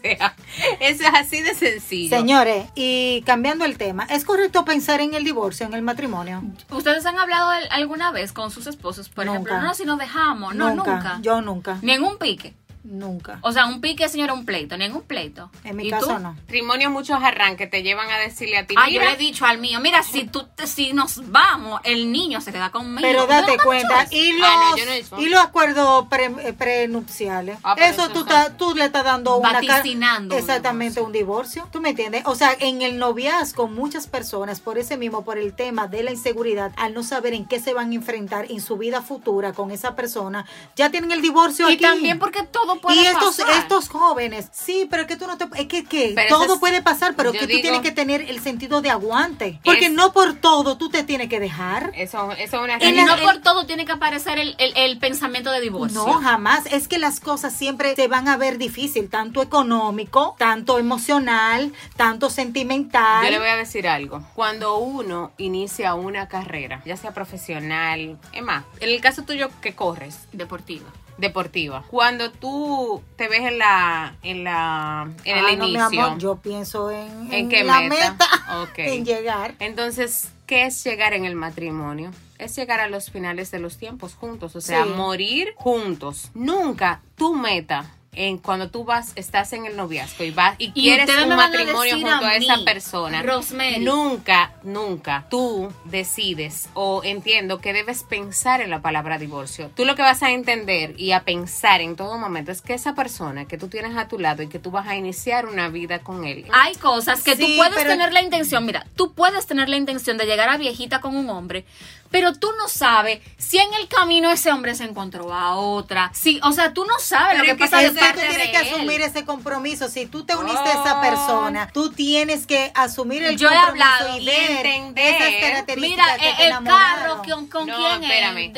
sea, 0.00 0.34
eso 0.80 1.04
es 1.04 1.14
así 1.14 1.42
de 1.42 1.54
sencillo. 1.54 2.16
Señores, 2.16 2.66
y 2.74 3.22
cambiando 3.26 3.64
el 3.64 3.78
tema, 3.78 4.04
¿es 4.10 4.24
correcto 4.24 4.64
pensar 4.64 5.00
en 5.00 5.14
el 5.14 5.24
divorcio, 5.24 5.66
en 5.66 5.74
el 5.74 5.82
matrimonio? 5.82 6.42
¿Ustedes 6.70 7.06
han 7.06 7.18
hablado 7.18 7.50
alguna 7.70 8.10
vez 8.10 8.32
con 8.32 8.50
sus 8.50 8.66
esposos? 8.66 9.08
Por 9.08 9.26
ejemplo, 9.26 9.54
Nunca. 9.54 9.66
no, 9.66 9.74
si 9.74 9.84
nos 9.84 9.98
dejamos. 9.98 10.54
No, 10.54 10.74
nunca. 10.74 11.18
Yo 11.22 11.40
nunca, 11.40 11.78
Ni 11.82 11.92
en 11.92 12.02
un 12.04 12.18
pique. 12.18 12.54
Nunca. 12.86 13.38
O 13.42 13.52
sea, 13.52 13.66
un 13.66 13.80
pique, 13.80 14.08
señora, 14.08 14.32
un 14.32 14.44
pleito. 14.44 14.76
Ni 14.76 14.84
en 14.86 14.94
un 14.94 15.02
pleito. 15.02 15.50
En 15.64 15.76
mi 15.76 15.86
¿Y 15.86 15.90
caso 15.90 16.06
tú? 16.06 16.18
no. 16.18 16.32
Matrimonios 16.34 16.90
muchos 16.92 17.22
arranques 17.22 17.70
te 17.70 17.82
llevan 17.82 18.10
a 18.10 18.18
decirle 18.18 18.58
a 18.58 18.66
ti, 18.66 18.74
Ah, 18.78 18.88
yo 18.88 19.00
le 19.00 19.12
he 19.12 19.16
dicho 19.16 19.44
al 19.46 19.58
mío, 19.58 19.80
mira, 19.80 20.02
si 20.02 20.24
tú 20.24 20.44
te- 20.54 20.66
si 20.66 20.92
nos 20.92 21.30
vamos, 21.30 21.80
el 21.84 22.10
niño 22.12 22.40
se 22.40 22.52
queda 22.52 22.70
conmigo. 22.70 23.00
Pero 23.06 23.26
date 23.26 23.56
cuenta, 23.62 24.06
y 24.10 24.32
los, 24.32 24.48
Ah, 24.48 24.70
no, 24.76 24.84
no 24.84 24.90
hecho. 24.92 25.20
y 25.20 25.28
los 25.28 25.40
acuerdos 25.40 26.06
pre- 26.08 26.32
eh, 26.42 26.52
prenupciales. 26.52 27.58
Ah, 27.62 27.74
eso 27.78 28.04
eso 28.04 28.12
tú, 28.12 28.26
tú 28.56 28.74
le 28.74 28.84
estás 28.86 29.04
dando 29.04 29.36
una 29.36 29.52
Vaticinando 29.54 30.34
un 30.34 30.40
Exactamente, 30.40 31.00
un 31.00 31.12
divorcio. 31.12 31.68
¿Tú 31.72 31.80
me 31.80 31.90
entiendes? 31.90 32.22
O 32.26 32.34
sea, 32.34 32.54
en 32.58 32.82
el 32.82 32.98
noviazgo, 32.98 33.68
muchas 33.68 34.06
personas, 34.06 34.60
por 34.60 34.78
ese 34.78 34.96
mismo, 34.96 35.24
por 35.24 35.38
el 35.38 35.54
tema 35.54 35.86
de 35.88 36.02
la 36.02 36.10
inseguridad, 36.12 36.72
al 36.76 36.94
no 36.94 37.02
saber 37.02 37.34
en 37.34 37.44
qué 37.46 37.60
se 37.60 37.72
van 37.74 37.90
a 37.90 37.94
enfrentar 37.94 38.46
en 38.50 38.60
su 38.60 38.76
vida 38.76 39.02
futura 39.02 39.52
con 39.52 39.70
esa 39.70 39.94
persona, 39.96 40.46
ya 40.76 40.90
tienen 40.90 41.10
el 41.12 41.22
divorcio 41.22 41.68
Y 41.70 41.74
aquí. 41.74 41.82
también 41.82 42.18
porque 42.18 42.42
todo 42.44 42.75
puede 42.76 43.02
y 43.02 43.06
estos, 43.06 43.36
pasar. 43.36 43.58
estos 43.62 43.88
jóvenes, 43.88 44.48
sí, 44.52 44.86
pero 44.90 45.02
es 45.02 45.08
que 45.08 45.16
tú 45.16 45.26
no 45.26 45.36
te. 45.38 45.46
Es 45.60 45.66
que, 45.66 45.84
que 45.84 46.12
Pero 46.14 46.28
todo 46.38 46.54
es- 46.54 46.60
puede 46.60 46.82
pasar, 46.82 47.14
pero 47.16 47.32
que 47.32 47.38
tú 47.40 47.46
digo- 47.46 47.60
tienes 47.62 47.80
que 47.80 47.92
tener 47.92 48.22
el 48.22 48.40
sentido 48.40 48.80
de 48.82 48.90
aguante. 48.90 49.60
Porque 49.64 49.86
Es- 49.86 49.92
no 49.92 50.12
por 50.12 50.34
todo 50.34 50.76
tú 50.76 50.88
te 50.88 51.02
tienes 51.02 51.28
que 51.28 51.40
dejar. 51.40 51.92
eso, 51.94 52.32
eso 52.32 52.56
es 52.56 52.62
una 52.62 52.78
Y 52.84 52.92
no 52.92 53.16
por 53.18 53.38
todo 53.42 53.66
tiene 53.66 53.84
que 53.84 53.92
aparecer 53.92 54.38
el, 54.38 54.54
el- 54.58 54.76
el 54.76 54.98
pensamiento 54.98 55.50
de 55.50 55.60
divorcio. 55.60 56.04
No, 56.06 56.14
jamás. 56.20 56.66
Es 56.66 56.88
que 56.88 56.98
las 56.98 57.20
cosas 57.20 57.52
siempre 57.54 57.94
se 57.96 58.08
van 58.08 58.28
a 58.28 58.36
ver 58.36 58.58
difícil, 58.58 59.08
tanto 59.10 59.42
económico, 59.42 60.34
tanto 60.38 60.78
emocional, 60.78 61.72
tanto 61.96 62.30
sentimental. 62.30 63.24
Yo 63.24 63.30
le 63.30 63.38
voy 63.38 63.48
a 63.48 63.56
decir 63.56 63.86
algo. 63.88 64.22
Cuando 64.34 64.78
uno 64.78 65.32
inicia 65.38 65.94
una 65.94 66.28
carrera, 66.28 66.82
ya 66.84 66.96
sea 66.96 67.12
profesional, 67.12 68.18
es 68.32 68.42
más, 68.42 68.64
en 68.80 68.88
el 68.90 69.00
caso 69.00 69.22
tuyo 69.22 69.48
que 69.60 69.74
corres, 69.74 70.18
Deportiva. 70.32 70.86
Deportiva, 71.18 71.84
cuando 71.90 72.30
tú 72.30 73.02
te 73.16 73.28
ves 73.28 73.40
en 73.40 73.58
la, 73.58 74.16
en 74.22 74.44
la, 74.44 75.08
en 75.24 75.36
Ay, 75.44 75.52
el 75.54 75.58
no, 75.58 75.64
mi 75.66 75.70
inicio, 75.74 76.04
amor, 76.04 76.18
yo 76.18 76.36
pienso 76.36 76.90
en, 76.90 77.08
¿En 77.26 77.32
en 77.32 77.48
qué 77.48 77.64
la 77.64 77.80
meta? 77.82 78.26
en 78.76 79.04
llegar. 79.04 79.54
Entonces, 79.58 80.28
¿qué 80.46 80.66
es 80.66 80.82
llegar 80.84 81.14
en 81.14 81.24
el 81.24 81.34
matrimonio? 81.34 82.10
Es 82.38 82.54
llegar 82.56 82.80
a 82.80 82.88
los 82.88 83.10
finales 83.10 83.50
de 83.50 83.58
los 83.58 83.78
tiempos 83.78 84.14
juntos, 84.14 84.54
o 84.56 84.60
sea, 84.60 84.84
Sí. 84.84 84.90
morir 84.90 85.54
juntos. 85.56 86.30
Nunca 86.34 87.00
tu 87.16 87.34
meta 87.34 87.90
en 88.16 88.38
cuando 88.38 88.70
tú 88.70 88.84
vas, 88.84 89.12
estás 89.14 89.52
en 89.52 89.66
el 89.66 89.76
noviazgo 89.76 90.24
y 90.24 90.30
vas 90.30 90.56
y, 90.58 90.66
Y 90.68 90.72
quieres 90.72 91.08
un 91.24 91.32
a 91.32 91.36
matrimonio 91.36 91.92
junto 91.94 92.08
a 92.24 92.28
a, 92.30 92.36
esa 92.36 92.56
mí, 92.56 92.64
persona. 92.64 93.22
Rosemary. 93.22 93.78
Nunca, 93.84 94.52
nunca 94.62 95.26
tú 95.30 95.72
decides 95.84 96.68
o 96.74 97.02
entiendo 97.04 97.60
que 97.60 97.72
debes 97.72 98.02
pensar 98.04 98.60
en 98.60 98.70
la 98.70 98.80
palabra 98.82 99.18
divorcio. 99.18 99.70
Tú 99.74 99.84
lo 99.84 99.94
que 99.94 100.02
vas 100.02 100.22
a 100.22 100.30
entender 100.32 100.94
y 100.98 101.12
a 101.12 101.24
pensar 101.24 101.80
en 101.80 101.96
todo 101.96 102.18
momento 102.18 102.52
es 102.52 102.62
que 102.62 102.74
esa 102.74 102.94
persona 102.94 103.46
que 103.46 103.58
tú 103.58 103.68
tienes 103.68 103.96
a 103.96 104.08
tu 104.08 104.18
lado 104.18 104.42
y 104.42 104.48
que 104.48 104.58
tú 104.58 104.70
vas 104.70 104.86
a 104.88 104.96
iniciar 104.96 105.46
una 105.46 105.68
vida 105.68 106.00
con 106.00 106.24
él. 106.24 106.46
Hay 106.52 106.74
cosas 106.76 107.22
que 107.22 107.36
Sí, 107.36 107.42
tú 107.46 107.56
puedes 107.56 107.74
pero- 107.74 107.90
tener 107.90 108.12
la 108.12 108.22
intención, 108.22 108.64
mira, 108.64 108.86
tú 108.96 109.12
puedes 109.14 109.46
tener 109.46 109.68
la 109.68 109.76
intención 109.76 110.16
de 110.16 110.26
llegar 110.26 110.48
a 110.48 110.56
viejita 110.56 111.00
con 111.00 111.16
un 111.16 111.28
hombre, 111.30 111.64
pero 112.10 112.34
tú 112.34 112.48
no 112.58 112.68
sabes 112.68 113.20
si 113.38 113.58
en 113.58 113.72
el 113.74 113.88
camino 113.88 114.30
ese 114.30 114.50
hombre 114.52 114.74
se 114.74 114.84
encontró 114.84 115.32
a 115.32 115.56
otra. 115.56 116.10
Sí, 116.14 116.40
o 116.42 116.52
sea, 116.52 116.72
tú 116.72 116.84
no 116.84 116.98
sabes 116.98 117.40
Pero 117.40 117.52
lo 117.52 117.56
que 117.56 117.64
pasa 117.64 117.78
de 117.82 117.92
parte 117.92 118.12
tú 118.14 118.20
tienes 118.20 118.38
de 118.38 118.50
que 118.52 118.58
él. 118.68 118.74
asumir 118.74 119.00
ese 119.02 119.24
compromiso. 119.24 119.88
Si 119.88 120.06
tú 120.06 120.24
te 120.24 120.34
uniste 120.36 120.58
a 120.68 120.72
esa 120.82 120.98
Oh. 120.98 121.00
persona, 121.02 121.70
tú 121.72 121.92
tienes 121.92 122.46
que 122.46 122.72
asumir 122.74 123.22
el 123.22 123.36
Yo 123.36 123.48
he 123.48 123.54
compromiso 123.54 123.84
hablado 123.86 124.18
y 124.18 124.22
y 124.22 124.26
ver 124.26 124.66
entender. 124.66 125.14
esas 125.14 125.40
características 125.40 126.06
Mira, 126.06 126.16
que 126.18 126.30
el, 126.30 126.36
te 126.36 126.46
el 126.46 126.64
carro, 126.64 127.22
¿con, 127.22 127.46
con 127.48 127.66
No, 127.66 127.76
quién 127.76 128.02
espérame, 128.04 128.52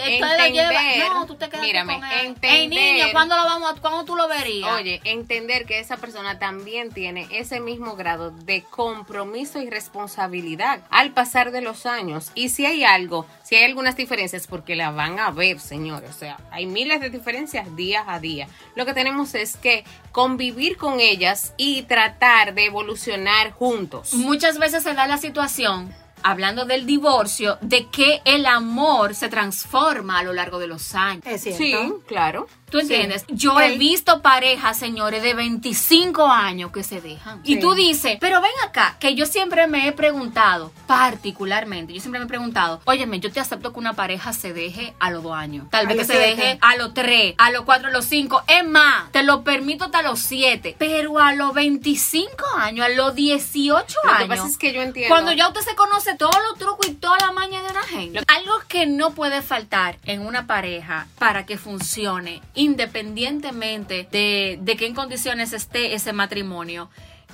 lleva. 0.52 1.14
No, 1.14 1.26
tú 1.26 1.34
te 1.36 1.48
quedas 1.48 1.62
mírame, 1.64 1.94
con 2.00 2.04
él. 2.04 2.26
entender. 2.26 2.50
Ey, 2.50 2.68
niño, 2.68 3.06
¿cuándo 3.12 3.36
lo 3.36 3.44
vamos, 3.44 3.72
a- 3.72 3.80
cuándo 3.80 4.04
tú 4.04 4.16
lo 4.16 4.28
verías? 4.28 4.70
Oye, 4.72 5.00
entender 5.04 5.66
que 5.66 5.78
esa 5.80 5.96
persona 5.96 6.38
también 6.38 6.92
tiene 6.92 7.26
ese 7.30 7.60
mismo 7.60 7.96
grado 7.96 8.30
de 8.30 8.62
compromiso 8.64 9.60
y 9.60 9.68
responsabilidad 9.68 10.80
al 10.90 11.12
pasar 11.12 11.50
de 11.50 11.60
los 11.62 11.86
años. 11.86 12.30
Y 12.34 12.48
si 12.50 12.66
hay 12.66 12.84
algo, 12.84 13.26
si 13.48 13.54
hay 13.54 13.64
algunas 13.64 13.96
diferencias, 13.96 14.46
porque 14.46 14.76
la 14.76 14.90
van 14.90 15.18
a 15.18 15.30
ver, 15.30 15.58
señores. 15.58 16.10
O 16.10 16.12
sea, 16.12 16.38
hay 16.50 16.66
miles 16.66 17.00
de 17.00 17.08
diferencias 17.08 17.74
día 17.76 18.04
a 18.06 18.20
día. 18.20 18.46
Lo 18.76 18.84
que 18.84 18.92
tenemos 18.92 19.34
es 19.34 19.56
que 19.56 19.84
convivir 20.12 20.76
con 20.76 21.00
ellas 21.00 21.54
y 21.56 21.84
tratar 21.84 22.52
de 22.52 22.66
evolucionar 22.66 23.52
juntos. 23.52 24.12
Muchas 24.12 24.58
veces 24.58 24.82
se 24.82 24.92
da 24.92 25.06
la 25.06 25.16
situación, 25.16 25.94
hablando 26.22 26.66
del 26.66 26.84
divorcio, 26.84 27.56
de 27.62 27.86
que 27.86 28.20
el 28.26 28.44
amor 28.44 29.14
se 29.14 29.30
transforma 29.30 30.18
a 30.18 30.24
lo 30.24 30.34
largo 30.34 30.58
de 30.58 30.66
los 30.66 30.94
años. 30.94 31.24
Es 31.24 31.40
cierto. 31.40 31.58
Sí, 31.58 31.92
claro. 32.06 32.48
¿Tú 32.70 32.78
entiendes? 32.78 33.24
Yo 33.28 33.58
he 33.60 33.78
visto 33.78 34.20
parejas, 34.22 34.78
señores, 34.78 35.22
de 35.22 35.34
25 35.34 36.26
años 36.26 36.70
que 36.72 36.82
se 36.82 37.00
dejan. 37.00 37.40
Y 37.44 37.58
tú 37.60 37.74
dices, 37.74 38.18
pero 38.20 38.40
ven 38.40 38.50
acá, 38.66 38.96
que 39.00 39.14
yo 39.14 39.26
siempre 39.26 39.66
me 39.66 39.86
he 39.88 39.92
preguntado, 39.92 40.72
particularmente, 40.86 41.92
yo 41.92 42.00
siempre 42.00 42.18
me 42.20 42.26
he 42.26 42.28
preguntado, 42.28 42.80
óyeme, 42.84 43.20
yo 43.20 43.32
te 43.32 43.40
acepto 43.40 43.72
que 43.72 43.78
una 43.78 43.94
pareja 43.94 44.32
se 44.32 44.52
deje 44.52 44.94
a 44.98 45.10
los 45.10 45.22
dos 45.22 45.34
años. 45.34 45.66
Tal 45.70 45.86
vez 45.86 45.96
que 45.96 46.04
se 46.04 46.12
siete. 46.12 46.28
deje 46.42 46.58
a 46.60 46.76
los 46.76 46.94
tres, 46.94 47.34
a 47.38 47.50
los 47.50 47.62
cuatro, 47.62 47.88
a 47.88 47.90
los 47.90 48.04
cinco. 48.04 48.42
Es 48.46 48.66
más, 48.66 49.10
te 49.12 49.22
lo 49.22 49.42
permito 49.44 49.84
hasta 49.86 50.02
los 50.02 50.18
siete. 50.20 50.76
Pero 50.78 51.18
a 51.18 51.32
los 51.34 51.54
25 51.54 52.44
años, 52.58 52.86
a 52.86 52.88
los 52.90 53.14
18 53.14 53.94
Lo 54.04 54.10
años. 54.10 54.22
que 54.22 54.28
pasa 54.28 54.46
es 54.48 54.58
que 54.58 54.72
yo 54.72 54.82
entiendo. 54.82 55.12
Cuando 55.14 55.32
ya 55.32 55.48
usted 55.48 55.60
se 55.62 55.74
conoce 55.74 56.14
todos 56.16 56.36
los 56.48 56.58
trucos 56.58 56.86
y 56.88 56.94
toda 56.94 57.16
la 57.18 57.32
maña 57.32 57.62
de 57.62 57.70
una 57.70 57.82
gente. 57.82 58.20
Algo 58.28 58.52
que 58.68 58.86
no 58.86 59.12
puede 59.14 59.42
faltar 59.42 59.98
en 60.04 60.26
una 60.26 60.46
pareja 60.46 61.06
para 61.18 61.46
que 61.46 61.58
funcione, 61.58 62.42
independientemente 62.58 64.08
de, 64.10 64.58
de 64.60 64.76
qué 64.76 64.86
en 64.86 64.94
condiciones 64.94 65.52
esté 65.52 65.94
ese 65.94 66.12
matrimonio, 66.12 66.90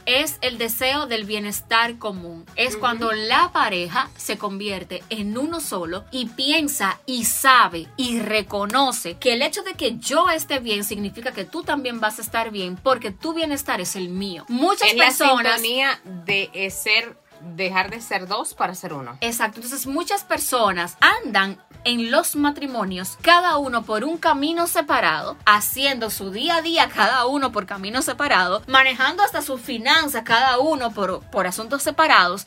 es 0.07 0.37
el 0.43 0.59
deseo 0.59 1.07
del 1.07 1.25
bienestar 1.25 1.99
común. 1.99 2.45
Es 2.57 2.77
cuando 2.77 3.13
la 3.13 3.51
pareja 3.53 4.11
se 4.17 4.37
convierte 4.37 5.03
en 5.09 5.39
uno 5.39 5.61
solo 5.61 6.05
y 6.11 6.27
piensa 6.27 7.01
y 7.07 7.25
sabe 7.25 7.89
y 7.97 8.19
reconoce 8.21 9.17
que 9.17 9.33
el 9.33 9.41
hecho 9.41 9.63
de 9.63 9.73
que 9.73 9.97
yo 9.97 10.29
esté 10.29 10.59
bien 10.59 10.85
significa 10.85 11.33
que 11.33 11.47
tú 11.47 11.63
también 11.63 12.01
vas 12.01 12.19
a 12.19 12.23
estar 12.23 12.51
bien 12.51 12.77
porque 12.77 13.11
tu 13.11 13.33
bienestar 13.33 13.81
es 13.81 13.97
el 13.97 14.11
mío. 14.11 14.45
Muchas 14.49 14.91
es 14.91 14.97
la 14.97 15.07
personas 15.07 15.61
sintonía 15.61 16.01
de 16.05 16.71
ser 16.71 17.17
dejar 17.45 17.91
de 17.91 18.01
ser 18.01 18.27
dos 18.27 18.55
para 18.55 18.75
ser 18.75 18.93
uno. 18.93 19.19
Exacto, 19.21 19.57
entonces 19.57 19.87
muchas 19.87 20.25
personas 20.25 20.97
andan 21.01 21.63
en 21.85 22.11
los 22.11 22.37
matrimonios, 22.37 23.19
cada 23.23 23.59
uno 23.59 23.85
por 23.85 24.05
un 24.05 24.19
camino 24.19 24.67
separado, 24.67 25.37
haciendo 25.47 26.11
su 26.11 26.31
día 26.31 26.57
a 26.57 26.63
día 26.63 26.89
cada 26.89 27.27
uno 27.27 27.53
por 27.53 27.67
camino 27.67 28.03
separado, 28.03 28.63
manejando 28.67 29.23
hasta 29.23 29.43
sus 29.43 29.61
finanzas 29.61 30.23
cada 30.25 30.59
uno 30.59 30.91
por, 30.93 31.21
por 31.31 31.47
asuntos 31.47 31.83
separados, 31.83 32.47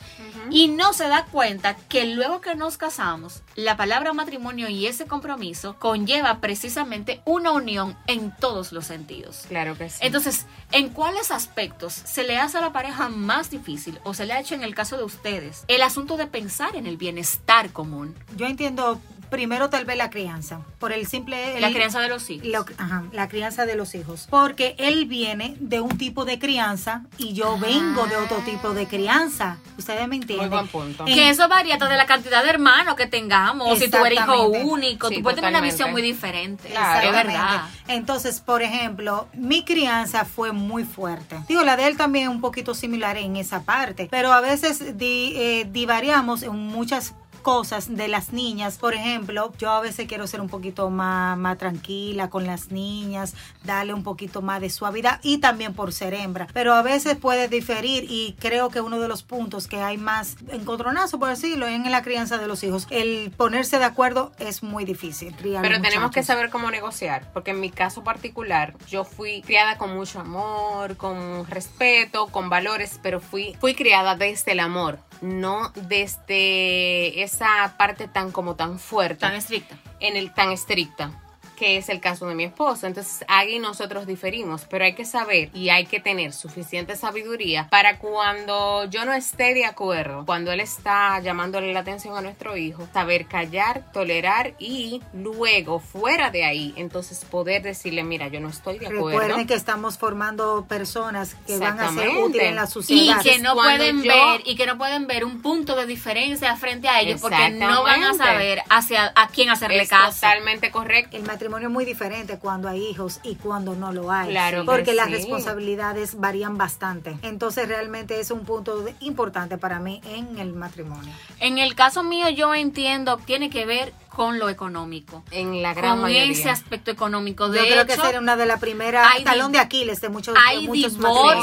y 0.49 0.67
no 0.67 0.93
se 0.93 1.07
da 1.07 1.25
cuenta 1.25 1.75
que 1.75 2.05
luego 2.05 2.41
que 2.41 2.55
nos 2.55 2.77
casamos, 2.77 3.43
la 3.57 3.75
palabra 3.75 4.13
matrimonio 4.13 4.69
y 4.69 4.85
ese 4.85 5.07
compromiso 5.07 5.75
conlleva 5.79 6.39
precisamente 6.39 7.21
una 7.25 7.51
unión 7.51 7.97
en 8.05 8.31
todos 8.39 8.71
los 8.71 8.85
sentidos. 8.85 9.45
Claro 9.49 9.75
que 9.75 9.89
sí. 9.89 9.97
Entonces, 10.01 10.45
¿en 10.71 10.89
cuáles 10.89 11.31
aspectos 11.31 11.91
se 11.93 12.23
le 12.23 12.37
hace 12.37 12.59
a 12.59 12.61
la 12.61 12.71
pareja 12.71 13.09
más 13.09 13.49
difícil 13.49 13.99
o 14.03 14.13
se 14.13 14.27
le 14.27 14.33
ha 14.33 14.39
hecho 14.39 14.53
en 14.53 14.61
el 14.63 14.75
caso 14.75 14.95
de 14.95 15.03
ustedes 15.03 15.63
el 15.67 15.81
asunto 15.81 16.17
de 16.17 16.27
pensar 16.27 16.75
en 16.75 16.85
el 16.85 16.97
bienestar 16.97 17.71
común? 17.73 18.15
Yo 18.37 18.45
entiendo 18.45 19.01
primero 19.31 19.69
tal 19.69 19.83
vez 19.83 19.97
la 19.97 20.09
crianza, 20.09 20.61
por 20.79 20.93
el 20.93 21.05
simple... 21.05 21.59
La 21.59 21.71
crianza 21.71 21.99
de 21.99 22.07
los 22.07 22.29
hijos. 22.29 22.47
lo- 22.47 22.65
ajá, 22.77 23.03
la 23.11 23.27
crianza 23.27 23.65
de 23.65 23.75
los 23.75 23.93
hijos. 23.93 24.25
Porque 24.29 24.73
él 24.79 25.05
viene 25.05 25.57
de 25.59 25.81
un 25.81 25.97
tipo 25.97 26.23
de 26.23 26.39
crianza 26.39 27.01
y 27.17 27.33
yo 27.33 27.57
vengo 27.59 28.05
de 28.07 28.15
otro 28.15 28.37
tipo 28.45 28.73
de 28.73 28.87
crianza. 28.87 29.57
Ustedes 29.77 30.07
me 30.07 30.15
entienden. 30.15 30.49
buen 30.49 30.67
punto. 30.69 31.05
En- 31.05 31.13
Que 31.13 31.29
eso 31.29 31.49
varía 31.49 31.75
de 31.75 31.97
la 31.97 32.05
cantidad 32.05 32.41
de 32.41 32.49
hermanos 32.51 32.95
que 32.95 33.05
tengamos. 33.05 33.46
Si 33.79 33.89
tú 33.89 33.97
eres 34.05 34.19
hijo 34.19 34.47
único, 34.65 35.09
Sí, 35.09 35.15
tú 35.15 35.23
puedes 35.23 35.35
tener 35.35 35.49
una 35.51 35.61
visión 35.61 35.91
muy 35.91 36.01
diferente. 36.01 36.69
Claro. 36.69 37.07
es 37.09 37.13
verdad. 37.13 37.61
Entonces, 37.87 38.39
por 38.41 38.61
ejemplo, 38.61 39.27
mi 39.33 39.63
crianza 39.63 40.25
fue 40.25 40.51
muy 40.51 40.83
fuerte. 40.83 41.37
Digo, 41.47 41.63
la 41.63 41.77
de 41.77 41.87
él 41.87 41.97
también 41.97 42.29
un 42.29 42.41
poquito 42.41 42.73
similar 42.75 43.17
en 43.17 43.35
esa 43.37 43.63
parte, 43.63 44.07
pero 44.11 44.33
a 44.33 44.41
veces 44.41 44.97
di- 44.97 45.33
eh, 45.35 45.67
divariamos 45.71 46.43
en 46.43 46.55
muchas 46.55 47.13
cosas 47.47 47.95
de 47.95 48.09
las 48.09 48.33
niñas. 48.33 48.77
Por 48.77 48.93
ejemplo, 48.93 49.53
yo 49.57 49.71
a 49.71 49.79
veces 49.79 50.05
quiero 50.05 50.27
ser 50.27 50.41
un 50.41 50.49
poquito 50.49 50.89
más, 50.89 51.37
más 51.37 51.57
tranquila 51.57 52.29
con 52.29 52.45
las 52.45 52.71
niñas, 52.71 53.35
darle 53.63 53.93
un 53.93 54.03
poquito 54.03 54.41
más 54.41 54.59
de 54.59 54.69
suavidad 54.69 55.21
y 55.23 55.37
también 55.37 55.73
por 55.73 55.93
ser 55.93 56.13
hembra. 56.13 56.47
Pero 56.51 56.73
a 56.73 56.81
veces 56.81 57.15
puede 57.15 57.47
diferir 57.47 58.03
y 58.09 58.35
creo 58.37 58.67
que 58.67 58.81
uno 58.81 58.99
de 58.99 59.07
los 59.07 59.23
puntos 59.23 59.69
que 59.69 59.77
hay 59.77 59.97
más 59.97 60.35
encontronazo, 60.49 61.19
por 61.19 61.29
decirlo, 61.29 61.67
en 61.67 61.89
la 61.89 62.01
crianza 62.01 62.37
de 62.37 62.47
los 62.47 62.65
hijos. 62.65 62.85
El 62.89 63.31
ponerse 63.31 63.79
de 63.79 63.85
acuerdo 63.85 64.33
es 64.39 64.61
muy 64.61 64.83
difícil. 64.83 65.33
Pero 65.41 65.79
tenemos 65.81 66.11
que 66.11 66.23
saber 66.23 66.49
cómo 66.49 66.69
negociar, 66.69 67.31
porque 67.31 67.51
en 67.51 67.61
mi 67.61 67.69
caso 67.69 68.03
particular, 68.03 68.73
yo 68.89 69.05
fui 69.05 69.41
criada 69.41 69.77
con 69.77 69.95
mucho 69.95 70.19
amor, 70.19 70.97
con 70.97 71.47
respeto, 71.47 72.27
con 72.27 72.49
valores, 72.49 72.99
pero 73.01 73.21
fui, 73.21 73.55
fui 73.61 73.73
criada 73.73 74.17
desde 74.17 74.51
el 74.51 74.59
amor, 74.59 74.99
no 75.21 75.71
desde 75.75 77.21
esa 77.23 77.75
parte 77.77 78.07
tan 78.07 78.31
como 78.31 78.55
tan 78.55 78.79
fuerte, 78.79 79.21
Tan 79.21 79.33
estricta. 79.35 79.77
en 79.99 80.15
el 80.17 80.33
tan 80.33 80.51
estricta 80.51 81.11
que 81.57 81.77
es 81.77 81.89
el 81.89 81.99
caso 81.99 82.27
de 82.27 82.35
mi 82.35 82.43
esposo. 82.45 82.85
Entonces, 82.87 83.25
ahí 83.27 83.57
nosotros 83.59 84.05
diferimos, 84.05 84.65
pero 84.69 84.85
hay 84.85 84.93
que 84.93 85.05
saber 85.05 85.49
y 85.55 85.69
hay 85.69 85.87
que 85.87 85.99
tener 85.99 86.31
suficiente 86.31 86.95
sabiduría 86.95 87.67
para 87.71 87.97
cuando 87.99 88.85
yo 88.85 89.03
no 89.05 89.13
esté 89.13 89.53
de 89.55 89.65
acuerdo, 89.65 90.23
cuando 90.25 90.51
él 90.51 90.59
está 90.59 91.19
llamándole 91.19 91.73
la 91.73 91.79
atención 91.79 92.15
a 92.15 92.21
nuestro 92.21 92.55
hijo, 92.57 92.87
saber 92.93 93.25
callar, 93.25 93.91
tolerar 93.91 94.53
y 94.59 95.01
luego, 95.13 95.79
fuera 95.79 96.29
de 96.29 96.45
ahí, 96.45 96.73
entonces 96.77 97.25
poder 97.25 97.63
decirle, 97.63 98.03
mira, 98.03 98.27
yo 98.27 98.39
no 98.39 98.49
estoy 98.49 98.77
de 98.77 98.85
acuerdo. 98.85 99.19
Recuerden 99.19 99.47
que 99.47 99.55
estamos 99.55 99.97
formando 99.97 100.65
personas 100.69 101.35
que 101.47 101.57
van 101.57 101.79
a 101.79 101.91
ser 101.91 102.09
útiles 102.09 102.49
en 102.49 102.55
la 102.55 102.65
Y 102.65 102.67
sociedad. 102.67 103.21
que 103.23 103.39
no 103.39 103.55
cuando 103.55 103.77
pueden 103.77 104.03
yo- 104.03 104.13
ver 104.13 104.41
y 104.45 104.55
que 104.55 104.67
no 104.67 104.77
pueden 104.77 105.07
ver 105.07 105.25
un 105.25 105.41
punto 105.41 105.75
de 105.75 105.87
diferencia 105.87 106.55
frente 106.55 106.87
a 106.87 107.01
ellos 107.01 107.19
porque 107.19 107.49
no 107.49 107.81
van 107.81 108.03
a 108.03 108.13
saber 108.13 108.61
hacia 108.69 109.11
a 109.15 109.27
quién 109.29 109.49
hacerle 109.49 109.81
es 109.81 109.89
caso. 109.89 110.13
totalmente 110.13 110.69
correcto. 110.69 111.17
El 111.17 111.23
matrimonio 111.23 111.46
es 111.57 111.69
muy 111.69 111.85
diferente 111.85 112.37
cuando 112.39 112.67
hay 112.67 112.85
hijos 112.85 113.19
y 113.23 113.35
cuando 113.35 113.75
no 113.75 113.93
lo 113.93 114.11
hay. 114.11 114.29
Claro 114.31 114.61
que 114.61 114.65
porque 114.65 114.93
las 114.93 115.07
sí. 115.07 115.13
responsabilidades 115.13 116.19
varían 116.19 116.57
bastante. 116.57 117.17
Entonces 117.21 117.67
realmente 117.67 118.19
es 118.19 118.31
un 118.31 118.41
punto 118.45 118.79
de- 118.81 118.93
importante 118.99 119.57
para 119.57 119.79
mí 119.79 120.01
en 120.05 120.37
el 120.39 120.53
matrimonio. 120.53 121.13
En 121.39 121.57
el 121.57 121.75
caso 121.75 122.03
mío 122.03 122.27
yo 122.29 122.53
entiendo 122.53 123.17
tiene 123.17 123.49
que 123.49 123.65
ver 123.65 123.93
con 124.09 124.39
lo 124.39 124.49
económico. 124.49 125.23
En 125.31 125.61
la 125.61 125.73
gran 125.73 125.91
Con 125.91 126.01
mayoría. 126.01 126.31
ese 126.31 126.49
aspecto 126.49 126.89
económico. 126.91 127.49
De 127.49 127.59
Yo 127.59 127.65
creo 127.65 127.83
hecho, 127.83 127.95
que 127.95 128.01
sería 128.01 128.19
una 128.19 128.35
de 128.35 128.47
las 128.47 128.59
primeras 128.59 129.07
hay 129.13 129.23
talón 129.23 129.51
de 129.51 129.59
Aquiles 129.59 130.01
de 130.01 130.09
muchos, 130.09 130.33
de 130.33 130.39
hay 130.43 130.67
matrimonios. 130.67 130.93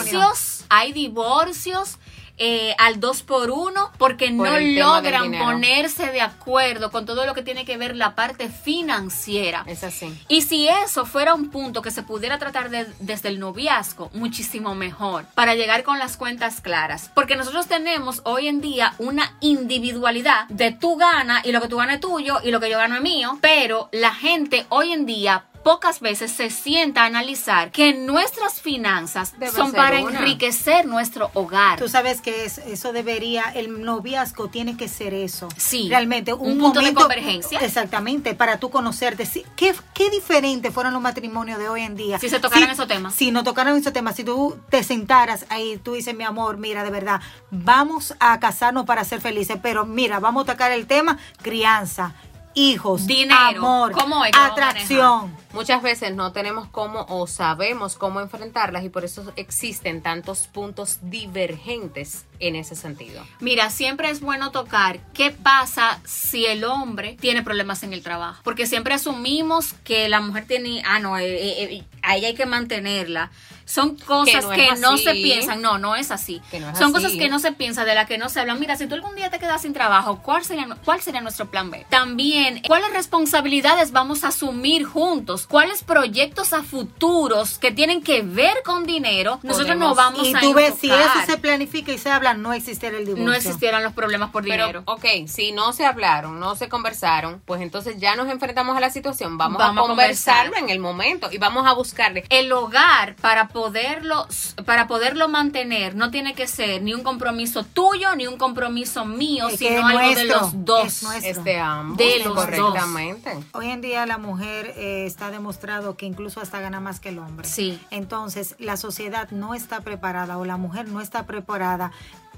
divorcios, 0.05 0.65
hay 0.69 0.93
divorcios 0.93 1.99
eh, 2.37 2.75
al 2.79 2.99
dos 3.01 3.23
por 3.23 3.51
uno 3.51 3.91
porque 3.99 4.27
Por 4.33 4.49
no 4.49 4.59
logran 4.59 5.33
ponerse 5.39 6.11
de 6.11 6.21
acuerdo 6.21 6.91
con 6.91 7.07
todo 7.07 7.27
lo 7.27 7.35
que 7.35 7.43
tiene 7.43 7.65
que 7.65 7.77
ver 7.77 7.95
la 7.95 8.15
parte 8.15 8.49
financiera. 8.49 9.63
Es 9.67 9.85
así. 9.85 10.13
Y 10.29 10.43
si 10.43 10.69
eso 10.69 11.07
fuera 11.07 11.35
un 11.35 11.51
punto 11.51 11.81
que 11.83 11.91
se 11.91 12.03
pudiera 12.03 12.39
tratar 12.39 12.71
de- 12.71 12.87
desde 13.01 13.29
el 13.29 13.39
noviazgo, 13.39 14.11
muchísimo 14.15 14.75
mejor, 14.75 15.27
para 15.35 15.55
llegar 15.55 15.83
con 15.85 15.99
las 15.99 16.17
cuentas 16.17 16.61
claras. 16.61 17.11
Porque 17.15 17.37
nosotros 17.37 17.67
tenemos 17.67 18.21
hoy 18.25 18.49
en 18.49 18.61
día 18.61 18.95
una 18.99 19.35
individualidad 19.41 20.47
de 20.49 20.73
tú 20.73 20.97
gana 20.97 21.41
y 21.45 21.53
lo 21.53 21.61
que 21.61 21.69
tú 21.69 21.77
ganas 21.77 21.97
es 21.97 22.01
tuyo 22.01 22.39
y 22.43 22.51
lo 22.51 22.61
que 22.61 22.71
yo 22.71 22.79
gano 22.79 22.97
es 22.97 23.03
mío, 23.03 23.39
pero 23.41 23.89
la 23.93 24.15
gente 24.15 24.67
hoy 24.69 24.93
en 24.93 25.07
día 25.07 25.45
pocas 25.65 26.01
veces 26.01 26.31
se 26.31 26.51
sienta 26.51 27.03
a 27.03 27.07
analizar 27.07 27.73
que 27.73 27.95
nuestras 27.95 28.61
finanzas 28.61 29.33
Debe 29.39 29.51
son 29.51 29.73
para 29.73 30.01
una. 30.03 30.19
enriquecer 30.19 30.87
nuestro 30.87 31.31
hogar. 31.35 31.79
Tú 31.79 31.89
sabes 31.89 32.21
que 32.21 32.45
es- 32.45 32.59
eso 32.59 32.93
debería, 32.93 33.45
el 33.55 33.83
noviazgo 33.83 34.49
tiene 34.49 34.77
que 34.77 34.89
ser 34.89 35.15
eso. 35.15 35.49
Sí. 35.57 35.89
Realmente, 35.89 36.33
un, 36.35 36.53
Un 36.53 36.59
punto 36.59 36.79
de 36.81 36.87
momento- 36.93 37.01
convergencia. 37.01 37.59
Exactamente, 37.61 38.35
para 38.35 38.59
tú 38.61 38.71
conocerte. 38.71 39.27
¿Qué, 39.57 39.75
qué 39.95 40.11
diferente 40.11 40.71
fueron 40.71 40.93
los 40.93 41.01
matrimonios 41.03 41.59
de 41.59 41.69
hoy 41.69 41.81
en 41.83 41.97
día? 41.97 42.19
Si 42.19 42.29
se 42.29 42.39
tocaran 42.39 42.69
esos 42.71 42.87
temas. 42.87 43.15
Si 43.15 43.31
no 43.31 43.43
tocaran 43.43 43.75
esos 43.77 43.93
temas, 43.93 44.17
si 44.17 44.23
tú 44.25 44.57
te 44.69 44.83
sentaras 44.85 45.47
ahí, 45.49 45.79
tú 45.83 45.95
dices, 45.95 46.15
mi 46.15 46.25
amor, 46.25 46.59
mira, 46.59 46.85
de 46.85 46.91
verdad, 46.91 47.21
vamos 47.51 48.15
a 48.21 48.39
casarnos 48.39 48.85
para 48.85 49.03
ser 49.05 49.21
felices, 49.23 49.57
pero 49.63 49.87
mira, 49.87 50.21
vamos 50.21 50.45
a 50.47 50.53
tocar 50.53 50.73
el 50.73 50.87
tema 50.87 51.17
crianza, 51.41 52.13
hijos, 52.55 53.07
Dinero. 53.07 53.59
amor, 53.59 53.93
¿Cómo 53.93 54.25
es 54.25 54.33
que 54.33 54.39
vamos 54.39 54.59
a 54.59 54.69
atracción. 54.69 55.45
Muchas 55.53 55.83
veces 55.83 56.15
no 56.15 56.33
tenemos 56.33 56.67
cómo 56.69 57.07
o 57.09 57.27
sabemos 57.29 57.95
cómo 57.95 58.21
enfrentarlas 58.21 58.85
y 58.85 58.89
por 58.89 59.05
eso 59.05 59.33
existen 59.37 60.03
tantos 60.03 60.49
puntos 60.49 60.99
divergentes 61.03 62.25
en 62.41 62.57
ese 62.57 62.75
sentido. 62.75 63.25
Mira, 63.39 63.71
siempre 63.71 64.11
es 64.11 64.21
bueno 64.21 64.51
tocar 64.51 64.99
qué 65.13 65.31
pasa 65.31 66.01
si 66.05 66.45
el 66.47 66.65
hombre 66.65 67.17
tiene 67.21 67.43
problemas 67.43 67.85
en 67.85 67.93
el 67.93 68.03
trabajo. 68.03 68.41
Porque 68.43 68.67
siempre 68.67 68.95
asumimos 68.95 69.75
que 69.85 70.09
la 70.09 70.21
mujer 70.21 70.47
tiene, 70.47 70.83
ah, 70.85 70.99
no, 70.99 71.17
eh, 71.19 71.25
eh, 71.25 71.75
eh, 71.77 71.85
a 72.03 72.17
ella 72.17 72.29
hay 72.29 72.35
que 72.35 72.47
mantenerla. 72.47 73.31
Son 73.67 73.97
cosas 73.97 74.45
no 74.45 74.51
que 74.51 74.69
no, 74.79 74.97
se 74.99 75.13
piensan, 75.15 75.63
no, 75.63 75.79
no 75.79 75.97
es 75.97 76.11
así. 76.11 76.41
Que 76.51 76.61
no 76.61 76.71
es 76.71 76.79
Son 76.79 76.87
así. 76.87 76.93
cosas 76.95 77.13
que 77.13 77.29
no 77.29 77.39
se 77.39 77.53
piensan, 77.53 77.87
de 77.87 77.95
las 77.95 78.07
que 78.07 78.19
no 78.19 78.29
se 78.29 78.41
hablan. 78.41 78.61
Mira, 78.61 78.77
si 78.77 78.87
tú 78.87 78.95
algún 78.95 79.17
día 79.17 79.31
te 79.31 79.39
quedas 79.39 79.63
sin 79.63 79.73
trabajo, 79.73 80.21
¿cuál 80.23 80.45
sería, 80.45 80.67
cuál 80.85 81.01
sería 81.01 81.21
nuestro 81.21 81.47
plan 81.51 81.71
B? 81.71 81.87
También, 81.89 82.63
¿cuáles 82.67 82.93
responsabilidades 82.93 83.93
vamos 83.93 84.25
a 84.25 84.29
asumir 84.29 84.85
juntos? 84.85 85.47
¿Cuáles 85.47 85.83
proyectos 85.83 86.53
a 86.53 86.63
futuros 86.63 87.59
que 87.59 87.71
tienen 87.73 88.03
que 88.03 88.23
ver 88.23 88.63
con 88.65 88.85
dinero? 88.85 89.41
Nosotros 89.43 89.77
no 89.77 89.95
vamos 89.95 90.27
Y 90.27 90.35
a 90.35 90.41
tú 90.41 90.53
ves, 90.55 90.75
si 90.81 90.91
eso 90.91 91.21
se 91.27 91.39
planifica 91.39 91.93
y 91.93 91.99
se 91.99 92.11
habla, 92.11 92.35
no 92.35 92.53
existiera 92.53 92.97
el 92.99 93.05
divorcio. 93.05 93.27
no 93.27 93.33
existieran 93.35 93.83
los 93.83 93.93
problemas 93.95 94.31
por 94.31 94.45
dinero. 94.45 94.67
Pero, 94.67 94.83
ok, 94.87 95.27
si 95.29 95.53
no 95.53 95.73
se 95.73 95.87
hablaron, 95.87 96.39
no 96.39 96.55
se 96.55 96.69
conversaron, 96.69 97.43
pues 97.45 97.61
entonces 97.63 97.99
ya 97.99 98.15
nos 98.17 98.29
enfrentamos 98.29 98.77
a 98.77 98.81
la 98.81 98.91
situación. 98.91 99.39
Vamos, 99.39 99.59
Vamos 99.59 99.83
a 99.83 99.85
a 99.85 99.89
conversarlo 99.89 100.53
conversar. 100.53 100.65
en 100.65 100.71
el 100.71 100.79
momento 100.81 101.29
y 101.33 101.39
vamos 101.39 101.67
a 101.67 101.73
buscarle. 101.73 102.25
el 102.29 102.53
hogar 102.53 103.17
para 103.17 103.49
poderlo 103.55 104.27
para 104.67 104.89
poderlo 104.89 105.29
mantener 105.29 105.95
no 105.95 106.11
tiene 106.11 106.35
que 106.35 106.49
ser 106.49 106.83
ni 106.83 106.93
un 106.93 107.05
compromiso 107.05 107.63
tuyo 107.63 108.17
ni 108.17 108.27
un 108.27 108.37
compromiso 108.37 109.07
mío 109.07 109.49
Es 109.49 109.61
sino 109.61 109.87
algo 109.87 110.15
de 110.17 110.25
los 110.25 110.65
dos 110.65 111.05
es 111.23 111.45
de 111.45 111.61
ambos. 111.61 111.97
De 111.97 112.19
los 112.25 112.35
correctamente. 112.35 113.31
Hoy 113.53 113.71
en 113.71 113.81
día 113.81 114.07
la 114.07 114.19
mujer 114.19 114.75
eh, 114.77 115.07
está 115.07 115.31
demostrado 115.31 115.97
que 115.97 116.05
incluso 116.05 116.41
hasta 116.41 116.61
gana 116.61 116.81
más 116.81 116.99
que 116.99 117.11
el 117.11 117.21
hombre. 117.21 117.47
Sí. 117.47 117.81
Entonces 117.91 118.57
la 118.59 118.77
sociedad 118.77 119.31
no 119.31 119.55
está 119.55 119.83
preparada 119.83 120.37
o 120.37 120.45
la 120.45 120.57
mujer 120.57 120.89
no 120.89 121.01
está 121.01 121.25
preparada 121.25 121.93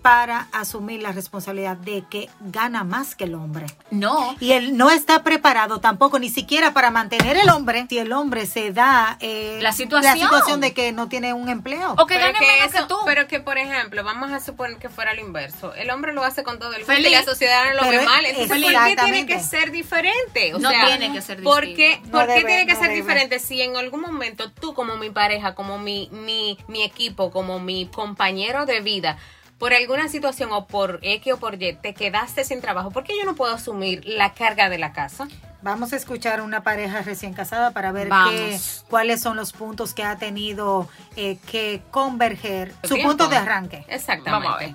para 0.07 0.47
asumir 0.53 1.03
la 1.03 1.11
responsabilidad 1.11 1.77
de 1.77 2.05
que 2.09 2.31
gana 2.41 2.85
más 2.85 3.17
que 3.17 3.25
el 3.25 3.35
hombre. 3.35 3.67
no 3.91 4.37
Y 4.39 4.53
él 4.53 4.77
no 4.77 4.89
está 4.91 5.25
preparado 5.25 5.81
tampoco 5.81 6.21
ni 6.21 6.29
siquiera 6.29 6.73
para 6.73 6.93
mantener 6.93 7.37
el 7.37 7.49
hombre 7.51 7.87
si 7.89 7.99
el 7.99 8.13
hombre 8.13 8.47
se 8.47 8.73
da 8.73 9.17
eh, 9.19 9.59
La 9.63 9.73
situación. 9.73 10.17
situación 10.17 10.61
de 10.61 10.73
que 10.73 10.93
no 10.93 11.09
tiene 11.09 11.33
un 11.33 11.49
empleo. 11.49 11.95
o 11.99 12.07
que 12.07 12.15
Pero 12.15 12.27
gane 12.27 12.39
que, 12.39 12.47
menos 12.47 12.73
eso- 12.75 12.83
que 12.85 12.89
tú 12.89 12.97
pero 13.05 13.27
que, 13.27 13.41
por 13.41 13.59
ejemplo, 13.59 14.05
vamos 14.05 14.31
a 14.31 14.39
suponer 14.39 14.77
que 14.79 14.89
fuera 14.89 15.13
lo 15.13 15.23
inverso. 15.23 15.75
El 15.75 15.91
hombre 15.91 16.13
lo 16.13 16.23
hace 16.23 16.45
con 16.45 16.61
todo 16.61 16.73
el 16.75 16.85
Feliz. 16.85 17.09
y 17.09 17.11
la 17.11 17.25
sociedad 17.25 17.65
no 17.75 17.83
lo 17.83 17.91
ve 17.91 18.05
mal. 18.05 18.25
Entonces, 18.27 18.63
¿por 18.63 18.73
qué 18.87 18.97
tiene 19.03 19.27
que 19.27 19.41
ser 19.41 19.73
diferente? 19.73 20.55
O 20.55 20.61
No 20.61 20.71
sea, 20.71 20.87
tiene 20.87 21.13
que 21.13 21.21
ser 21.21 21.43
¿por 21.43 21.63
qué, 21.65 22.01
No 22.05 22.11
por 22.13 22.27
qué 22.29 22.33
debe, 22.35 22.45
tiene 22.47 22.67
que 22.67 22.75
no 22.75 22.79
ser 22.79 22.89
debe. 22.91 23.01
diferente 23.03 23.39
si 23.41 23.61
en 23.61 23.77
algún 23.77 24.03
momento 24.03 24.53
tú 24.53 24.73
como 24.73 24.97
mi 24.99 25.11
pareja, 25.11 25.57
como 25.57 25.79
mi, 25.79 26.09
mi, 26.13 26.59
mi 26.69 26.85
equipo, 26.85 27.33
como 27.33 27.59
mi 27.59 27.87
compañero 27.87 28.67
de 28.67 28.81
vida, 28.83 29.19
por 29.59 29.73
alguna 29.73 30.09
situación 30.09 30.53
o 30.53 30.67
por 30.67 30.99
X 31.03 31.33
o 31.33 31.39
por 31.39 31.61
Y 31.63 31.75
te 31.75 31.95
quedaste 31.95 32.45
sin 32.45 32.61
trabajo, 32.61 32.91
¿por 32.91 33.05
qué 33.05 33.15
yo 33.19 33.25
no 33.25 33.35
puedo 33.35 33.55
asumir 33.55 34.05
la 34.07 34.35
carga 34.35 34.69
de 34.69 34.79
la 34.79 34.93
casa? 34.93 35.29
Vamos 35.63 35.93
a 35.93 35.97
escuchar 35.97 36.43
una 36.43 36.63
pareja 36.63 37.03
recién 37.03 37.33
casada 37.33 37.73
para 37.73 37.91
ver 37.91 38.09
qué, 38.09 38.59
cuáles 38.89 39.21
son 39.21 39.37
los 39.37 39.53
puntos 39.53 39.95
que 39.95 40.05
ha 40.05 40.17
tenido 40.17 40.89
eh, 41.17 41.39
que 41.51 41.83
converger, 41.91 42.73
su 42.85 42.95
Tiempo. 42.95 43.09
punto 43.09 43.29
de 43.29 43.37
arranque. 43.37 43.85
Exactamente. 43.89 44.31
Vamos 44.31 44.55
a 44.55 44.59
ver. 44.59 44.75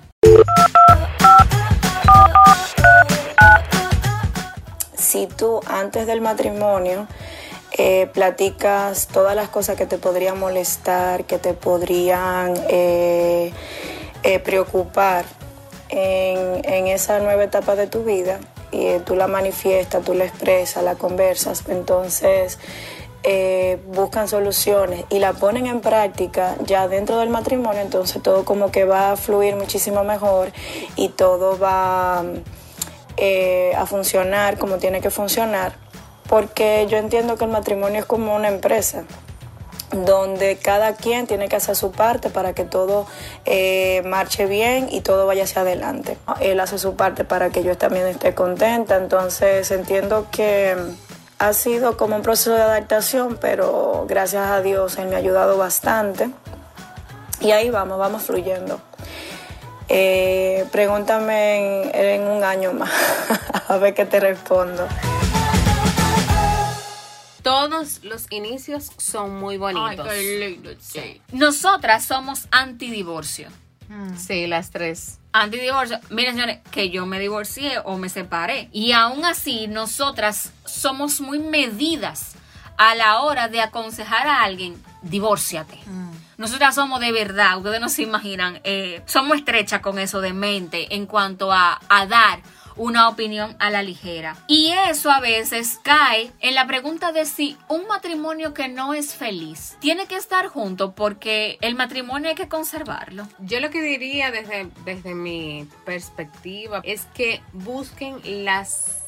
si 4.95 5.27
tú 5.27 5.59
antes 5.67 6.07
del 6.07 6.21
matrimonio 6.21 7.07
eh, 7.77 8.09
platicas 8.13 9.07
todas 9.07 9.36
las 9.36 9.49
cosas 9.49 9.77
que 9.77 9.86
te 9.86 9.97
podrían 9.97 10.39
molestar, 10.39 11.25
que 11.25 11.38
te 11.38 11.53
podrían 11.53 12.53
eh, 12.69 13.53
eh, 14.24 14.39
preocupar 14.39 15.26
en, 15.89 16.63
en 16.63 16.88
esa 16.88 17.19
nueva 17.19 17.43
etapa 17.43 17.76
de 17.76 17.88
tu 17.88 18.03
vida, 18.03 18.39
y 18.72 18.88
eh, 18.88 19.01
tú 19.05 19.15
la 19.15 19.28
manifiestas, 19.28 20.03
tú 20.03 20.13
la 20.13 20.26
expresas, 20.26 20.84
la 20.84 20.95
conversas, 20.95 21.63
entonces 21.67 22.57
eh, 23.24 23.80
buscan 23.88 24.28
soluciones 24.28 25.05
y 25.09 25.19
la 25.19 25.34
ponen 25.34 25.67
en 25.67 25.82
práctica 25.82 26.55
ya 26.65 26.88
dentro 26.88 27.17
del 27.17 27.30
matrimonio, 27.30 27.82
entonces 27.82 28.22
todo 28.24 28.45
como 28.45 28.72
que 28.72 28.86
va 28.86 29.11
a 29.11 29.15
fluir 29.15 29.55
muchísimo 29.55 30.03
mejor 30.03 30.51
y 30.95 31.09
todo 31.09 31.59
va 31.59 32.24
eh, 33.17 33.74
a 33.78 33.86
funcionar 33.86 34.57
como 34.57 34.78
tiene 34.78 35.01
que 35.01 35.09
funcionar, 35.09 35.74
porque 36.30 36.88
yo 36.89 36.97
entiendo 36.97 37.38
que 37.38 37.45
el 37.45 37.51
matrimonio 37.51 37.99
es 37.99 38.05
como 38.05 38.36
una 38.36 38.47
empresa 38.47 39.03
donde 39.92 40.58
cada 40.58 40.96
quien 40.96 41.28
tiene 41.28 41.50
que 41.50 41.56
hacer 41.56 41.76
su 41.76 41.92
parte 41.92 42.30
para 42.30 42.54
que 42.54 42.64
todo 42.64 43.06
eh, 43.46 44.02
marche 44.06 44.46
bien 44.46 44.88
y 44.89 45.02
todo 45.02 45.26
vaya 45.26 45.44
hacia 45.44 45.62
adelante. 45.62 46.18
Él 46.39 46.60
hace 46.60 46.78
su 46.78 46.96
parte 46.96 47.24
para 47.24 47.50
que 47.50 47.64
yo 47.64 47.78
también 47.78 48.08
esté 48.08 48.34
contenta, 48.34 48.98
entonces 48.98 49.70
entiendo 49.72 50.28
que 50.32 50.76
ha 51.39 51.54
sido 51.54 51.98
como 51.98 52.16
un 52.16 52.22
proceso 52.22 52.54
de 52.54 52.62
adaptación, 52.62 53.38
pero 53.42 54.06
gracias 54.08 54.48
a 54.48 54.62
Dios 54.62 54.98
él 54.98 55.08
me 55.08 55.16
ha 55.16 55.20
ayudado 55.20 55.58
bastante 55.58 56.30
y 57.39 57.52
ahí 57.52 57.70
vamos, 57.70 57.98
vamos 57.98 58.24
fluyendo. 58.24 58.80
Eh, 59.89 60.66
pregúntame 60.72 61.89
en, 61.89 62.22
en 62.22 62.28
un 62.28 62.44
año 62.44 62.72
más, 62.72 62.92
a 63.68 63.78
ver 63.78 63.94
qué 63.94 64.06
te 64.06 64.20
respondo. 64.20 64.88
Todos 67.42 68.04
los 68.04 68.32
inicios 68.32 68.92
son 68.98 69.39
muy 69.39 69.58
bonitos. 69.58 70.08
Nosotras 71.32 72.06
somos 72.06 72.48
antidivorcio. 72.52 73.50
Sí, 74.18 74.48
las 74.48 74.72
tres. 74.72 75.20
Antidivorcio. 75.34 76.00
Miren, 76.10 76.36
señores, 76.36 76.60
que 76.72 76.89
yo 76.89 77.06
me 77.06 77.20
divorcié 77.20 77.80
o 77.84 77.98
me 77.98 78.10
separé. 78.10 78.70
Y 78.72 78.94
aún 78.94 79.26
así, 79.26 79.68
nosotras 79.68 80.54
somos 80.66 81.20
muy 81.20 81.39
medidas 81.39 82.36
a 82.78 82.96
la 82.96 83.22
hora 83.22 83.48
de 83.48 83.62
aconsejar 83.62 84.28
a 84.28 84.44
alguien, 84.44 84.82
divórciate. 85.02 85.78
Nosotras 86.38 86.74
somos 86.74 87.00
de 87.00 87.12
verdad, 87.12 87.58
ustedes 87.58 87.80
no 87.80 87.89
se 87.89 88.02
imaginan, 88.02 88.60
eh, 88.64 89.04
somos 89.06 89.38
estrechas 89.38 89.82
con 89.82 90.00
eso 90.00 90.22
de 90.22 90.34
mente 90.34 90.96
en 90.96 91.06
cuanto 91.06 91.52
a, 91.52 91.80
a 91.89 92.08
dar 92.08 92.42
una 92.76 93.09
opinión 93.09 93.55
a 93.59 93.69
la 93.69 93.84
ligera. 93.84 94.38
Y 94.47 94.72
eso 94.89 95.11
a 95.11 95.19
veces 95.19 95.80
cae 95.84 96.32
en 96.39 96.55
la 96.55 96.67
pregunta 96.67 97.11
de 97.11 97.26
si 97.26 97.57
un 97.67 97.88
matrimonio 97.88 98.53
que 98.53 98.67
no 98.67 98.93
es 98.93 99.13
feliz 99.13 99.78
tiene 99.80 100.05
que 100.05 100.15
estar 100.15 100.47
junto 100.47 100.93
porque 100.93 101.57
el 101.61 101.76
matrimonio 101.76 102.30
hay 102.30 102.36
que 102.36 102.47
conservarlo. 102.47 103.28
Yo 103.39 103.59
lo 103.59 103.69
que 103.69 103.82
diría 103.82 104.32
desde, 104.32 104.69
desde 104.86 105.15
mi 105.15 105.67
perspectiva 105.86 106.82
es 106.84 107.05
que 107.13 107.41
busquen 107.53 108.19
las 108.45 109.01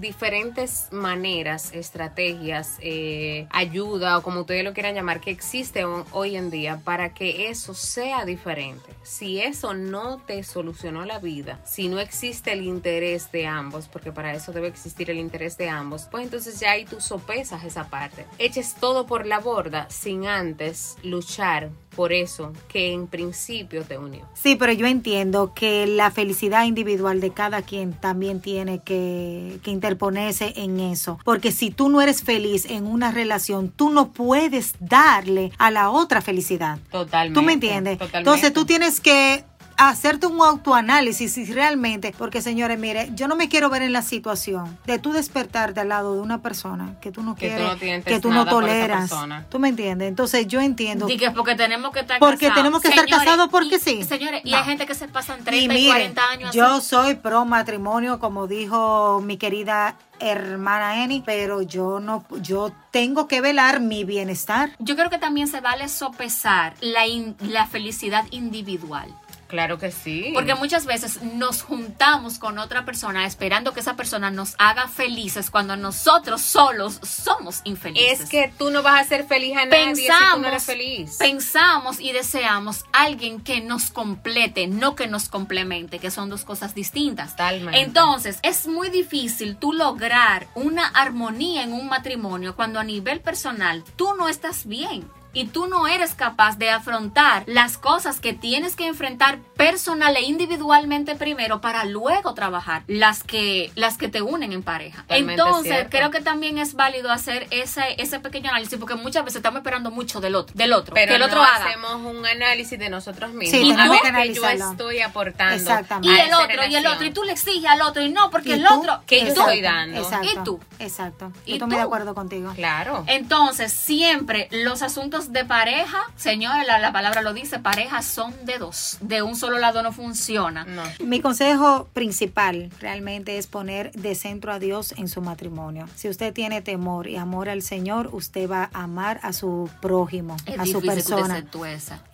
diferentes 0.00 0.88
maneras, 0.92 1.72
estrategias, 1.72 2.76
eh, 2.80 3.46
ayuda 3.50 4.18
o 4.18 4.22
como 4.22 4.40
ustedes 4.40 4.64
lo 4.64 4.72
quieran 4.72 4.94
llamar, 4.94 5.20
que 5.20 5.30
existe 5.30 5.84
ho- 5.84 6.06
hoy 6.12 6.36
en 6.36 6.50
día 6.50 6.80
para 6.84 7.14
que 7.14 7.48
eso 7.48 7.74
sea 7.74 8.24
diferente. 8.24 8.84
Si 9.02 9.40
eso 9.40 9.74
no 9.74 10.18
te 10.26 10.42
solucionó 10.44 11.04
la 11.04 11.18
vida, 11.18 11.60
si 11.64 11.88
no 11.88 11.98
existe 12.00 12.52
el 12.52 12.62
interés 12.64 13.32
de 13.32 13.46
ambos, 13.46 13.88
porque 13.88 14.12
para 14.12 14.34
eso 14.34 14.52
debe 14.52 14.68
existir 14.68 15.10
el 15.10 15.18
interés 15.18 15.56
de 15.58 15.68
ambos, 15.68 16.08
pues 16.10 16.24
entonces 16.24 16.60
ya 16.60 16.72
ahí 16.72 16.84
tú 16.84 17.00
sopesas 17.00 17.64
esa 17.64 17.88
parte. 17.88 18.26
Eches 18.38 18.74
todo 18.74 19.06
por 19.06 19.26
la 19.26 19.38
borda 19.40 19.88
sin 19.90 20.26
antes 20.26 20.96
luchar 21.02 21.70
por 21.96 22.12
eso 22.12 22.52
que 22.68 22.92
en 22.92 23.06
principio 23.06 23.82
te 23.82 23.96
unió. 23.98 24.28
Sí, 24.34 24.54
pero 24.54 24.72
yo 24.72 24.86
entiendo 24.86 25.54
que 25.54 25.86
la 25.86 26.10
felicidad 26.10 26.64
individual 26.64 27.20
de 27.20 27.30
cada 27.30 27.62
quien 27.62 27.94
también 27.94 28.40
tiene 28.40 28.80
que, 28.80 29.58
que 29.62 29.70
interponerse 29.70 30.52
en 30.56 30.78
eso. 30.78 31.18
Porque 31.24 31.50
si 31.50 31.70
tú 31.70 31.88
no 31.88 32.02
eres 32.02 32.22
feliz 32.22 32.66
en 32.66 32.86
una 32.86 33.10
relación, 33.10 33.70
tú 33.70 33.90
no 33.90 34.12
puedes 34.12 34.74
darle 34.78 35.50
a 35.58 35.70
la 35.70 35.90
otra 35.90 36.20
felicidad. 36.20 36.78
Totalmente. 36.90 37.40
¿Tú 37.40 37.44
me 37.44 37.54
entiendes? 37.54 37.98
Totalmente. 37.98 38.18
Entonces 38.18 38.52
tú 38.52 38.66
tienes 38.66 39.00
que 39.00 39.44
hacerte 39.78 40.26
un 40.26 40.40
autoanálisis 40.40 41.32
si 41.34 41.44
realmente, 41.52 42.14
porque 42.16 42.40
señores, 42.40 42.78
mire, 42.78 43.10
yo 43.14 43.28
no 43.28 43.36
me 43.36 43.48
quiero 43.48 43.68
ver 43.68 43.82
en 43.82 43.92
la 43.92 44.02
situación 44.02 44.78
de 44.86 44.98
tú 44.98 45.12
despertarte 45.12 45.80
al 45.80 45.88
lado 45.90 46.14
de 46.14 46.20
una 46.20 46.40
persona 46.42 46.94
que 47.00 47.10
tú 47.12 47.22
no 47.22 47.34
Que 47.34 47.50
tú 47.50 47.56
quieres, 47.78 47.98
no 47.98 48.04
que 48.04 48.20
tú 48.20 48.30
no 48.30 48.46
toleras. 48.46 49.10
¿Tú 49.50 49.58
me 49.58 49.68
entiendes? 49.68 50.08
Entonces 50.08 50.46
yo 50.46 50.60
entiendo. 50.60 51.08
Y 51.08 51.16
que 51.16 51.30
porque 51.30 51.54
tenemos 51.54 51.90
que 51.92 52.00
estar 52.00 52.18
Porque 52.18 52.46
casados. 52.48 52.56
tenemos 52.56 52.80
que 52.82 52.88
estar 52.88 53.06
casados 53.06 53.48
porque 53.50 53.76
y- 53.76 53.80
sí. 53.80 54.04
Señores, 54.04 54.40
y 54.44 54.50
No. 54.52 54.58
hay 54.58 54.64
gente 54.64 54.86
que 54.86 54.94
se 54.94 55.08
pasan 55.08 55.40
Y 55.40 55.44
30 55.44 55.64
y, 55.64 55.68
miren, 55.76 55.92
40 56.14 56.28
años 56.30 56.54
yo 56.54 56.66
así. 56.76 56.88
soy 56.88 57.14
pro 57.16 57.44
matrimonio, 57.44 58.18
como 58.18 58.46
dijo 58.46 59.20
mi 59.22 59.36
querida 59.36 59.96
hermana 60.18 61.04
Eni, 61.04 61.22
pero 61.24 61.60
yo 61.60 62.00
no, 62.00 62.24
yo 62.40 62.72
tengo 62.90 63.28
que 63.28 63.42
velar 63.42 63.80
mi 63.80 64.04
bienestar. 64.04 64.70
Yo 64.78 64.96
creo 64.96 65.10
que 65.10 65.18
también 65.18 65.46
se 65.48 65.60
vale 65.60 65.88
sopesar 65.88 66.74
la, 66.80 67.06
in- 67.06 67.36
la 67.40 67.66
felicidad 67.66 68.24
individual. 68.30 69.14
Claro 69.48 69.78
que 69.78 69.92
sí. 69.92 70.30
Porque 70.34 70.54
muchas 70.54 70.86
veces 70.86 71.22
nos 71.22 71.62
juntamos 71.62 72.38
con 72.38 72.58
otra 72.58 72.84
persona 72.84 73.26
esperando 73.26 73.72
que 73.72 73.80
esa 73.80 73.94
persona 73.94 74.30
nos 74.30 74.54
haga 74.58 74.88
felices 74.88 75.50
cuando 75.50 75.76
nosotros 75.76 76.40
solos 76.40 76.98
somos 77.02 77.60
infelices. 77.64 78.20
es 78.20 78.28
que 78.28 78.52
tú 78.58 78.70
no 78.70 78.82
vas 78.82 79.00
a 79.00 79.04
ser 79.04 79.26
feliz 79.26 79.56
a 79.56 79.66
nadie 79.66 79.94
si 79.94 80.02
tú 80.02 80.08
pensamos, 80.08 80.40
no 80.40 80.48
eres 80.48 80.64
feliz. 80.64 81.16
pensamos 81.18 82.00
y 82.00 82.12
deseamos 82.12 82.84
alguien 82.92 83.40
que 83.40 83.60
nos 83.60 83.90
complete, 83.90 84.66
no 84.66 84.96
que 84.96 85.06
nos 85.06 85.28
complemente, 85.28 85.98
que 85.98 86.10
son 86.10 86.28
dos 86.28 86.44
cosas 86.44 86.74
distintas. 86.74 87.34
Entonces, 87.72 88.38
es 88.42 88.66
muy 88.66 88.90
difícil 88.90 89.56
tú 89.56 89.72
lograr 89.72 90.46
una 90.54 90.86
armonía 90.88 91.62
en 91.62 91.72
un 91.72 91.88
matrimonio 91.88 92.56
cuando 92.56 92.80
a 92.80 92.84
nivel 92.84 93.20
personal 93.20 93.84
tú 93.96 94.14
no 94.16 94.28
estás 94.28 94.66
bien. 94.66 95.08
Y 95.32 95.46
tú 95.46 95.66
no 95.66 95.86
eres 95.86 96.14
capaz 96.14 96.56
de 96.58 96.70
afrontar 96.70 97.42
las 97.46 97.76
cosas 97.78 98.20
que 98.20 98.32
tienes 98.32 98.74
que 98.76 98.86
enfrentar 98.86 99.38
personal 99.56 100.16
e 100.16 100.22
individualmente 100.22 101.14
primero 101.14 101.60
para 101.60 101.84
luego 101.84 102.34
trabajar 102.34 102.82
las 102.86 103.22
que, 103.22 103.70
las 103.74 103.98
que 103.98 104.08
te 104.08 104.22
unen 104.22 104.52
en 104.52 104.62
pareja. 104.62 105.02
Totalmente 105.02 105.32
Entonces, 105.42 105.72
cierto. 105.72 105.90
creo 105.90 106.10
que 106.10 106.20
también 106.20 106.58
es 106.58 106.74
válido 106.74 107.10
hacer 107.10 107.46
ese, 107.50 108.00
ese 108.00 108.18
pequeño 108.20 108.48
análisis 108.50 108.78
porque 108.78 108.94
muchas 108.94 109.24
veces 109.24 109.36
estamos 109.36 109.58
esperando 109.58 109.90
mucho 109.90 110.20
del 110.20 110.34
otro, 110.34 110.54
del 110.56 110.72
otro, 110.72 110.94
pero 110.94 111.10
que 111.10 111.16
el 111.16 111.22
otro 111.22 111.36
no 111.36 111.44
haga. 111.44 111.66
hacemos 111.66 111.92
un 111.94 112.24
análisis 112.24 112.78
de 112.78 112.88
nosotros 112.88 113.32
mismos. 113.32 113.60
Sí, 113.60 113.72
a 113.72 113.88
ver 113.88 114.00
que 114.00 114.22
qué 114.28 114.34
yo 114.34 114.46
estoy 114.48 115.00
aportando. 115.00 115.54
Exactamente. 115.54 116.08
Y 116.14 116.18
el 116.20 116.32
otro, 116.34 116.64
y 116.66 116.76
el 116.76 116.86
otro, 116.86 117.04
y 117.06 117.10
tú 117.10 117.24
le 117.24 117.32
exiges 117.32 117.70
al 117.70 117.82
otro, 117.82 118.02
y 118.02 118.08
no, 118.08 118.30
porque 118.30 118.50
¿Y 118.50 118.52
el 118.52 118.64
tú? 118.64 118.74
otro, 118.80 119.02
¿Qué 119.06 119.20
yo 119.20 119.26
estoy 119.28 119.60
dando? 119.60 120.00
Exacto. 120.00 120.26
¿Y 120.26 120.44
tú? 120.44 120.60
Exacto. 120.78 121.32
¿Y 121.44 121.50
Yo 121.50 121.54
estoy 121.56 121.68
muy 121.68 121.76
de 121.76 121.82
tú? 121.82 121.86
acuerdo 121.86 122.14
contigo. 122.14 122.52
Claro. 122.54 123.04
Entonces, 123.06 123.72
siempre 123.72 124.48
los 124.50 124.82
asuntos 124.82 125.25
de 125.32 125.44
pareja, 125.44 125.98
señora, 126.16 126.64
la, 126.64 126.78
la 126.78 126.92
palabra 126.92 127.22
lo 127.22 127.32
dice, 127.32 127.58
pareja 127.58 128.02
son 128.02 128.34
de 128.44 128.58
dos. 128.58 128.98
De 129.00 129.22
un 129.22 129.36
solo 129.36 129.58
lado 129.58 129.82
no 129.82 129.92
funciona. 129.92 130.64
No. 130.64 130.82
Mi 131.04 131.20
consejo 131.20 131.88
principal 131.92 132.70
realmente 132.80 133.38
es 133.38 133.46
poner 133.46 133.92
de 133.92 134.14
centro 134.14 134.52
a 134.52 134.58
Dios 134.58 134.92
en 134.96 135.08
su 135.08 135.20
matrimonio. 135.20 135.88
Si 135.94 136.08
usted 136.08 136.32
tiene 136.32 136.62
temor 136.62 137.08
y 137.08 137.16
amor 137.16 137.48
al 137.48 137.62
Señor, 137.62 138.10
usted 138.12 138.50
va 138.50 138.70
a 138.72 138.84
amar 138.84 139.20
a 139.22 139.32
su 139.32 139.68
prójimo, 139.80 140.36
Es 140.46 140.58
a 140.58 140.66
su 140.66 140.80
persona. 140.80 141.44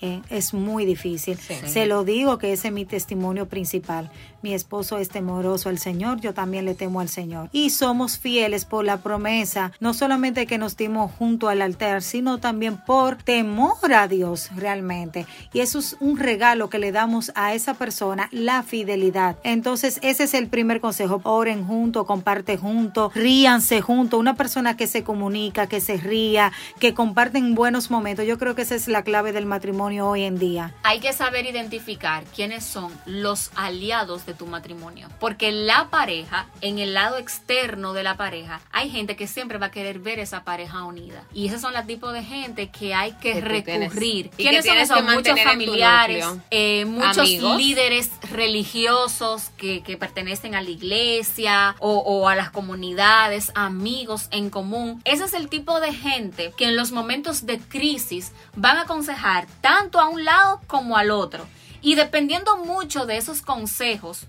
Eh, 0.01 0.23
es 0.31 0.55
muy 0.55 0.85
difícil. 0.85 1.39
Sí. 1.39 1.55
Se 1.67 1.87
lo 1.87 2.05
digo 2.05 2.39
que 2.39 2.53
ese 2.53 2.69
es 2.69 2.75
mi 2.75 2.85
testimonio 2.85 3.49
principal. 3.49 4.11
Mi 4.43 4.55
esposo 4.55 4.99
es 4.99 5.09
temoroso 5.09 5.69
al 5.69 5.79
Señor, 5.79 6.21
yo 6.21 6.35
también 6.35 6.65
le 6.65 6.75
temo 6.75 7.01
al 7.01 7.09
Señor. 7.09 7.49
Y 7.53 7.71
somos 7.71 8.19
fieles 8.19 8.65
por 8.65 8.85
la 8.85 8.99
promesa, 8.99 9.73
no 9.79 9.95
solamente 9.95 10.47
que 10.47 10.59
nos 10.59 10.77
dimos 10.77 11.13
junto 11.13 11.49
al 11.49 11.63
altar, 11.63 12.03
sino 12.03 12.39
también 12.39 12.77
por 12.77 12.92
temor 13.25 13.93
a 13.95 14.09
Dios 14.09 14.51
realmente. 14.55 15.27
Y 15.53 15.61
eso 15.61 15.79
es 15.79 15.97
un 16.01 16.19
regalo 16.19 16.69
que 16.69 16.79
le 16.79 16.93
damos 16.93 17.33
a 17.35 17.55
esa 17.55 17.75
persona, 17.75 18.29
la 18.33 18.63
fidelidad. 18.63 19.37
Entonces, 19.45 19.99
ese 20.03 20.25
es 20.25 20.35
el 20.35 20.49
primer 20.49 20.81
consejo. 20.81 21.21
Oren 21.25 21.67
juntos, 21.67 22.07
comparte 22.07 22.57
juntos, 22.57 23.15
ríanse 23.15 23.81
juntos. 23.81 24.21
Una 24.21 24.35
persona 24.35 24.77
que 24.77 24.87
se 24.87 25.05
comunica, 25.05 25.67
que 25.67 25.81
se 25.81 25.97
ría, 25.97 26.53
que 26.79 26.95
comparten 26.95 27.55
buenos 27.55 27.91
momentos. 27.91 28.27
Yo 28.27 28.39
creo 28.39 28.55
que 28.55 28.63
esa 28.63 28.75
es 28.75 28.89
la 28.89 29.03
clave 29.03 29.33
del 29.33 29.47
matrimonio 29.47 30.09
hoy 30.09 30.25
en 30.25 30.39
día. 30.39 30.75
Hay 30.83 31.01
que 31.01 31.13
saber 31.13 31.47
identificar 31.47 32.25
quiénes 32.35 32.65
son 32.65 32.93
los 33.07 33.51
aliados 33.55 34.27
de 34.27 34.35
tu 34.35 34.47
matrimonio. 34.47 35.09
Porque 35.21 35.53
la 35.53 35.89
pareja, 35.91 36.47
en 36.61 36.79
el 36.79 36.95
lado 36.95 37.19
externo 37.19 37.93
de 37.93 38.03
la 38.03 38.17
pareja, 38.17 38.61
hay 38.73 38.91
gente 38.91 39.17
que 39.17 39.27
siempre 39.27 39.59
va 39.59 39.67
a 39.67 39.71
querer 39.71 39.99
ver 39.99 40.19
esa 40.19 40.45
pareja 40.45 40.85
unida. 40.85 41.25
Y 41.33 41.49
esos 41.49 41.61
son 41.61 41.73
los 41.73 41.87
tipos 41.87 42.13
de 42.13 42.23
gente 42.23 42.71
que 42.71 42.82
hay 42.91 43.13
que, 43.13 43.35
Que 43.35 43.41
tú 43.43 43.49
tienes- 43.63 43.89
recurrir. 43.93 44.31
que 44.31 44.37
¿Quiénes 44.43 44.67
son 44.67 44.77
esos? 44.79 44.97
que 44.97 45.03
Muchos 45.05 45.41
familiares, 45.43 46.25
eh, 46.51 46.85
muchos 46.87 47.19
Amigos. 47.19 47.57
líderes 47.57 48.11
religiosos 48.31 49.51
que, 49.57 49.83
que 49.83 49.97
pertenecen 49.97 50.55
a 50.55 50.63
la 50.63 50.71
iglesia 50.71 51.77
o, 51.79 51.99
o 51.99 52.29
a 52.29 52.35
las 52.35 52.51
comunidades, 52.51 53.53
amigos 53.55 54.29
en 54.31 54.51
común. 54.51 55.01
Ese 55.05 55.25
es 55.25 55.35
el 55.35 55.49
tipo 55.49 55.81
de 55.81 55.93
gente 55.93 56.53
que 56.57 56.65
en 56.67 56.77
los 56.77 56.93
momentos 56.93 57.47
de 57.47 57.59
crisis 57.59 58.33
van 58.57 58.77
a 58.79 58.83
aconsejar 58.83 59.47
tanto 59.61 60.01
a 60.01 60.09
un 60.09 60.25
lado 60.25 60.61
como 60.67 60.97
al 60.97 61.11
otro. 61.11 61.47
Y 61.81 61.97
dependiendo 61.97 62.57
mucho 62.59 63.07
de 63.07 63.17
esos 63.17 63.43
consejos, 63.43 64.27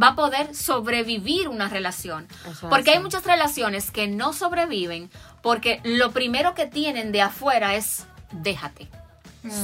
va 0.00 0.08
a 0.08 0.14
poder 0.14 0.54
sobrevivir 0.54 1.48
una 1.48 1.68
relación. 1.68 2.28
Eso 2.48 2.68
Porque 2.68 2.92
hay 2.92 3.00
muchas 3.00 3.24
relaciones 3.24 3.90
que 3.90 4.08
no 4.08 4.32
sobreviven 4.32 5.10
porque 5.42 5.80
lo 5.84 6.12
primero 6.12 6.54
que 6.54 6.66
tienen 6.66 7.12
de 7.12 7.22
afuera 7.22 7.74
es 7.74 8.06
déjate. 8.32 8.88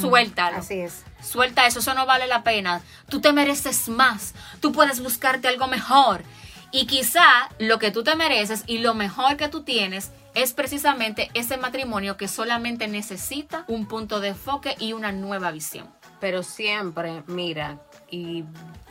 Suéltalo. 0.00 0.58
Así 0.58 0.80
es. 0.80 1.04
Suelta 1.20 1.66
eso, 1.66 1.80
eso 1.80 1.94
no 1.94 2.06
vale 2.06 2.26
la 2.26 2.44
pena. 2.44 2.82
Tú 3.08 3.20
te 3.20 3.32
mereces 3.32 3.88
más. 3.88 4.34
Tú 4.60 4.72
puedes 4.72 5.00
buscarte 5.00 5.48
algo 5.48 5.66
mejor. 5.66 6.22
Y 6.70 6.86
quizá 6.86 7.50
lo 7.58 7.78
que 7.78 7.90
tú 7.90 8.02
te 8.02 8.14
mereces 8.16 8.64
y 8.66 8.78
lo 8.78 8.94
mejor 8.94 9.36
que 9.36 9.48
tú 9.48 9.62
tienes 9.62 10.10
es 10.34 10.52
precisamente 10.54 11.30
ese 11.34 11.58
matrimonio 11.58 12.16
que 12.16 12.28
solamente 12.28 12.88
necesita 12.88 13.64
un 13.68 13.86
punto 13.86 14.20
de 14.20 14.28
enfoque 14.28 14.76
y 14.78 14.94
una 14.94 15.12
nueva 15.12 15.50
visión. 15.50 15.90
Pero 16.20 16.42
siempre 16.42 17.22
mira 17.26 17.78
y, 18.12 18.44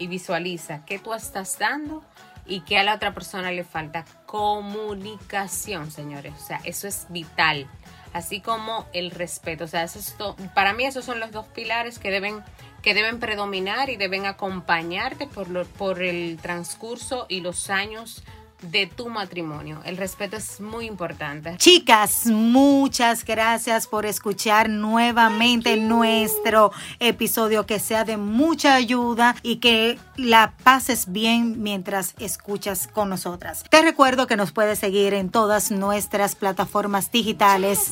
visualiza 0.08 0.84
qué 0.86 1.00
tú 1.00 1.14
estás 1.14 1.58
dando 1.60 2.04
y 2.46 2.62
qué 2.62 2.78
a 2.80 2.84
la 2.84 2.96
otra 2.96 3.14
persona 3.14 3.52
le 3.52 3.64
falta. 3.64 4.04
Comunicación, 4.26 5.92
señores. 5.92 6.34
O 6.38 6.46
sea, 6.46 6.60
eso 6.66 6.88
es 6.88 7.06
vital. 7.10 7.68
Así 8.14 8.42
como 8.42 8.88
el 8.94 9.12
respeto. 9.12 9.64
O 9.64 9.68
sea, 9.68 9.84
eso 9.84 10.36
para 10.54 10.74
mí 10.74 10.84
esos 10.84 11.06
son 11.06 11.20
los 11.20 11.32
dos 11.32 11.46
pilares 11.48 11.98
que 12.00 12.12
deben, 12.12 12.44
que 12.82 12.94
deben 12.94 13.20
predominar 13.20 13.90
y 13.90 13.96
deben 13.96 14.26
acompañarte 14.26 15.28
por, 15.28 15.50
lo- 15.50 15.66
por 15.66 16.02
el 16.04 16.38
transcurso 16.42 17.26
y 17.30 17.40
los 17.42 17.70
años 17.70 18.24
de 18.62 18.88
tu 18.88 19.10
matrimonio. 19.10 19.82
El 19.86 19.98
respeto 19.98 20.38
es 20.38 20.62
muy 20.62 20.86
importante. 20.86 21.56
Chicas, 21.58 22.26
muchas 22.28 23.26
gracias 23.26 23.88
por 23.88 24.06
escuchar 24.06 24.70
nuevamente 24.70 25.78
nuestro 25.78 26.72
episodio, 27.00 27.66
que 27.66 27.80
sea 27.80 28.04
de 28.04 28.18
mucha 28.18 28.76
ayuda 28.76 29.36
y 29.44 29.58
que 29.58 30.00
la 30.16 30.54
pases 30.64 31.12
bien 31.12 31.62
mientras 31.62 32.14
escuchas 32.20 32.88
con 32.88 33.10
nosotras. 33.10 33.64
Te 33.70 33.82
recuerdo 33.82 34.28
que 34.28 34.38
nos 34.38 34.52
puedes 34.52 34.80
seguir 34.80 35.14
en 35.14 35.30
todas 35.30 35.72
nuestras 35.72 36.36
plataformas 36.36 37.12
digitales. 37.12 37.92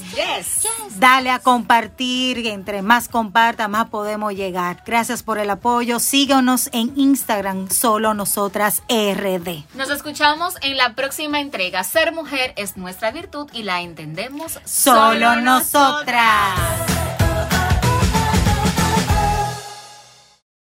Dale 0.97 1.31
a 1.31 1.39
compartir, 1.39 2.45
entre 2.47 2.81
más 2.81 3.07
comparta, 3.07 3.67
más 3.67 3.89
podemos 3.89 4.33
llegar. 4.33 4.83
Gracias 4.85 5.23
por 5.23 5.39
el 5.39 5.49
apoyo. 5.49 5.99
Síganos 5.99 6.69
en 6.71 6.93
Instagram, 6.97 7.69
solo 7.69 8.13
nosotras 8.13 8.83
RD. 8.89 9.63
Nos 9.75 9.89
escuchamos 9.89 10.55
en 10.61 10.77
la 10.77 10.93
próxima 10.93 11.39
entrega. 11.39 11.83
Ser 11.83 12.13
mujer 12.13 12.53
es 12.55 12.77
nuestra 12.77 13.11
virtud 13.11 13.49
y 13.53 13.63
la 13.63 13.81
entendemos 13.81 14.59
Solo 14.65 15.35
nosotras. 15.37 17.08